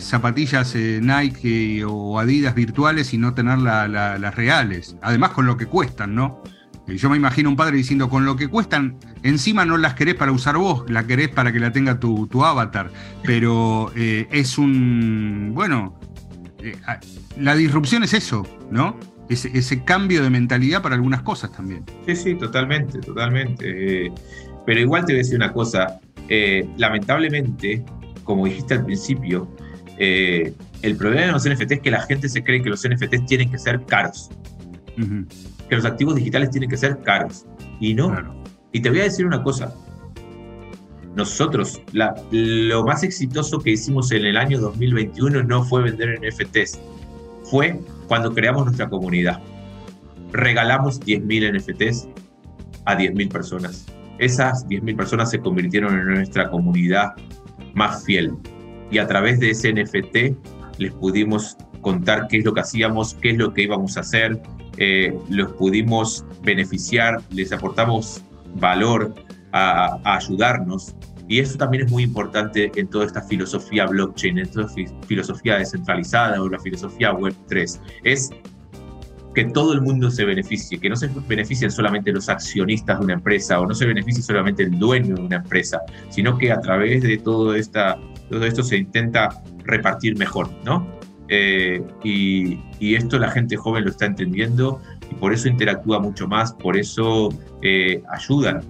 zapatillas 0.01 0.75
eh, 0.75 0.99
Nike 1.01 1.83
o 1.85 2.19
Adidas 2.19 2.53
virtuales 2.53 3.13
y 3.13 3.17
no 3.17 3.33
tener 3.33 3.57
las 3.59 4.35
reales. 4.35 4.95
Además 5.01 5.31
con 5.31 5.45
lo 5.45 5.57
que 5.57 5.65
cuestan, 5.65 6.13
¿no? 6.13 6.43
Eh, 6.87 6.97
yo 6.97 7.09
me 7.09 7.17
imagino 7.17 7.49
un 7.49 7.55
padre 7.55 7.77
diciendo, 7.77 8.09
con 8.09 8.25
lo 8.25 8.35
que 8.35 8.49
cuestan, 8.49 8.97
encima 9.23 9.63
no 9.63 9.77
las 9.77 9.93
querés 9.93 10.15
para 10.15 10.31
usar 10.31 10.57
vos, 10.57 10.83
la 10.89 11.07
querés 11.07 11.29
para 11.29 11.53
que 11.53 11.59
la 11.59 11.71
tenga 11.71 11.99
tu 11.99 12.43
avatar. 12.43 12.91
Pero 13.23 13.91
es 13.95 14.57
un, 14.57 15.51
bueno, 15.53 15.97
la 17.37 17.55
disrupción 17.55 18.03
es 18.03 18.13
eso, 18.13 18.45
¿no? 18.69 18.97
Ese, 19.29 19.83
cambio 19.83 20.23
de 20.23 20.29
mentalidad 20.29 20.81
para 20.81 20.95
algunas 20.95 21.21
cosas 21.21 21.51
también. 21.51 21.83
Sí, 22.05 22.15
sí, 22.15 22.35
totalmente, 22.35 22.99
totalmente. 22.99 24.05
Eh, 24.05 24.11
pero 24.65 24.79
igual 24.79 25.05
te 25.05 25.13
voy 25.13 25.19
a 25.19 25.23
decir 25.23 25.35
una 25.35 25.53
cosa, 25.53 25.99
eh, 26.27 26.67
lamentablemente, 26.77 27.83
como 28.23 28.45
dijiste 28.45 28.73
al 28.73 28.85
principio, 28.85 29.47
eh, 29.97 30.53
el 30.81 30.95
problema 30.95 31.27
de 31.27 31.31
los 31.33 31.45
NFT 31.47 31.71
es 31.73 31.79
que 31.81 31.91
la 31.91 32.01
gente 32.01 32.27
se 32.27 32.43
cree 32.43 32.61
que 32.61 32.69
los 32.69 32.87
NFTs 32.87 33.25
tienen 33.25 33.51
que 33.51 33.57
ser 33.57 33.85
caros, 33.85 34.29
que 34.95 35.75
los 35.75 35.85
activos 35.85 36.15
digitales 36.15 36.49
tienen 36.49 36.69
que 36.69 36.77
ser 36.77 36.99
caros, 37.01 37.45
y 37.79 37.93
no. 37.93 38.13
Y 38.71 38.81
te 38.81 38.89
voy 38.89 39.01
a 39.01 39.03
decir 39.03 39.25
una 39.25 39.43
cosa, 39.43 39.73
nosotros, 41.15 41.81
lo 42.31 42.85
más 42.85 43.03
exitoso 43.03 43.59
que 43.59 43.71
hicimos 43.71 44.11
en 44.11 44.25
el 44.25 44.38
año 44.38 44.59
2021 44.59 45.43
no 45.43 45.63
fue 45.63 45.84
vender 45.84 46.19
NFTs, 46.21 46.80
fue 47.43 47.80
cuando 48.10 48.34
creamos 48.34 48.66
nuestra 48.66 48.89
comunidad. 48.89 49.39
Regalamos 50.34 50.99
10.000 50.99 51.57
NFTs 51.57 52.10
a 52.86 52.97
10.000 52.97 53.32
personas. 53.32 53.86
Esas 54.18 54.68
10.000 54.68 54.97
personas 54.97 55.32
se 55.32 55.39
convirtieron 55.39 55.97
en 55.97 56.05
nuestra 56.07 56.49
comunidad 56.49 57.14
más 57.74 58.03
fiel. 58.03 58.34
Y 58.91 58.97
a 58.97 59.07
través 59.07 59.39
de 59.39 59.51
ese 59.51 59.72
NFT 59.72 60.80
les 60.80 60.91
pudimos 60.93 61.55
contar 61.82 62.28
qué 62.28 62.39
es 62.39 62.45
lo 62.45 62.53
que 62.53 62.62
hacíamos, 62.62 63.14
qué 63.22 63.32
es 63.32 63.38
lo 63.38 63.53
que 63.53 63.64
íbamos 63.64 63.95
a 63.95 64.01
hacer, 64.01 64.41
eh, 64.78 65.18
los 65.30 65.53
pudimos 65.53 66.26
beneficiar, 66.43 67.22
les 67.30 67.53
aportamos 67.53 68.24
valor 68.55 69.14
a, 69.51 69.99
ayudarnos 70.16 70.95
Y 71.30 71.39
eso 71.39 71.57
también 71.59 71.86
es 71.86 71.91
muy 71.91 72.03
importante 72.03 72.71
en 72.75 72.88
toda 72.88 73.05
esta 73.05 73.21
filosofía 73.21 73.86
blockchain, 73.86 74.39
en 74.39 74.49
toda 74.49 74.67
filosofía 75.07 75.59
descentralizada 75.59 76.41
o 76.41 76.49
la 76.49 76.59
filosofía 76.59 77.13
web 77.13 77.36
3. 77.47 77.80
Es 78.03 78.32
que 79.36 79.45
todo 79.45 79.73
el 79.73 79.82
mundo 79.82 80.09
se 80.09 80.25
beneficie, 80.25 80.80
que 80.80 80.89
no 80.89 80.95
se 80.95 81.07
beneficien 81.27 81.69
solamente 81.69 82.11
los 82.11 82.30
accionistas 82.30 82.97
de 82.97 83.05
una 83.05 83.13
empresa 83.13 83.59
o 83.59 83.67
no 83.67 83.75
se 83.75 83.86
beneficie 83.86 84.23
solamente 84.23 84.63
el 84.63 84.80
dueño 84.80 85.15
de 85.15 85.21
una 85.21 85.36
empresa, 85.36 85.82
sino 86.09 86.36
que 86.36 86.51
a 86.51 86.59
través 86.61 87.03
de 87.03 87.19
todo, 87.19 87.53
esta, 87.53 87.99
todo 88.32 88.43
esto 88.43 88.63
se 88.63 88.77
intenta 88.77 89.30
repartir 89.65 90.17
mejor, 90.17 90.49
¿no? 90.65 90.88
Eh, 91.27 91.84
y, 92.03 92.59
y, 92.80 92.95
esto 92.95 93.19
la 93.19 93.30
gente 93.30 93.55
joven 93.55 93.84
lo 93.84 93.91
está 93.91 94.07
entendiendo 94.07 94.82
y 95.11 95.13
por 95.13 95.32
eso 95.32 95.47
interactúa 95.47 95.99
mucho 95.99 96.27
más, 96.27 96.53
por 96.53 96.75
eso 96.75 97.30
eh, 97.61 98.01
ayudan 98.11 98.63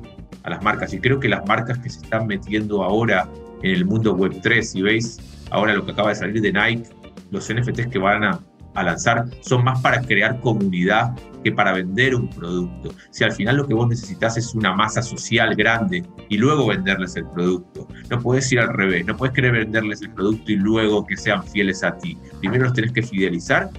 a 0.44 0.50
las 0.50 0.64
marcas. 0.64 0.94
Y 0.94 1.00
creo 1.00 1.20
que 1.20 1.30
las 1.30 1.46
marcas 1.46 1.78
que 1.80 1.90
se 1.90 2.02
están 2.02 2.28
metiendo 2.28 2.84
ahora 2.84 3.30
en 3.62 3.72
el 3.72 3.86
mundo 3.86 4.14
web 4.16 4.40
3, 4.42 4.72
si 4.72 4.82
veis 4.82 5.18
ahora 5.52 5.74
lo 5.74 5.86
que 5.86 5.92
acaba 5.92 6.10
de 6.10 6.16
salir 6.16 6.42
de 6.42 6.52
Nike, 6.52 6.90
los 7.32 7.52
NFTs 7.54 7.88
que 7.88 8.00
van 8.00 8.24
a, 8.24 8.40
lanzar 8.76 9.26
son 9.42 9.66
más 9.66 9.82
para 9.82 10.00
crear 10.00 10.40
comunidad 10.40 11.14
que 11.44 11.52
para 11.52 11.74
vender 11.74 12.16
un 12.16 12.30
producto. 12.30 12.94
Si 13.10 13.26
al 13.26 13.34
final 13.34 13.58
lo 13.58 13.68
que 13.68 13.74
vos 13.74 13.90
necesitas 13.90 14.38
es 14.38 14.56
una 14.56 14.74
masa 14.74 15.02
social 15.02 15.54
grande 15.56 16.06
y 16.30 16.38
luego 16.38 16.68
venderles 16.68 17.18
el 17.18 17.26
producto, 17.26 17.90
no 18.10 18.22
puedes 18.22 18.50
ir 18.54 18.62
al 18.62 18.70
revés, 18.70 19.06
no 19.06 19.18
puedes 19.18 19.36
querer 19.36 19.52
venderles 19.52 20.02
el 20.02 20.12
producto 20.12 20.54
y 20.54 20.56
luego 20.56 21.06
que 21.06 21.18
sean 21.18 21.44
fieles 21.44 21.84
a 21.84 21.98
ti. 21.98 22.18
Primero 22.40 22.66
los 22.66 22.74
tenés 22.74 22.94
que 22.94 23.04
fidelizar 23.04 23.70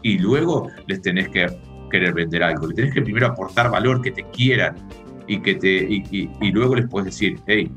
y 0.00 0.16
luego 0.16 0.70
les 0.86 1.02
tenés 1.02 1.28
que 1.28 1.46
querer 1.90 2.14
vender 2.14 2.42
algo. 2.42 2.66
Le 2.68 2.74
tenés 2.74 2.94
que 2.94 3.02
primero 3.02 3.26
aportar 3.26 3.70
valor, 3.70 4.00
que 4.00 4.10
te 4.10 4.24
quieran 4.30 4.76
y, 5.26 5.40
que 5.40 5.54
te, 5.54 5.68
y, 5.68 6.52
luego 6.52 6.76
les 6.76 6.88
puedes 6.88 7.06
decir, 7.06 7.40
hey, 7.46 7.70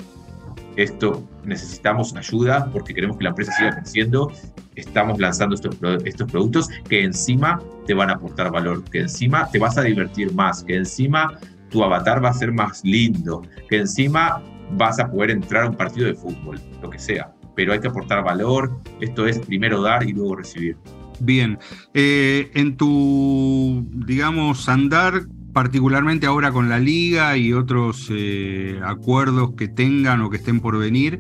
esto 0.76 1.28
necesitamos 1.44 2.16
ayuda 2.16 2.70
porque 2.72 2.94
queremos 2.94 3.18
que 3.18 3.24
la 3.24 3.30
empresa 3.30 3.52
siga 3.54 3.76
creciendo, 3.76 4.32
estamos 4.76 5.20
lanzando 5.20 5.56
estos, 5.56 5.78
estos 6.06 6.32
productos 6.32 6.70
que 6.88 7.04
encima 7.04 7.62
te 7.86 7.94
van 7.94 8.10
a 8.10 8.14
aportar 8.14 8.52
valor, 8.52 8.84
que 8.86 9.00
encima 9.02 9.50
te 9.50 9.60
vas 9.60 9.78
a 9.78 9.82
divertir 9.82 10.34
más, 10.34 10.64
que 10.64 10.76
encima 10.76 11.40
tu 11.70 11.84
avatar 11.84 12.24
va 12.24 12.30
a 12.30 12.34
ser 12.34 12.52
más 12.52 12.84
lindo, 12.84 13.42
que 13.70 13.78
encima 13.78 14.42
vas 14.74 15.00
a 15.00 15.10
poder 15.10 15.32
entrar 15.32 15.64
a 15.64 15.70
un 15.70 15.76
partido 15.76 16.08
de 16.08 16.14
fútbol, 16.14 16.60
lo 16.82 16.90
que 16.90 17.00
sea. 17.00 17.34
Pero 17.56 17.74
hay 17.74 17.80
que 17.80 17.88
aportar 17.88 18.24
valor, 18.24 18.80
esto 19.02 19.26
es 19.26 19.40
primero 19.40 19.82
dar 19.82 20.04
y 20.04 20.14
luego 20.14 20.36
recibir. 20.36 20.78
Bien, 21.20 21.58
eh, 21.94 22.52
en 22.54 22.78
tu, 22.78 23.84
digamos, 23.92 24.70
andar 24.70 25.24
particularmente 25.58 26.28
ahora 26.28 26.52
con 26.52 26.70
la 26.70 26.78
liga 26.78 27.36
y 27.36 27.52
otros 27.52 28.10
eh, 28.12 28.80
acuerdos 28.86 29.56
que 29.58 29.68
tengan 29.68 30.22
o 30.22 30.30
que 30.30 30.38
estén 30.38 30.60
por 30.60 30.78
venir. 30.78 31.20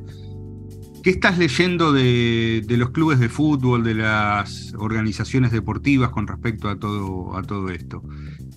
¿Qué 1.01 1.09
estás 1.09 1.39
leyendo 1.39 1.91
de, 1.91 2.63
los 2.69 2.91
clubes 2.91 3.17
de 3.17 3.29
fútbol, 3.29 3.83
de 3.83 3.95
las 3.95 4.75
organizaciones 4.77 5.51
deportivas 5.51 6.11
con 6.11 6.27
respecto 6.27 6.69
a 6.69 6.77
todo, 6.77 7.35
a 7.35 7.41
todo 7.41 7.69
esto? 7.71 8.03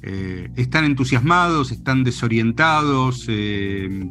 Eh, 0.03 0.51
¿Están 0.55 0.85
entusiasmados? 0.85 1.73
¿Están 1.73 2.05
desorientados? 2.05 3.25
Eh, 3.29 4.07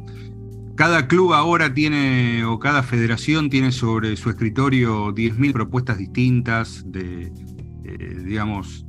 cada 0.73 1.07
club 1.07 1.35
ahora 1.35 1.71
tiene, 1.71 2.45
o 2.45 2.57
cada 2.57 2.81
federación 2.81 3.51
tiene 3.51 3.71
sobre 3.71 4.17
su 4.17 4.31
escritorio 4.31 5.13
10.000 5.13 5.53
propuestas 5.53 5.99
distintas 5.99 6.83
de, 6.91 7.31
digamos, 8.25 8.87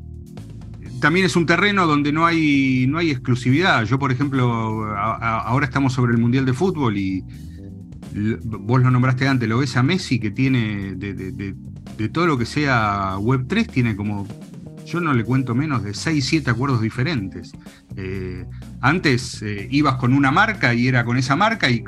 también 1.00 1.26
es 1.26 1.36
un 1.36 1.46
terreno 1.46 1.86
donde 1.86 2.12
no 2.12 2.26
hay, 2.26 2.86
no 2.88 2.98
hay 2.98 3.10
exclusividad. 3.10 3.84
Yo, 3.84 3.98
por 3.98 4.12
ejemplo, 4.12 4.84
ahora 4.94 5.66
estamos 5.66 5.92
sobre 5.92 6.12
el 6.12 6.18
Mundial 6.18 6.44
de 6.44 6.52
Fútbol 6.52 6.96
y 6.96 7.24
vos 8.42 8.82
lo 8.82 8.90
nombraste 8.90 9.28
antes, 9.28 9.48
lo 9.48 9.58
ves 9.58 9.76
a 9.76 9.82
Messi 9.82 10.18
que 10.18 10.30
tiene 10.30 10.94
de, 10.96 12.08
todo 12.08 12.26
lo 12.26 12.38
que 12.38 12.46
sea 12.46 13.16
Web3, 13.18 13.70
tiene 13.70 13.94
como, 13.94 14.26
yo 14.86 15.00
no 15.00 15.12
le 15.12 15.24
cuento 15.24 15.54
menos 15.54 15.82
de 15.82 15.94
6, 15.94 16.24
7 16.24 16.50
acuerdos 16.50 16.80
diferentes. 16.80 17.52
Eh, 17.96 18.44
antes 18.80 19.42
eh, 19.42 19.68
ibas 19.70 19.96
con 19.96 20.12
una 20.12 20.30
marca 20.30 20.74
y 20.74 20.88
era 20.88 21.04
con 21.04 21.16
esa 21.18 21.36
marca 21.36 21.68
y, 21.70 21.82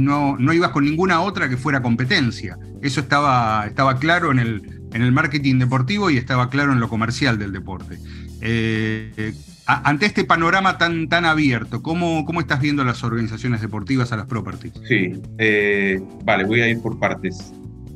no, 0.00 0.36
no 0.38 0.52
ibas 0.52 0.70
con 0.70 0.84
ninguna 0.84 1.20
otra 1.20 1.48
que 1.48 1.56
fuera 1.56 1.82
competencia. 1.82 2.56
Eso 2.80 3.00
estaba, 3.00 3.66
estaba 3.66 3.98
claro 3.98 4.30
en 4.30 4.38
el, 4.38 4.80
en 4.92 5.02
el 5.02 5.12
marketing 5.12 5.58
deportivo 5.58 6.10
y 6.10 6.16
estaba 6.16 6.48
claro 6.48 6.72
en 6.72 6.80
lo 6.80 6.88
comercial 6.88 7.38
del 7.38 7.52
deporte. 7.52 7.98
Eh, 8.40 9.34
ante 9.66 10.06
este 10.06 10.24
panorama 10.24 10.78
tan, 10.78 11.08
tan 11.08 11.24
abierto, 11.24 11.82
¿cómo, 11.82 12.24
¿cómo 12.24 12.40
estás 12.40 12.60
viendo 12.60 12.84
las 12.84 13.02
organizaciones 13.02 13.60
deportivas 13.60 14.12
a 14.12 14.16
las 14.16 14.26
properties? 14.26 14.74
Sí, 14.86 15.20
eh, 15.38 16.00
vale, 16.24 16.44
voy 16.44 16.60
a 16.60 16.68
ir 16.68 16.80
por 16.80 16.98
partes. 16.98 17.52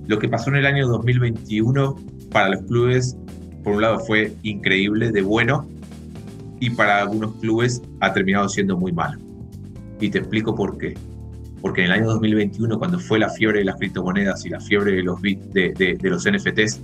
Lo 0.09 0.18
que 0.18 0.28
pasó 0.28 0.51
en 0.51 0.57
el 0.57 0.66
año 0.66 0.88
2021 0.88 1.97
para 2.32 2.49
los 2.49 2.62
clubes, 2.64 3.16
por 3.62 3.76
un 3.76 3.82
lado 3.82 4.01
fue 4.01 4.34
increíble, 4.43 5.12
de 5.12 5.22
bueno, 5.22 5.68
y 6.59 6.70
para 6.70 7.01
algunos 7.01 7.36
clubes 7.36 7.80
ha 8.01 8.12
terminado 8.12 8.49
siendo 8.49 8.76
muy 8.76 8.93
malo. 8.93 9.20
Y 10.01 10.11
te 10.11 10.18
explico 10.18 10.55
por 10.55 10.76
qué. 10.76 10.95
Porque 11.61 11.82
en 11.82 11.86
el 11.86 11.93
año 11.93 12.07
2021, 12.07 12.78
cuando 12.78 12.99
fue 12.99 13.18
la 13.18 13.28
fiebre 13.28 13.61
de 13.61 13.66
las 13.66 13.76
criptomonedas 13.76 14.45
y 14.47 14.49
la 14.49 14.61
fiebre 14.61 14.93
de 14.93 15.03
los, 15.03 15.20
de, 15.20 15.99
de, 16.01 16.11
los 16.11 16.24
NFTs, 16.24 16.80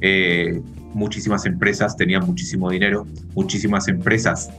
eh, 0.00 0.60
muchísimas 0.94 1.46
empresas 1.46 1.96
tenían 1.96 2.24
muchísimo 2.26 2.70
dinero, 2.70 3.06
muchísimas 3.34 3.88
empresas 3.88 4.50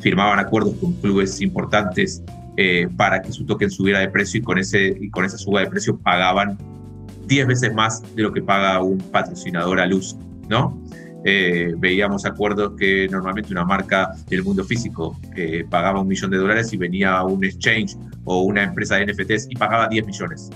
firmaban 0.00 0.38
acuerdos 0.38 0.74
con 0.80 0.92
clubes 0.94 1.40
importantes 1.40 2.22
eh, 2.56 2.88
para 2.96 3.22
que 3.22 3.32
su 3.32 3.46
token 3.46 3.70
subiera 3.70 4.00
de 4.00 4.08
precio 4.08 4.40
y 4.40 4.42
con, 4.42 4.58
ese, 4.58 4.96
y 5.00 5.08
con 5.10 5.24
esa 5.24 5.38
suba 5.38 5.60
de 5.60 5.68
precio 5.68 5.96
pagaban 5.98 6.58
10 7.26 7.46
veces 7.46 7.72
más 7.72 8.02
de 8.14 8.22
lo 8.22 8.32
que 8.32 8.42
paga 8.42 8.82
un 8.82 8.98
patrocinador 8.98 9.80
a 9.80 9.86
luz, 9.86 10.16
¿no? 10.48 10.78
Eh, 11.24 11.72
veíamos 11.78 12.26
acuerdos 12.26 12.72
que 12.76 13.06
normalmente 13.08 13.52
una 13.52 13.64
marca 13.64 14.10
del 14.28 14.42
mundo 14.42 14.64
físico 14.64 15.16
eh, 15.36 15.64
pagaba 15.70 16.00
un 16.00 16.08
millón 16.08 16.32
de 16.32 16.36
dólares 16.36 16.72
y 16.72 16.76
venía 16.76 17.22
un 17.22 17.44
exchange 17.44 17.96
o 18.24 18.42
una 18.42 18.64
empresa 18.64 18.96
de 18.96 19.06
NFTs 19.06 19.46
y 19.48 19.54
pagaba 19.54 19.86
10 19.86 20.04
millones 20.04 20.50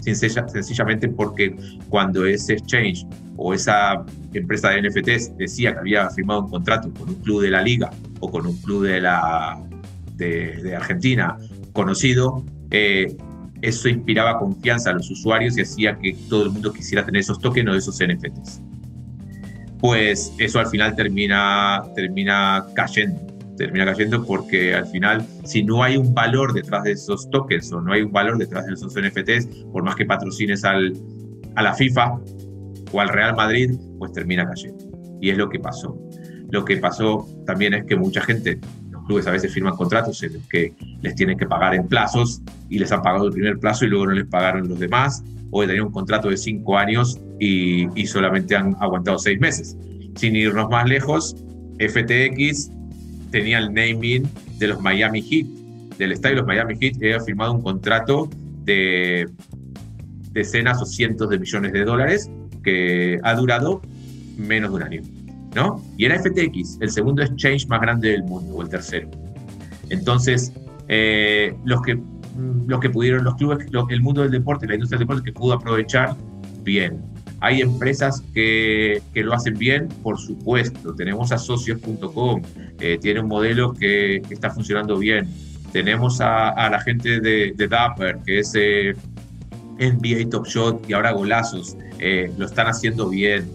sencillamente 0.00 1.08
porque 1.08 1.54
cuando 1.88 2.26
ese 2.26 2.54
exchange 2.54 3.06
o 3.36 3.54
esa 3.54 4.04
empresa 4.32 4.70
de 4.70 4.82
NFTs 4.82 5.36
decía 5.36 5.72
que 5.72 5.78
había 5.80 6.10
firmado 6.10 6.44
un 6.44 6.50
contrato 6.50 6.92
con 6.94 7.08
un 7.08 7.14
club 7.16 7.42
de 7.42 7.50
la 7.50 7.62
liga 7.62 7.90
o 8.20 8.30
con 8.30 8.46
un 8.46 8.56
club 8.58 8.84
de, 8.84 9.00
la, 9.00 9.58
de, 10.16 10.74
Argentina 10.74 11.36
conocido, 11.72 12.44
eh, 12.70 13.16
eso 13.62 13.88
inspiraba 13.88 14.38
confianza 14.38 14.90
a 14.90 14.94
los 14.94 15.10
usuarios 15.10 15.56
y 15.58 15.62
hacía 15.62 15.98
que 15.98 16.14
todo 16.28 16.44
el 16.44 16.50
mundo 16.50 16.72
quisiera 16.72 17.04
tener 17.04 17.20
esos 17.20 17.38
tokens 17.40 17.68
o 17.68 17.74
esos 17.74 17.98
NFTs. 17.98 18.62
Pues 19.80 20.32
eso 20.38 20.58
al 20.58 20.66
final 20.66 20.96
termina, 20.96 21.84
termina 21.94 22.66
cayendo 22.74 23.27
termina 23.58 23.84
cayendo 23.84 24.24
porque 24.24 24.74
al 24.74 24.86
final, 24.86 25.26
si 25.44 25.62
no 25.62 25.82
hay 25.82 25.96
un 25.96 26.14
valor 26.14 26.54
detrás 26.54 26.84
de 26.84 26.92
esos 26.92 27.28
tokens 27.30 27.70
o 27.72 27.80
no 27.80 27.92
hay 27.92 28.02
un 28.02 28.12
valor 28.12 28.38
detrás 28.38 28.66
de 28.66 28.74
esos 28.74 28.94
NFTs, 28.94 29.64
por 29.72 29.82
más 29.82 29.96
que 29.96 30.06
patrocines 30.06 30.64
al, 30.64 30.94
a 31.56 31.62
la 31.62 31.74
FIFA 31.74 32.18
o 32.92 33.00
al 33.00 33.08
Real 33.08 33.36
Madrid, 33.36 33.72
pues 33.98 34.12
termina 34.12 34.48
cayendo. 34.48 34.84
Y 35.20 35.30
es 35.30 35.36
lo 35.36 35.48
que 35.50 35.58
pasó. 35.58 35.98
Lo 36.50 36.64
que 36.64 36.78
pasó 36.78 37.28
también 37.44 37.74
es 37.74 37.84
que 37.84 37.96
mucha 37.96 38.22
gente, 38.22 38.58
los 38.90 39.04
clubes 39.04 39.26
a 39.26 39.32
veces 39.32 39.52
firman 39.52 39.76
contratos 39.76 40.22
en 40.22 40.34
los 40.34 40.48
que 40.48 40.72
les 41.02 41.14
tienen 41.14 41.36
que 41.36 41.46
pagar 41.46 41.74
en 41.74 41.86
plazos 41.86 42.40
y 42.70 42.78
les 42.78 42.90
han 42.92 43.02
pagado 43.02 43.26
el 43.26 43.32
primer 43.32 43.58
plazo 43.58 43.84
y 43.84 43.88
luego 43.88 44.06
no 44.06 44.12
les 44.12 44.26
pagaron 44.26 44.68
los 44.68 44.78
demás, 44.78 45.22
o 45.50 45.66
tenían 45.66 45.86
un 45.86 45.92
contrato 45.92 46.30
de 46.30 46.36
cinco 46.36 46.78
años 46.78 47.18
y, 47.40 47.88
y 48.00 48.06
solamente 48.06 48.54
han 48.56 48.76
aguantado 48.80 49.18
seis 49.18 49.40
meses. 49.40 49.76
Sin 50.14 50.36
irnos 50.36 50.70
más 50.70 50.88
lejos, 50.88 51.36
FTX 51.78 52.70
tenía 53.30 53.58
el 53.58 53.72
naming 53.72 54.28
de 54.58 54.66
los 54.68 54.80
Miami 54.80 55.22
Heat, 55.22 55.46
del 55.98 56.12
estadio 56.12 56.36
de 56.36 56.40
los 56.42 56.46
Miami 56.46 56.74
Heat, 56.80 56.96
había 56.96 57.20
firmado 57.20 57.52
un 57.52 57.62
contrato 57.62 58.28
de 58.64 59.28
decenas 60.32 60.80
o 60.80 60.86
cientos 60.86 61.28
de 61.30 61.38
millones 61.38 61.72
de 61.72 61.84
dólares 61.84 62.30
que 62.62 63.18
ha 63.22 63.34
durado 63.34 63.80
menos 64.36 64.70
de 64.70 64.76
un 64.76 64.82
año. 64.82 65.02
¿no? 65.54 65.82
Y 65.96 66.04
era 66.04 66.18
FTX, 66.20 66.78
el 66.80 66.90
segundo 66.90 67.22
exchange 67.22 67.66
más 67.66 67.80
grande 67.80 68.10
del 68.10 68.22
mundo, 68.22 68.54
o 68.54 68.62
el 68.62 68.68
tercero. 68.68 69.10
Entonces, 69.90 70.52
eh, 70.88 71.54
los, 71.64 71.82
que, 71.82 71.98
los 72.66 72.80
que 72.80 72.90
pudieron, 72.90 73.24
los 73.24 73.34
clubes, 73.36 73.66
el 73.88 74.00
mundo 74.02 74.22
del 74.22 74.30
deporte, 74.30 74.66
la 74.66 74.74
industria 74.74 74.98
del 74.98 75.06
deporte 75.06 75.24
que 75.24 75.32
pudo 75.32 75.54
aprovechar, 75.54 76.14
bien. 76.62 77.02
Hay 77.40 77.60
empresas 77.60 78.22
que, 78.34 79.00
que, 79.14 79.22
lo 79.22 79.32
hacen 79.32 79.54
bien, 79.54 79.88
por 80.02 80.18
supuesto. 80.18 80.94
Tenemos 80.94 81.30
a 81.30 81.38
socios.com, 81.38 82.42
eh, 82.80 82.98
tiene 83.00 83.20
un 83.20 83.28
modelo 83.28 83.72
que, 83.74 84.16
está 84.30 84.50
funcionando 84.50 84.98
bien. 84.98 85.28
Tenemos 85.72 86.20
a, 86.20 86.68
la 86.70 86.80
gente 86.80 87.20
de, 87.20 87.52
de, 87.54 87.68
Dapper, 87.68 88.18
que 88.24 88.40
es 88.40 88.52
eh, 88.56 88.94
NBA 89.78 90.30
Top 90.30 90.46
Shot 90.46 90.88
y 90.88 90.94
ahora 90.94 91.12
golazos. 91.12 91.76
Eh, 92.00 92.32
lo 92.36 92.46
están 92.46 92.66
haciendo 92.66 93.08
bien. 93.08 93.48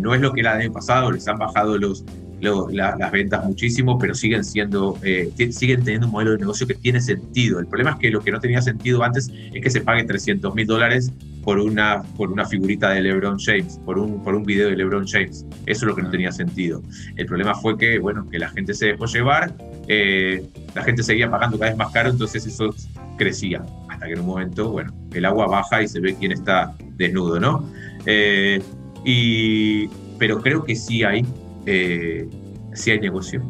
no 0.00 0.14
es 0.14 0.20
lo 0.20 0.32
que 0.32 0.40
era 0.40 0.54
el 0.54 0.62
año 0.62 0.72
pasado, 0.72 1.12
les 1.12 1.28
han 1.28 1.38
bajado 1.38 1.78
los, 1.78 2.04
las 2.42 3.12
ventas 3.12 3.44
muchísimo, 3.44 3.98
pero 3.98 4.14
siguen 4.14 4.44
siendo, 4.44 4.98
eh, 5.02 5.30
siguen 5.50 5.84
teniendo 5.84 6.06
un 6.06 6.12
modelo 6.12 6.32
de 6.32 6.38
negocio 6.38 6.66
que 6.66 6.74
tiene 6.74 7.00
sentido. 7.00 7.60
El 7.60 7.66
problema 7.66 7.92
es 7.92 7.96
que 7.98 8.10
lo 8.10 8.20
que 8.20 8.32
no 8.32 8.40
tenía 8.40 8.60
sentido 8.60 9.02
antes 9.02 9.30
es 9.52 9.62
que 9.62 9.70
se 9.70 9.80
pague 9.80 10.04
300 10.04 10.54
mil 10.54 10.66
dólares 10.66 11.12
por 11.44 11.58
una, 11.58 12.02
por 12.16 12.30
una 12.30 12.44
figurita 12.44 12.90
de 12.90 13.02
LeBron 13.02 13.38
James, 13.38 13.80
por 13.84 13.98
un, 13.98 14.22
por 14.22 14.34
un 14.34 14.44
video 14.44 14.68
de 14.68 14.76
LeBron 14.76 15.06
James. 15.06 15.44
Eso 15.66 15.66
es 15.66 15.82
lo 15.82 15.96
que 15.96 16.02
no 16.02 16.10
tenía 16.10 16.32
sentido. 16.32 16.82
El 17.16 17.26
problema 17.26 17.54
fue 17.54 17.76
que, 17.76 17.98
bueno, 17.98 18.28
que 18.28 18.38
la 18.38 18.48
gente 18.50 18.74
se 18.74 18.86
dejó 18.86 19.06
llevar, 19.06 19.54
eh, 19.88 20.44
la 20.74 20.82
gente 20.82 21.02
seguía 21.02 21.30
pagando 21.30 21.58
cada 21.58 21.70
vez 21.70 21.78
más 21.78 21.92
caro, 21.92 22.10
entonces 22.10 22.46
eso 22.46 22.74
crecía. 23.18 23.64
Hasta 23.88 24.06
que 24.06 24.12
en 24.12 24.20
un 24.20 24.26
momento, 24.26 24.70
bueno, 24.70 24.92
el 25.12 25.24
agua 25.24 25.46
baja 25.46 25.82
y 25.82 25.88
se 25.88 26.00
ve 26.00 26.16
quién 26.18 26.32
está 26.32 26.74
desnudo, 26.96 27.38
¿no? 27.38 27.68
Eh, 28.06 28.60
y, 29.04 29.88
pero 30.18 30.40
creo 30.40 30.64
que 30.64 30.76
sí 30.76 31.02
hay, 31.02 31.24
eh, 31.66 32.28
sí 32.74 32.90
hay 32.90 33.00
negocio, 33.00 33.42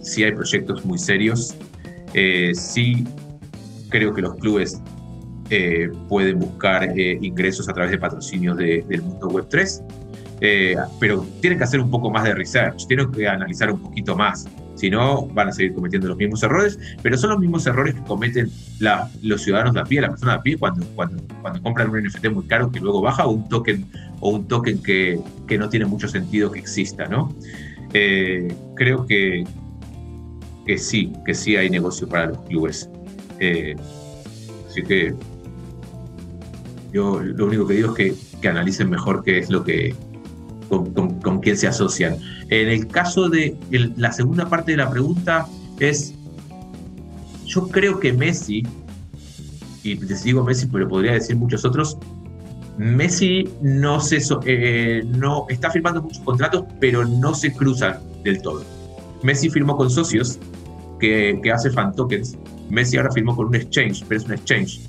sí 0.00 0.24
hay 0.24 0.32
proyectos 0.32 0.84
muy 0.84 0.98
serios, 0.98 1.54
sí 2.54 3.04
creo 3.90 4.14
que 4.14 4.22
los 4.22 4.34
clubes 4.36 4.80
eh, 5.50 5.88
pueden 6.08 6.40
buscar 6.40 6.84
eh, 6.98 7.18
ingresos 7.22 7.68
a 7.68 7.72
través 7.72 7.92
de 7.92 7.98
patrocinios 7.98 8.56
del 8.56 9.02
mundo 9.02 9.28
web 9.28 9.46
3, 9.48 9.82
eh, 10.40 10.76
pero 10.98 11.24
tienen 11.40 11.58
que 11.58 11.64
hacer 11.64 11.80
un 11.80 11.88
poco 11.88 12.10
más 12.10 12.24
de 12.24 12.34
research, 12.34 12.86
tienen 12.88 13.12
que 13.12 13.28
analizar 13.28 13.70
un 13.70 13.80
poquito 13.80 14.16
más, 14.16 14.48
si 14.76 14.90
no 14.90 15.26
van 15.26 15.48
a 15.48 15.52
seguir 15.52 15.74
cometiendo 15.74 16.08
los 16.08 16.16
mismos 16.16 16.42
errores, 16.42 16.78
pero 17.02 17.16
son 17.16 17.30
los 17.30 17.40
mismos 17.40 17.66
errores 17.66 17.94
que 17.94 18.02
cometen 18.02 18.50
los 19.22 19.42
ciudadanos 19.42 19.74
de 19.74 19.80
a 19.80 19.84
pie, 19.84 20.00
la 20.00 20.08
persona 20.08 20.32
de 20.32 20.38
a 20.38 20.42
pie 20.42 20.56
cuando, 20.58 20.86
compran 21.62 21.90
un 21.90 22.02
NFT 22.04 22.28
muy 22.30 22.44
caro 22.46 22.70
que 22.70 22.80
luego 22.80 23.00
baja 23.00 23.26
o 23.26 23.32
un 23.32 23.48
token, 23.48 23.86
o 24.20 24.30
un 24.30 24.46
token 24.46 24.82
que, 24.82 25.18
que 25.46 25.58
no 25.58 25.68
tiene 25.68 25.86
mucho 25.86 26.08
sentido 26.08 26.50
que 26.50 26.60
exista, 26.60 27.06
¿no? 27.06 27.34
creo 28.74 29.06
que, 29.06 29.44
que 30.66 30.76
sí, 30.76 31.12
que 31.24 31.32
sí 31.32 31.56
hay 31.56 31.70
negocio 31.70 32.06
para 32.06 32.26
los 32.26 32.38
clubes. 32.42 32.90
así 34.68 34.82
que 34.82 35.14
yo 36.92 37.20
lo 37.20 37.46
único 37.46 37.66
que 37.66 37.74
digo 37.74 37.90
es 37.90 37.96
que, 37.96 38.40
que 38.40 38.48
analicen 38.48 38.90
mejor 38.90 39.22
qué 39.24 39.38
es 39.38 39.50
lo 39.50 39.64
que, 39.64 39.94
con, 40.68 41.20
con, 41.20 41.40
quién 41.40 41.56
se 41.56 41.66
asocian. 41.66 42.16
En 42.48 42.68
el 42.68 42.86
caso 42.88 43.28
de 43.28 43.56
la 43.96 44.12
segunda 44.12 44.48
parte 44.48 44.72
de 44.72 44.78
la 44.78 44.90
pregunta 44.90 45.46
es, 45.78 46.14
yo 47.46 47.68
creo 47.68 48.00
que 48.00 48.12
Messi, 48.12 48.62
y 49.82 49.94
les 49.96 50.24
digo 50.24 50.42
Messi, 50.44 50.66
pero 50.66 50.88
podría 50.88 51.12
decir 51.12 51.36
muchos 51.36 51.64
otros, 51.64 51.98
Messi 52.76 53.48
no, 53.62 54.00
se, 54.00 54.18
eh, 54.44 55.02
no 55.06 55.46
está 55.48 55.70
firmando 55.70 56.02
muchos 56.02 56.20
contratos, 56.20 56.64
pero 56.80 57.04
no 57.04 57.34
se 57.34 57.52
cruzan 57.52 57.98
del 58.22 58.42
todo. 58.42 58.64
Messi 59.22 59.48
firmó 59.48 59.76
con 59.76 59.90
socios 59.90 60.38
que, 61.00 61.40
que 61.42 61.52
hace 61.52 61.70
fan 61.70 61.94
tokens. 61.94 62.36
Messi 62.68 62.96
ahora 62.96 63.10
firmó 63.12 63.34
con 63.34 63.46
un 63.46 63.54
exchange, 63.54 64.04
pero 64.06 64.20
es 64.20 64.26
un 64.26 64.32
exchange 64.34 64.80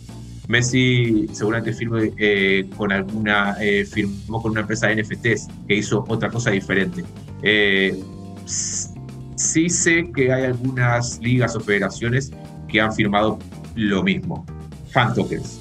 Messi 0.48 1.28
seguramente 1.34 1.74
firme 1.74 2.14
eh, 2.18 2.66
con 2.78 2.92
alguna, 2.92 3.56
eh, 3.60 3.86
firmó 3.86 4.42
con 4.42 4.52
una 4.52 4.62
empresa 4.62 4.88
de 4.88 5.04
NFTs 5.04 5.48
que 5.68 5.76
hizo 5.76 6.06
otra 6.08 6.30
cosa 6.30 6.52
diferente. 6.52 7.04
Eh, 7.42 8.02
sí 8.46 9.70
sé 9.70 10.10
que 10.16 10.32
hay 10.32 10.46
algunas 10.46 11.20
ligas 11.20 11.56
o 11.56 11.60
federaciones 11.60 12.32
que 12.70 12.80
han 12.80 12.94
firmado 12.94 13.38
lo 13.76 14.04
mismo, 14.04 14.46
fan 14.92 15.14
tokens, 15.14 15.60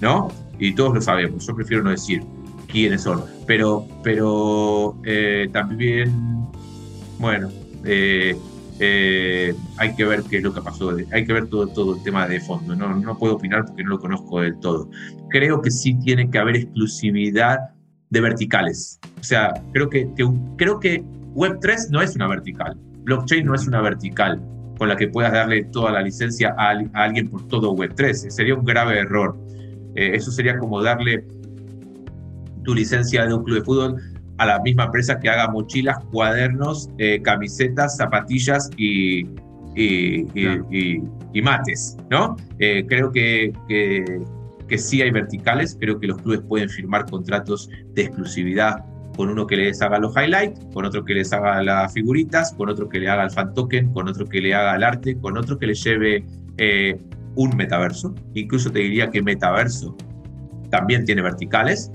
¿no? 0.00 0.28
Y 0.58 0.74
todos 0.74 0.94
lo 0.94 1.00
sabemos, 1.00 1.46
yo 1.46 1.54
prefiero 1.54 1.82
no 1.82 1.90
decir 1.90 2.22
quiénes 2.70 3.02
son, 3.02 3.24
pero, 3.46 3.86
pero 4.02 4.96
también, 5.52 6.12
bueno, 7.18 7.50
eh, 8.78 9.54
hay 9.78 9.94
que 9.94 10.04
ver 10.04 10.22
qué 10.24 10.38
es 10.38 10.42
lo 10.42 10.52
que 10.52 10.60
pasó, 10.60 10.94
hay 11.12 11.24
que 11.24 11.32
ver 11.32 11.46
todo, 11.48 11.94
el 11.94 12.02
tema 12.02 12.28
de 12.28 12.40
fondo, 12.40 12.76
no, 12.76 13.18
puedo 13.18 13.36
opinar 13.36 13.64
porque 13.64 13.82
no 13.82 13.90
lo 13.90 13.98
conozco 13.98 14.40
del 14.40 14.58
todo. 14.60 14.90
Creo 15.30 15.62
que 15.62 15.70
sí 15.70 15.94
tiene 16.00 16.30
que 16.30 16.38
haber 16.38 16.56
exclusividad 16.56 17.58
de 18.10 18.20
verticales, 18.20 19.00
o 19.18 19.24
sea, 19.24 19.52
creo 19.72 19.88
que, 19.90 20.08
creo 20.56 20.78
que 20.78 21.02
Web3 21.34 21.90
no 21.90 22.02
es 22.02 22.14
una 22.14 22.28
vertical, 22.28 22.76
blockchain 23.04 23.46
no 23.46 23.54
es 23.54 23.66
una 23.66 23.80
vertical 23.80 24.40
con 24.78 24.88
la 24.88 24.96
que 24.96 25.08
puedas 25.08 25.32
darle 25.32 25.64
toda 25.64 25.90
la 25.90 26.02
licencia 26.02 26.54
a, 26.58 26.70
alguien 26.92 27.28
por 27.28 27.48
todo 27.48 27.74
Web3, 27.74 28.30
sería 28.30 28.54
un 28.54 28.64
grave 28.64 28.98
error. 28.98 29.36
Eh, 29.94 30.12
eso 30.14 30.30
sería 30.30 30.58
como 30.58 30.82
darle 30.82 31.24
tu 32.62 32.74
licencia 32.74 33.24
de 33.26 33.32
un 33.32 33.42
club 33.44 33.58
de 33.58 33.64
fútbol 33.64 34.02
a 34.38 34.46
la 34.46 34.60
misma 34.60 34.84
empresa 34.84 35.18
que 35.18 35.28
haga 35.28 35.48
mochilas, 35.48 35.98
cuadernos, 36.12 36.90
eh, 36.98 37.20
camisetas, 37.22 37.96
zapatillas 37.96 38.70
y, 38.76 39.26
y, 39.74 41.42
mates, 41.42 41.96
¿no? 42.10 42.36
Eh, 42.58 42.84
creo 42.88 43.12
que, 43.12 43.52
que, 43.68 44.78
sí 44.78 45.00
hay 45.00 45.10
verticales, 45.10 45.76
creo 45.78 46.00
que 46.00 46.06
los 46.06 46.20
clubes 46.22 46.40
pueden 46.48 46.68
firmar 46.68 47.06
contratos 47.06 47.70
de 47.94 48.02
exclusividad 48.02 48.84
con 49.16 49.30
uno 49.30 49.46
que 49.46 49.56
les 49.56 49.80
haga 49.80 49.98
los 49.98 50.14
highlights, 50.16 50.60
con 50.74 50.84
otro 50.84 51.04
que 51.04 51.14
les 51.14 51.32
haga 51.32 51.62
las 51.62 51.92
figuritas, 51.92 52.52
con 52.52 52.68
otro 52.68 52.88
que 52.88 52.98
le 52.98 53.08
haga 53.08 53.24
el 53.24 53.30
fan 53.30 53.54
token, 53.54 53.92
con 53.92 54.08
otro 54.08 54.26
que 54.26 54.40
le 54.40 54.54
haga 54.54 54.76
el 54.76 54.84
arte, 54.84 55.16
con 55.18 55.38
otro 55.38 55.58
que 55.58 55.66
le 55.68 55.74
lleve 55.74 56.24
eh, 56.58 56.98
un 57.34 57.56
metaverso. 57.56 58.14
Incluso 58.34 58.70
te 58.70 58.80
diría 58.80 59.10
que 59.10 59.22
metaverso 59.22 59.96
también 60.70 61.04
tiene 61.04 61.22
verticales, 61.22 61.90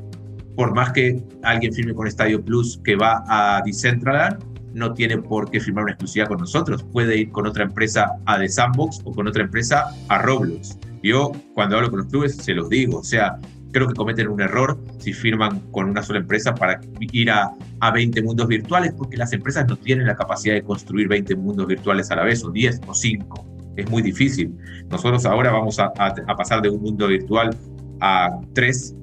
por 0.55 0.73
más 0.73 0.91
que 0.91 1.23
alguien 1.43 1.73
firme 1.73 1.93
con 1.93 2.09
Stadio 2.09 2.43
Plus 2.43 2.79
que 2.83 2.95
va 2.95 3.23
a 3.27 3.61
Decentraland, 3.65 4.51
no 4.73 4.93
tiene 4.93 5.17
por 5.17 5.49
qué 5.49 5.59
firmar 5.59 5.83
una 5.83 5.93
exclusividad 5.93 6.27
con 6.27 6.39
nosotros. 6.39 6.83
Puede 6.83 7.17
ir 7.17 7.31
con 7.31 7.47
otra 7.47 7.63
empresa 7.63 8.11
a 8.25 8.39
The 8.39 8.47
Sandbox 8.47 9.01
o 9.03 9.11
con 9.11 9.27
otra 9.27 9.43
empresa 9.43 9.85
a 10.07 10.17
Roblox. 10.19 10.77
Yo, 11.03 11.31
cuando 11.53 11.77
hablo 11.77 11.89
con 11.89 11.99
los 11.99 12.07
clubes, 12.07 12.35
se 12.37 12.53
los 12.53 12.69
digo. 12.69 12.99
O 12.99 13.03
sea, 13.03 13.37
creo 13.71 13.87
que 13.87 13.93
cometen 13.93 14.27
un 14.27 14.41
error 14.41 14.79
si 14.99 15.13
firman 15.13 15.59
con 15.71 15.89
una 15.89 16.03
sola 16.03 16.19
empresa 16.19 16.53
para 16.53 16.79
ir 16.99 17.31
a, 17.31 17.51
a 17.79 17.91
20 17.91 18.21
mundos 18.21 18.47
virtuales, 18.47 18.93
porque 18.93 19.17
las 19.17 19.33
empresas 19.33 19.67
no 19.67 19.75
tienen 19.75 20.07
la 20.07 20.15
capacidad 20.15 20.53
de 20.53 20.63
construir 20.63 21.07
20 21.07 21.35
mundos 21.35 21.67
virtuales 21.67 22.11
a 22.11 22.15
la 22.15 22.23
vez, 22.23 22.43
o 22.43 22.51
10 22.51 22.81
o 22.87 22.93
5. 22.93 23.45
Es 23.77 23.89
muy 23.89 24.01
difícil. 24.01 24.55
Nosotros 24.89 25.25
ahora 25.25 25.51
vamos 25.51 25.79
a, 25.79 25.91
a 25.97 26.35
pasar 26.35 26.61
de 26.61 26.69
un 26.69 26.81
mundo 26.81 27.07
virtual 27.07 27.55
a 28.01 28.39
3 28.53 28.95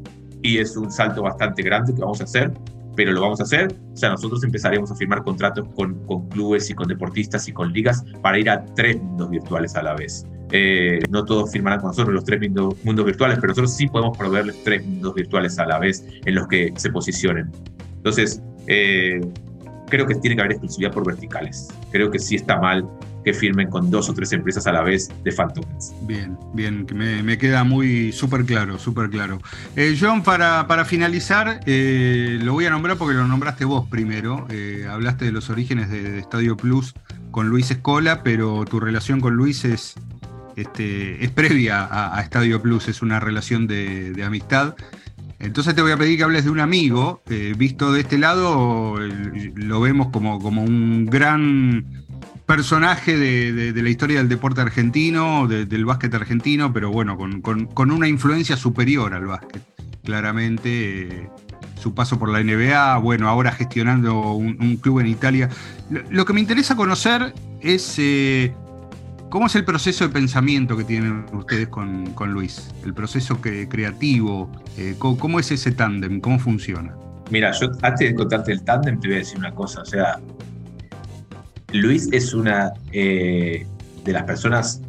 y 0.42 0.58
es 0.58 0.76
un 0.76 0.90
salto 0.90 1.22
bastante 1.22 1.62
grande 1.62 1.94
que 1.94 2.00
vamos 2.00 2.20
a 2.20 2.24
hacer, 2.24 2.52
pero 2.96 3.12
lo 3.12 3.20
vamos 3.20 3.40
a 3.40 3.44
hacer. 3.44 3.74
O 3.92 3.96
sea, 3.96 4.10
nosotros 4.10 4.42
empezaremos 4.44 4.90
a 4.90 4.96
firmar 4.96 5.22
contratos 5.22 5.68
con, 5.74 5.94
con 6.06 6.28
clubes 6.28 6.68
y 6.70 6.74
con 6.74 6.88
deportistas 6.88 7.48
y 7.48 7.52
con 7.52 7.72
ligas 7.72 8.04
para 8.22 8.38
ir 8.38 8.50
a 8.50 8.64
tres 8.74 9.00
mundos 9.00 9.30
virtuales 9.30 9.76
a 9.76 9.82
la 9.82 9.94
vez. 9.94 10.26
Eh, 10.50 11.00
no 11.10 11.24
todos 11.24 11.52
firmarán 11.52 11.80
con 11.80 11.88
nosotros 11.88 12.14
los 12.14 12.24
tres 12.24 12.40
mundos, 12.40 13.04
virtuales, 13.04 13.38
pero 13.38 13.48
nosotros 13.48 13.76
sí 13.76 13.86
podemos 13.86 14.16
proveerles 14.16 14.62
tres 14.64 14.84
mundos 14.84 15.14
virtuales 15.14 15.58
a 15.58 15.66
la 15.66 15.78
vez 15.78 16.06
en 16.24 16.34
los 16.34 16.48
que 16.48 16.72
se 16.76 16.90
posicionen. 16.90 17.50
Entonces, 17.96 18.42
eh, 18.66 19.20
creo 19.88 20.06
que 20.06 20.14
tiene 20.14 20.36
que 20.36 20.42
haber 20.42 20.52
exclusividad 20.52 20.92
por 20.92 21.06
verticales. 21.06 21.68
Creo 21.90 22.10
que 22.10 22.18
sí 22.18 22.36
está 22.36 22.58
mal 22.58 22.88
que 23.24 23.34
firmen 23.34 23.68
con 23.68 23.90
dos 23.90 24.08
o 24.08 24.14
tres 24.14 24.32
empresas 24.32 24.66
a 24.66 24.72
la 24.72 24.82
vez 24.82 25.10
de 25.24 25.32
Phantoms. 25.32 25.94
Bien, 26.02 26.36
bien, 26.54 26.86
me, 26.94 27.22
me 27.22 27.38
queda 27.38 27.64
muy 27.64 28.12
súper 28.12 28.44
claro, 28.44 28.78
súper 28.78 29.10
claro. 29.10 29.40
Eh, 29.76 29.96
John, 30.00 30.22
para, 30.22 30.66
para 30.66 30.84
finalizar, 30.84 31.60
eh, 31.66 32.38
lo 32.42 32.52
voy 32.52 32.66
a 32.66 32.70
nombrar 32.70 32.96
porque 32.96 33.14
lo 33.14 33.26
nombraste 33.26 33.64
vos 33.64 33.88
primero. 33.88 34.46
Eh, 34.50 34.86
hablaste 34.88 35.24
de 35.24 35.32
los 35.32 35.50
orígenes 35.50 35.90
de, 35.90 36.18
Estadio 36.18 36.56
Plus 36.56 36.94
con 37.30 37.48
Luis 37.48 37.70
Escola, 37.70 38.22
pero 38.22 38.64
tu 38.64 38.80
relación 38.80 39.20
con 39.20 39.34
Luis 39.34 39.64
es, 39.64 39.94
este, 40.56 41.24
es 41.24 41.30
previa 41.30 41.88
a, 41.90 42.20
Estadio 42.20 42.60
Plus, 42.62 42.88
es 42.88 43.02
una 43.02 43.20
relación 43.20 43.66
de, 43.66 44.12
de 44.12 44.24
amistad. 44.24 44.74
Entonces 45.38 45.74
te 45.74 45.82
voy 45.82 45.92
a 45.92 45.96
pedir 45.96 46.18
que 46.18 46.24
hables 46.24 46.44
de 46.44 46.50
un 46.50 46.58
amigo. 46.58 47.22
visto 47.56 47.92
de 47.92 48.00
este 48.00 48.18
lado, 48.18 48.98
lo 49.54 49.80
vemos 49.80 50.08
como, 50.10 50.40
como 50.40 50.64
un 50.64 51.06
gran 51.06 51.84
personaje 52.48 53.18
de, 53.18 53.82
la 53.82 53.90
historia 53.90 54.18
del 54.18 54.28
deporte 54.30 54.62
argentino, 54.62 55.46
del 55.46 55.84
básquet 55.84 56.12
argentino, 56.14 56.72
pero 56.72 56.90
bueno, 56.90 57.18
con, 57.42 57.90
una 57.90 58.08
influencia 58.08 58.56
superior 58.56 59.12
al 59.12 59.26
básquet. 59.26 59.62
Claramente, 60.02 61.02
eh, 61.02 61.30
su 61.78 61.94
paso 61.94 62.18
por 62.18 62.30
la 62.30 62.42
NBA, 62.42 62.96
bueno, 62.98 63.28
ahora 63.28 63.52
gestionando 63.52 64.32
un, 64.32 64.78
club 64.78 65.00
en 65.00 65.08
Italia. 65.08 65.50
Lo, 66.08 66.24
que 66.24 66.32
me 66.32 66.40
interesa 66.40 66.74
conocer 66.74 67.34
es 67.60 67.96
eh, 67.98 68.54
cómo 69.28 69.48
es 69.48 69.54
el 69.54 69.66
proceso 69.66 70.06
de 70.06 70.10
pensamiento 70.14 70.74
que 70.74 70.84
tienen 70.84 71.26
ustedes 71.34 71.68
con, 71.68 72.14
Luis, 72.32 72.70
el 72.82 72.94
proceso 72.94 73.42
creativo, 73.42 74.50
eh, 74.78 74.94
cómo, 74.98 75.38
es 75.38 75.50
ese 75.50 75.72
tándem, 75.72 76.18
cómo 76.18 76.38
funciona. 76.38 76.94
Mira, 77.30 77.52
yo 77.60 77.70
antes 77.82 78.08
de 78.08 78.14
contarte 78.14 78.52
el 78.52 78.62
tándem 78.62 78.98
te 78.98 79.08
voy 79.08 79.16
a 79.16 79.18
decir 79.18 79.38
una 79.38 79.54
cosa, 79.54 79.82
o 79.82 79.84
sea, 79.84 80.18
Luis 81.72 82.08
es 82.12 82.32
una 82.32 82.72
eh, 82.92 83.66
de 84.04 84.12
las 84.12 84.24
personas 84.24 84.80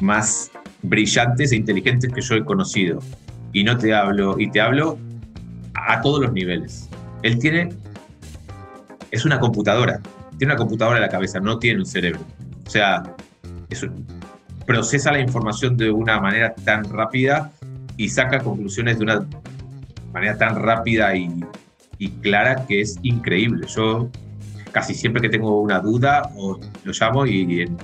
más 0.00 0.50
brillantes 0.82 1.52
e 1.52 1.56
inteligentes 1.56 2.10
que 2.12 2.22
yo 2.22 2.36
he 2.36 2.44
conocido. 2.44 3.00
Y 3.52 3.64
no 3.64 3.76
te 3.76 3.94
hablo, 3.94 4.38
y 4.38 4.50
te 4.50 4.60
hablo 4.60 4.98
a 5.74 6.00
todos 6.00 6.22
los 6.22 6.32
niveles. 6.32 6.88
Él 7.22 7.38
tiene, 7.38 7.70
es 9.10 9.24
una 9.24 9.38
computadora. 9.38 10.00
tiene 10.38 10.54
una 10.54 10.58
computadora 10.58 10.96
en 10.98 11.02
la 11.02 11.08
cabeza, 11.08 11.38
no 11.40 11.58
tiene 11.58 11.80
un 11.80 11.86
cerebro. 11.86 12.20
O 12.66 12.70
sea, 12.70 13.02
procesa 14.66 15.12
la 15.12 15.20
información 15.20 15.76
de 15.76 15.90
una 15.90 16.20
manera 16.20 16.54
tan 16.54 16.84
rápida 16.84 17.50
y 17.96 18.08
saca 18.08 18.38
conclusiones 18.38 18.98
de 18.98 19.04
una 19.04 19.26
manera 20.12 20.38
tan 20.38 20.56
rápida 20.56 21.14
y, 21.14 21.28
y 21.98 22.08
clara 22.08 22.66
que 22.66 22.80
es 22.80 22.98
increíble. 23.02 23.66
Yo 23.66 24.10
casi 24.72 24.94
siempre 24.94 25.22
que 25.22 25.28
tengo 25.28 25.60
una 25.60 25.80
duda 25.80 26.30
o 26.36 26.58
lo 26.84 26.92
llamo 26.92 27.26
y 27.26 27.62
en 27.62 27.76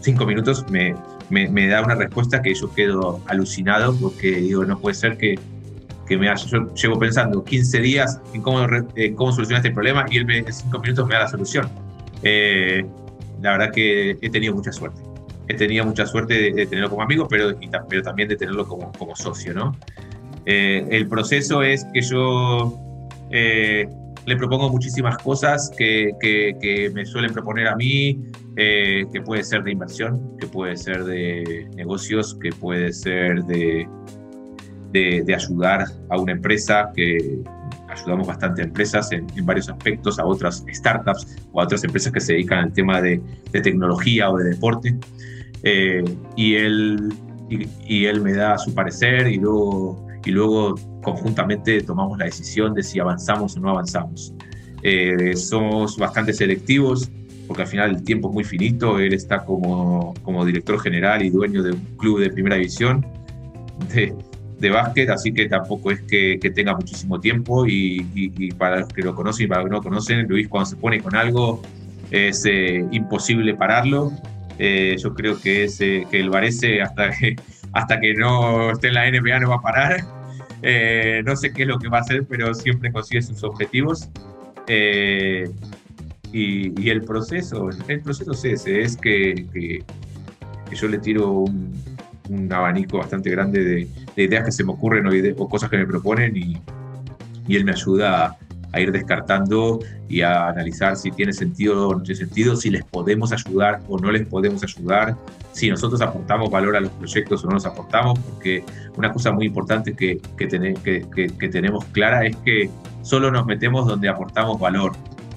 cinco 0.00 0.26
minutos 0.26 0.64
me, 0.70 0.94
me, 1.30 1.66
da 1.68 1.82
una 1.82 1.94
respuesta 1.94 2.42
que 2.42 2.54
yo 2.54 2.72
quedo 2.72 3.20
alucinado 3.26 3.94
porque 3.96 4.32
digo, 4.36 4.64
no 4.64 4.78
puede 4.78 4.94
ser 4.94 5.16
que, 5.16 5.38
que 6.06 6.16
me 6.16 6.28
haya, 6.28 6.44
yo 6.46 6.74
llevo 6.74 6.98
pensando 6.98 7.44
15 7.44 7.80
días 7.80 8.20
en 8.34 8.42
cómo, 8.42 8.66
cómo 9.16 9.32
solucionar 9.32 9.64
este 9.64 9.74
problema 9.74 10.06
y 10.10 10.18
él 10.18 10.26
me, 10.26 10.38
en 10.38 10.52
cinco 10.52 10.78
minutos 10.80 11.06
me 11.06 11.14
da 11.14 11.20
la 11.20 11.28
solución. 11.28 11.68
Eh, 12.22 12.84
la 13.40 13.52
verdad 13.52 13.72
que 13.72 14.18
he 14.20 14.30
tenido 14.30 14.54
mucha 14.54 14.72
suerte. 14.72 15.00
He 15.48 15.54
tenido 15.54 15.84
mucha 15.84 16.06
suerte 16.06 16.52
de, 16.52 16.66
tenerlo 16.66 16.90
como 16.90 17.02
amigo, 17.02 17.26
pero, 17.28 17.56
pero 17.88 18.02
también 18.02 18.28
de 18.28 18.36
tenerlo 18.36 18.66
como, 18.66 18.92
como 18.92 19.16
socio, 19.16 19.52
¿no? 19.52 19.76
Eh, 20.46 20.86
el 20.90 21.08
proceso 21.08 21.62
es 21.62 21.84
que 21.92 22.00
yo 22.00 22.78
eh, 23.30 23.88
le 24.30 24.36
propongo 24.36 24.70
muchísimas 24.70 25.18
cosas 25.18 25.72
que, 25.76 26.12
que, 26.20 26.90
me 26.94 27.04
suelen 27.04 27.32
proponer 27.32 27.66
a 27.66 27.74
mí, 27.74 28.16
eh, 28.56 29.04
que 29.12 29.20
puede 29.22 29.42
ser 29.42 29.64
de 29.64 29.72
inversión, 29.72 30.36
que 30.38 30.46
puede 30.46 30.76
ser 30.76 31.02
de 31.04 31.68
negocios, 31.74 32.38
que 32.40 32.50
puede 32.50 32.92
ser 32.92 33.42
de, 33.44 33.88
de, 34.92 35.34
ayudar 35.34 35.84
a 36.08 36.16
una 36.16 36.30
empresa, 36.30 36.92
que 36.94 37.42
ayudamos 37.88 38.28
bastante 38.28 38.62
a 38.62 38.66
empresas 38.66 39.10
en, 39.10 39.26
varios 39.44 39.68
aspectos, 39.68 40.20
a 40.20 40.24
otras 40.24 40.64
startups 40.72 41.36
o 41.50 41.60
a 41.60 41.64
otras 41.64 41.82
empresas 41.82 42.12
que 42.12 42.20
se 42.20 42.34
dedican 42.34 42.60
al 42.60 42.72
tema 42.72 43.02
de, 43.02 43.20
de 43.50 43.60
tecnología 43.60 44.30
o 44.30 44.38
de 44.38 44.50
deporte. 44.50 44.96
Eh, 45.64 46.04
y, 46.36 46.54
él, 46.54 47.12
y, 47.48 48.04
él 48.04 48.20
me 48.20 48.32
da 48.34 48.56
su 48.58 48.72
parecer 48.72 49.26
y 49.26 49.38
luego, 49.38 50.06
y 50.24 50.30
luego 50.30 50.74
conjuntamente 51.02 51.82
tomamos 51.82 52.18
la 52.18 52.26
decisión 52.26 52.74
de 52.74 52.82
si 52.82 53.00
avanzamos 53.00 53.56
o 53.56 53.60
no 53.60 53.70
avanzamos. 53.70 54.34
Eh, 54.82 55.34
somos 55.36 55.96
bastante 55.98 56.32
selectivos 56.32 57.10
porque 57.50 57.62
al 57.62 57.68
final 57.68 57.90
el 57.90 58.04
tiempo 58.04 58.28
es 58.28 58.34
muy 58.34 58.44
finito, 58.44 59.00
él 59.00 59.12
está 59.12 59.44
como, 59.44 60.14
como 60.22 60.44
director 60.44 60.78
general 60.80 61.20
y 61.20 61.30
dueño 61.30 61.64
de 61.64 61.72
un 61.72 61.80
club 61.96 62.20
de 62.20 62.30
primera 62.30 62.54
división 62.54 63.04
de, 63.92 64.14
de 64.60 64.70
básquet, 64.70 65.10
así 65.10 65.32
que 65.32 65.48
tampoco 65.48 65.90
es 65.90 66.00
que, 66.02 66.38
que 66.40 66.50
tenga 66.50 66.76
muchísimo 66.76 67.18
tiempo 67.18 67.66
y, 67.66 68.06
y, 68.14 68.52
para 68.52 68.78
los 68.80 68.88
que 68.90 69.02
lo 69.02 69.16
conocen 69.16 69.46
y 69.46 69.48
para 69.48 69.62
los 69.62 69.66
que 69.66 69.70
no 69.70 69.76
lo 69.78 69.82
conocen, 69.82 70.28
Luis 70.28 70.46
cuando 70.46 70.70
se 70.70 70.76
pone 70.76 71.00
con 71.00 71.16
algo 71.16 71.60
es 72.12 72.44
eh, 72.46 72.86
imposible 72.92 73.54
pararlo. 73.54 74.12
Eh, 74.58 74.96
yo 75.02 75.12
creo 75.14 75.40
que, 75.40 75.64
es, 75.64 75.78
que 75.78 76.06
el 76.12 76.30
Varese 76.30 76.82
hasta 76.82 77.10
que, 77.10 77.34
hasta 77.72 78.00
que 78.00 78.14
no 78.14 78.70
esté 78.72 78.88
en 78.88 78.94
la 78.94 79.10
NBA 79.10 79.40
no 79.40 79.50
va 79.50 79.56
a 79.56 79.62
parar. 79.62 80.04
Eh, 80.62 81.22
no 81.24 81.36
sé 81.36 81.52
qué 81.52 81.62
es 81.62 81.68
lo 81.68 81.78
que 81.78 81.88
va 81.88 81.98
a 81.98 82.00
hacer, 82.02 82.26
pero 82.28 82.52
siempre 82.54 82.92
consigue 82.92 83.22
sus 83.22 83.42
objetivos. 83.44 84.08
Eh, 84.66 85.50
y, 86.32 86.80
y, 86.80 86.90
el 86.90 87.02
proceso, 87.02 87.70
el 87.88 88.00
proceso 88.00 88.32
es 88.32 88.44
ese, 88.44 88.82
es 88.82 88.96
que, 88.96 89.46
que, 89.52 89.82
yo 90.76 90.86
le 90.86 90.98
tiro 90.98 91.28
un, 91.32 91.82
un, 92.28 92.52
abanico 92.52 92.98
bastante 92.98 93.30
grande 93.30 93.64
de, 93.64 93.88
de, 94.14 94.22
ideas 94.22 94.44
que 94.44 94.52
se 94.52 94.62
me 94.62 94.70
ocurren 94.70 95.08
o, 95.08 95.42
o 95.42 95.48
cosas 95.48 95.68
que 95.70 95.76
me 95.76 95.86
proponen 95.86 96.36
y, 96.36 96.56
y 97.48 97.56
él 97.56 97.64
me 97.64 97.72
ayuda 97.72 98.26
a 98.26 98.38
a 98.72 98.80
ir 98.80 98.92
descartando 98.92 99.80
y 100.08 100.22
a 100.22 100.48
analizar 100.48 100.96
si 100.96 101.10
tiene 101.10 101.32
sentido 101.32 101.88
o 101.88 101.94
no 101.94 102.02
tiene 102.02 102.18
sentido, 102.18 102.56
si 102.56 102.70
les 102.70 102.84
podemos 102.84 103.32
ayudar 103.32 103.80
o 103.88 103.98
no 103.98 104.10
les 104.10 104.26
podemos 104.26 104.62
ayudar, 104.62 105.16
si 105.52 105.68
nosotros 105.68 106.00
aportamos 106.00 106.50
valor 106.50 106.76
a 106.76 106.80
los 106.80 106.90
proyectos 106.92 107.44
o 107.44 107.48
no 107.48 107.54
los 107.54 107.66
aportamos, 107.66 108.18
porque 108.18 108.64
una 108.96 109.12
cosa 109.12 109.32
muy 109.32 109.46
importante 109.46 109.94
que, 109.94 110.20
que, 110.36 110.48
que, 111.38 111.48
tenemos 111.48 111.84
clara 111.86 112.24
es 112.24 112.36
que 112.36 112.70
solo 113.02 113.30
nos 113.30 113.46
metemos 113.46 113.86
donde 113.86 114.08
aportamos 114.08 114.58
valor 114.60 114.92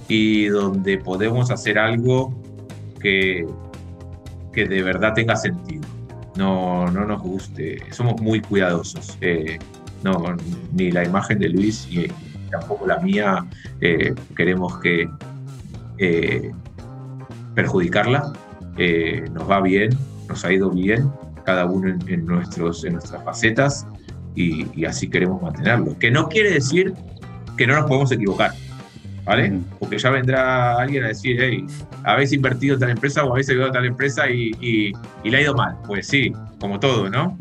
y 0.07 0.45
donde 0.45 0.97
podemos 0.97 1.49
hacer 1.49 1.79
algo 1.79 2.33
que, 2.99 3.47
que 4.51 4.67
de 4.67 4.83
verdad 4.83 5.13
tenga 5.13 5.35
sentido. 5.35 5.83
No, 6.35 6.89
no 6.89 7.05
nos 7.05 7.21
guste, 7.21 7.79
somos 7.91 8.19
muy 8.21 8.41
cuidadosos. 8.41 9.17
Eh, 9.21 9.59
no, 10.03 10.35
ni 10.73 10.91
la 10.91 11.05
imagen 11.05 11.39
de 11.39 11.49
Luis 11.49 11.87
y, 11.89 12.07
tampoco 12.53 12.85
la 12.85 12.99
mía 12.99 13.45
eh, 13.81 14.13
queremos 14.35 14.79
que 14.79 15.09
eh, 15.97 16.51
perjudicarla. 17.55 18.31
Eh, 18.77 19.25
nos 19.33 19.49
va 19.49 19.61
bien, 19.61 19.89
nos 20.27 20.45
ha 20.45 20.53
ido 20.53 20.69
bien, 20.69 21.11
cada 21.45 21.65
uno 21.65 21.95
en, 22.07 22.25
nuestros, 22.25 22.85
en 22.85 22.93
nuestras 22.93 23.23
facetas 23.23 23.85
y, 24.35 24.85
así 24.85 25.09
queremos 25.09 25.41
mantenerlo. 25.41 25.97
Que 25.99 26.11
no 26.11 26.29
quiere 26.29 26.51
decir 26.51 26.93
que 27.57 27.67
no 27.67 27.75
nos 27.75 27.85
podemos 27.85 28.11
equivocar, 28.11 28.51
¿vale? 29.25 29.59
Porque 29.79 29.97
ya 29.97 30.09
vendrá 30.09 30.79
alguien 30.79 31.03
a 31.03 31.07
decir, 31.09 31.37
hey, 31.39 31.65
habéis 32.03 32.33
invertido 32.33 32.75
en 32.75 32.79
tal 32.79 32.89
empresa 32.91 33.23
o 33.23 33.31
habéis 33.31 33.49
ayudado 33.49 33.69
a 33.69 33.73
tal 33.73 33.85
empresa 33.85 34.29
y, 34.29 34.51
y, 34.59 35.29
le 35.29 35.37
ha 35.37 35.41
ido 35.41 35.53
mal. 35.53 35.75
Pues 35.85 36.07
sí, 36.07 36.31
como 36.59 36.79
todo, 36.79 37.09
¿no? 37.09 37.37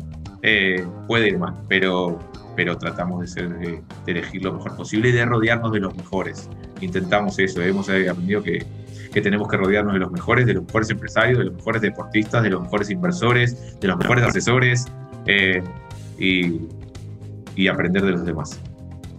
puede 1.07 1.29
ir 1.29 1.37
mal, 1.39 1.53
pero 1.69 2.19
pero 2.55 2.77
tratamos 2.77 3.21
de, 3.21 3.27
ser, 3.27 3.49
de, 3.57 3.81
elegir 4.07 4.43
lo 4.43 4.53
mejor 4.53 4.75
posible 4.75 5.09
y 5.09 5.11
de 5.11 5.25
rodearnos 5.25 5.71
de 5.71 5.79
los 5.79 5.95
mejores. 5.95 6.49
Intentamos 6.81 7.39
eso, 7.39 7.61
hemos 7.61 7.89
aprendido 7.89 8.43
que, 8.43 8.65
que 9.13 9.21
tenemos 9.21 9.47
que 9.47 9.57
rodearnos 9.57 9.93
de 9.93 9.99
los 9.99 10.11
mejores, 10.11 10.45
de 10.45 10.53
los 10.53 10.65
mejores 10.65 10.89
empresarios, 10.89 11.39
de 11.39 11.45
los 11.45 11.55
mejores 11.55 11.81
deportistas, 11.81 12.43
de 12.43 12.49
los 12.49 12.61
mejores 12.61 12.89
inversores, 12.89 13.79
de 13.79 13.87
los 13.87 13.97
mejores 13.97 14.25
asesores 14.25 14.85
eh, 15.25 15.63
y, 16.19 16.61
y, 17.55 17.67
aprender 17.67 18.03
de 18.03 18.11
los 18.11 18.25
demás. 18.25 18.59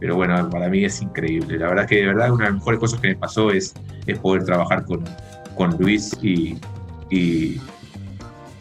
Pero 0.01 0.17
bueno, 0.17 0.51
para 0.51 0.69
mí 0.69 0.85
es 0.85 1.01
increíble. 1.01 1.59
La 1.59 1.69
verdad 1.69 1.87
que 1.87 1.97
de 1.97 2.07
verdad 2.07 2.33
una 2.33 2.45
de 2.45 2.51
las 2.51 2.59
mejores 2.59 2.81
cosas 2.81 3.01
que 3.01 3.09
me 3.09 3.17
pasó 3.17 3.51
es, 3.51 3.75
es 4.07 4.19
poder 4.19 4.45
trabajar 4.45 4.85
con, 4.85 5.05
con 5.57 5.77
Luis 5.79 6.17
y, 6.21 6.59
y, 7.11 7.61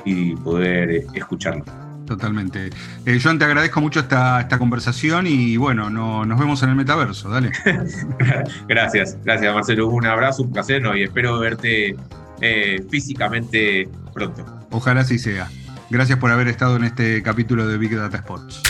y 0.06 0.36
poder 0.38 1.06
escucharlo. 1.14 1.83
Totalmente. 2.14 2.70
Eh, 3.08 3.20
Joan, 3.20 3.40
te 3.40 3.46
agradezco 3.46 3.82
mucho 3.82 4.02
esta, 4.02 4.40
esta 4.40 4.60
conversación 4.60 5.26
y 5.26 5.58
bueno, 5.58 5.90
no, 5.90 6.26
nos 6.26 6.40
vemos 6.40 6.62
en 6.62 6.70
el 6.70 6.76
metaverso, 6.76 7.28
dale. 7.28 7.52
gracias, 8.68 9.18
gracias 9.24 9.52
Marcelo. 9.52 9.88
Un 9.88 10.06
abrazo, 10.06 10.44
un 10.44 10.54
placer 10.54 10.84
y 10.96 11.02
espero 11.02 11.40
verte 11.40 11.96
eh, 12.40 12.86
físicamente 12.88 13.90
pronto. 14.14 14.46
Ojalá 14.70 15.02
así 15.02 15.18
sea. 15.18 15.50
Gracias 15.90 16.20
por 16.20 16.30
haber 16.30 16.48
estado 16.50 16.76
en 16.76 16.84
este 16.84 17.24
capítulo 17.24 17.68
de 17.68 17.80
Big 17.80 17.96
Data 17.96 18.18
Sports. 18.18 18.62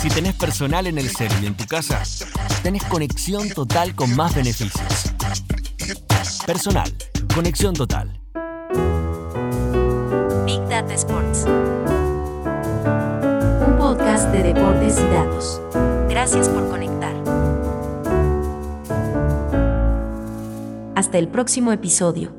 Si 0.00 0.08
tenés 0.08 0.34
personal 0.34 0.86
en 0.86 0.96
el 0.96 1.08
CERN 1.08 1.42
y 1.42 1.46
en 1.48 1.56
tu 1.56 1.66
casa, 1.66 2.00
tenés 2.62 2.84
conexión 2.84 3.48
total 3.48 3.96
con 3.96 4.14
más 4.14 4.32
beneficios. 4.32 5.12
Personal, 6.46 6.94
conexión 7.34 7.74
total. 7.74 8.20
Big 10.46 10.60
Data 10.68 10.94
Sports 10.94 11.46
de 14.32 14.42
deportes 14.42 14.98
y 14.98 15.14
datos. 15.14 15.60
Gracias 16.08 16.48
por 16.48 16.68
conectar. 16.68 17.14
Hasta 20.94 21.18
el 21.18 21.28
próximo 21.28 21.72
episodio. 21.72 22.37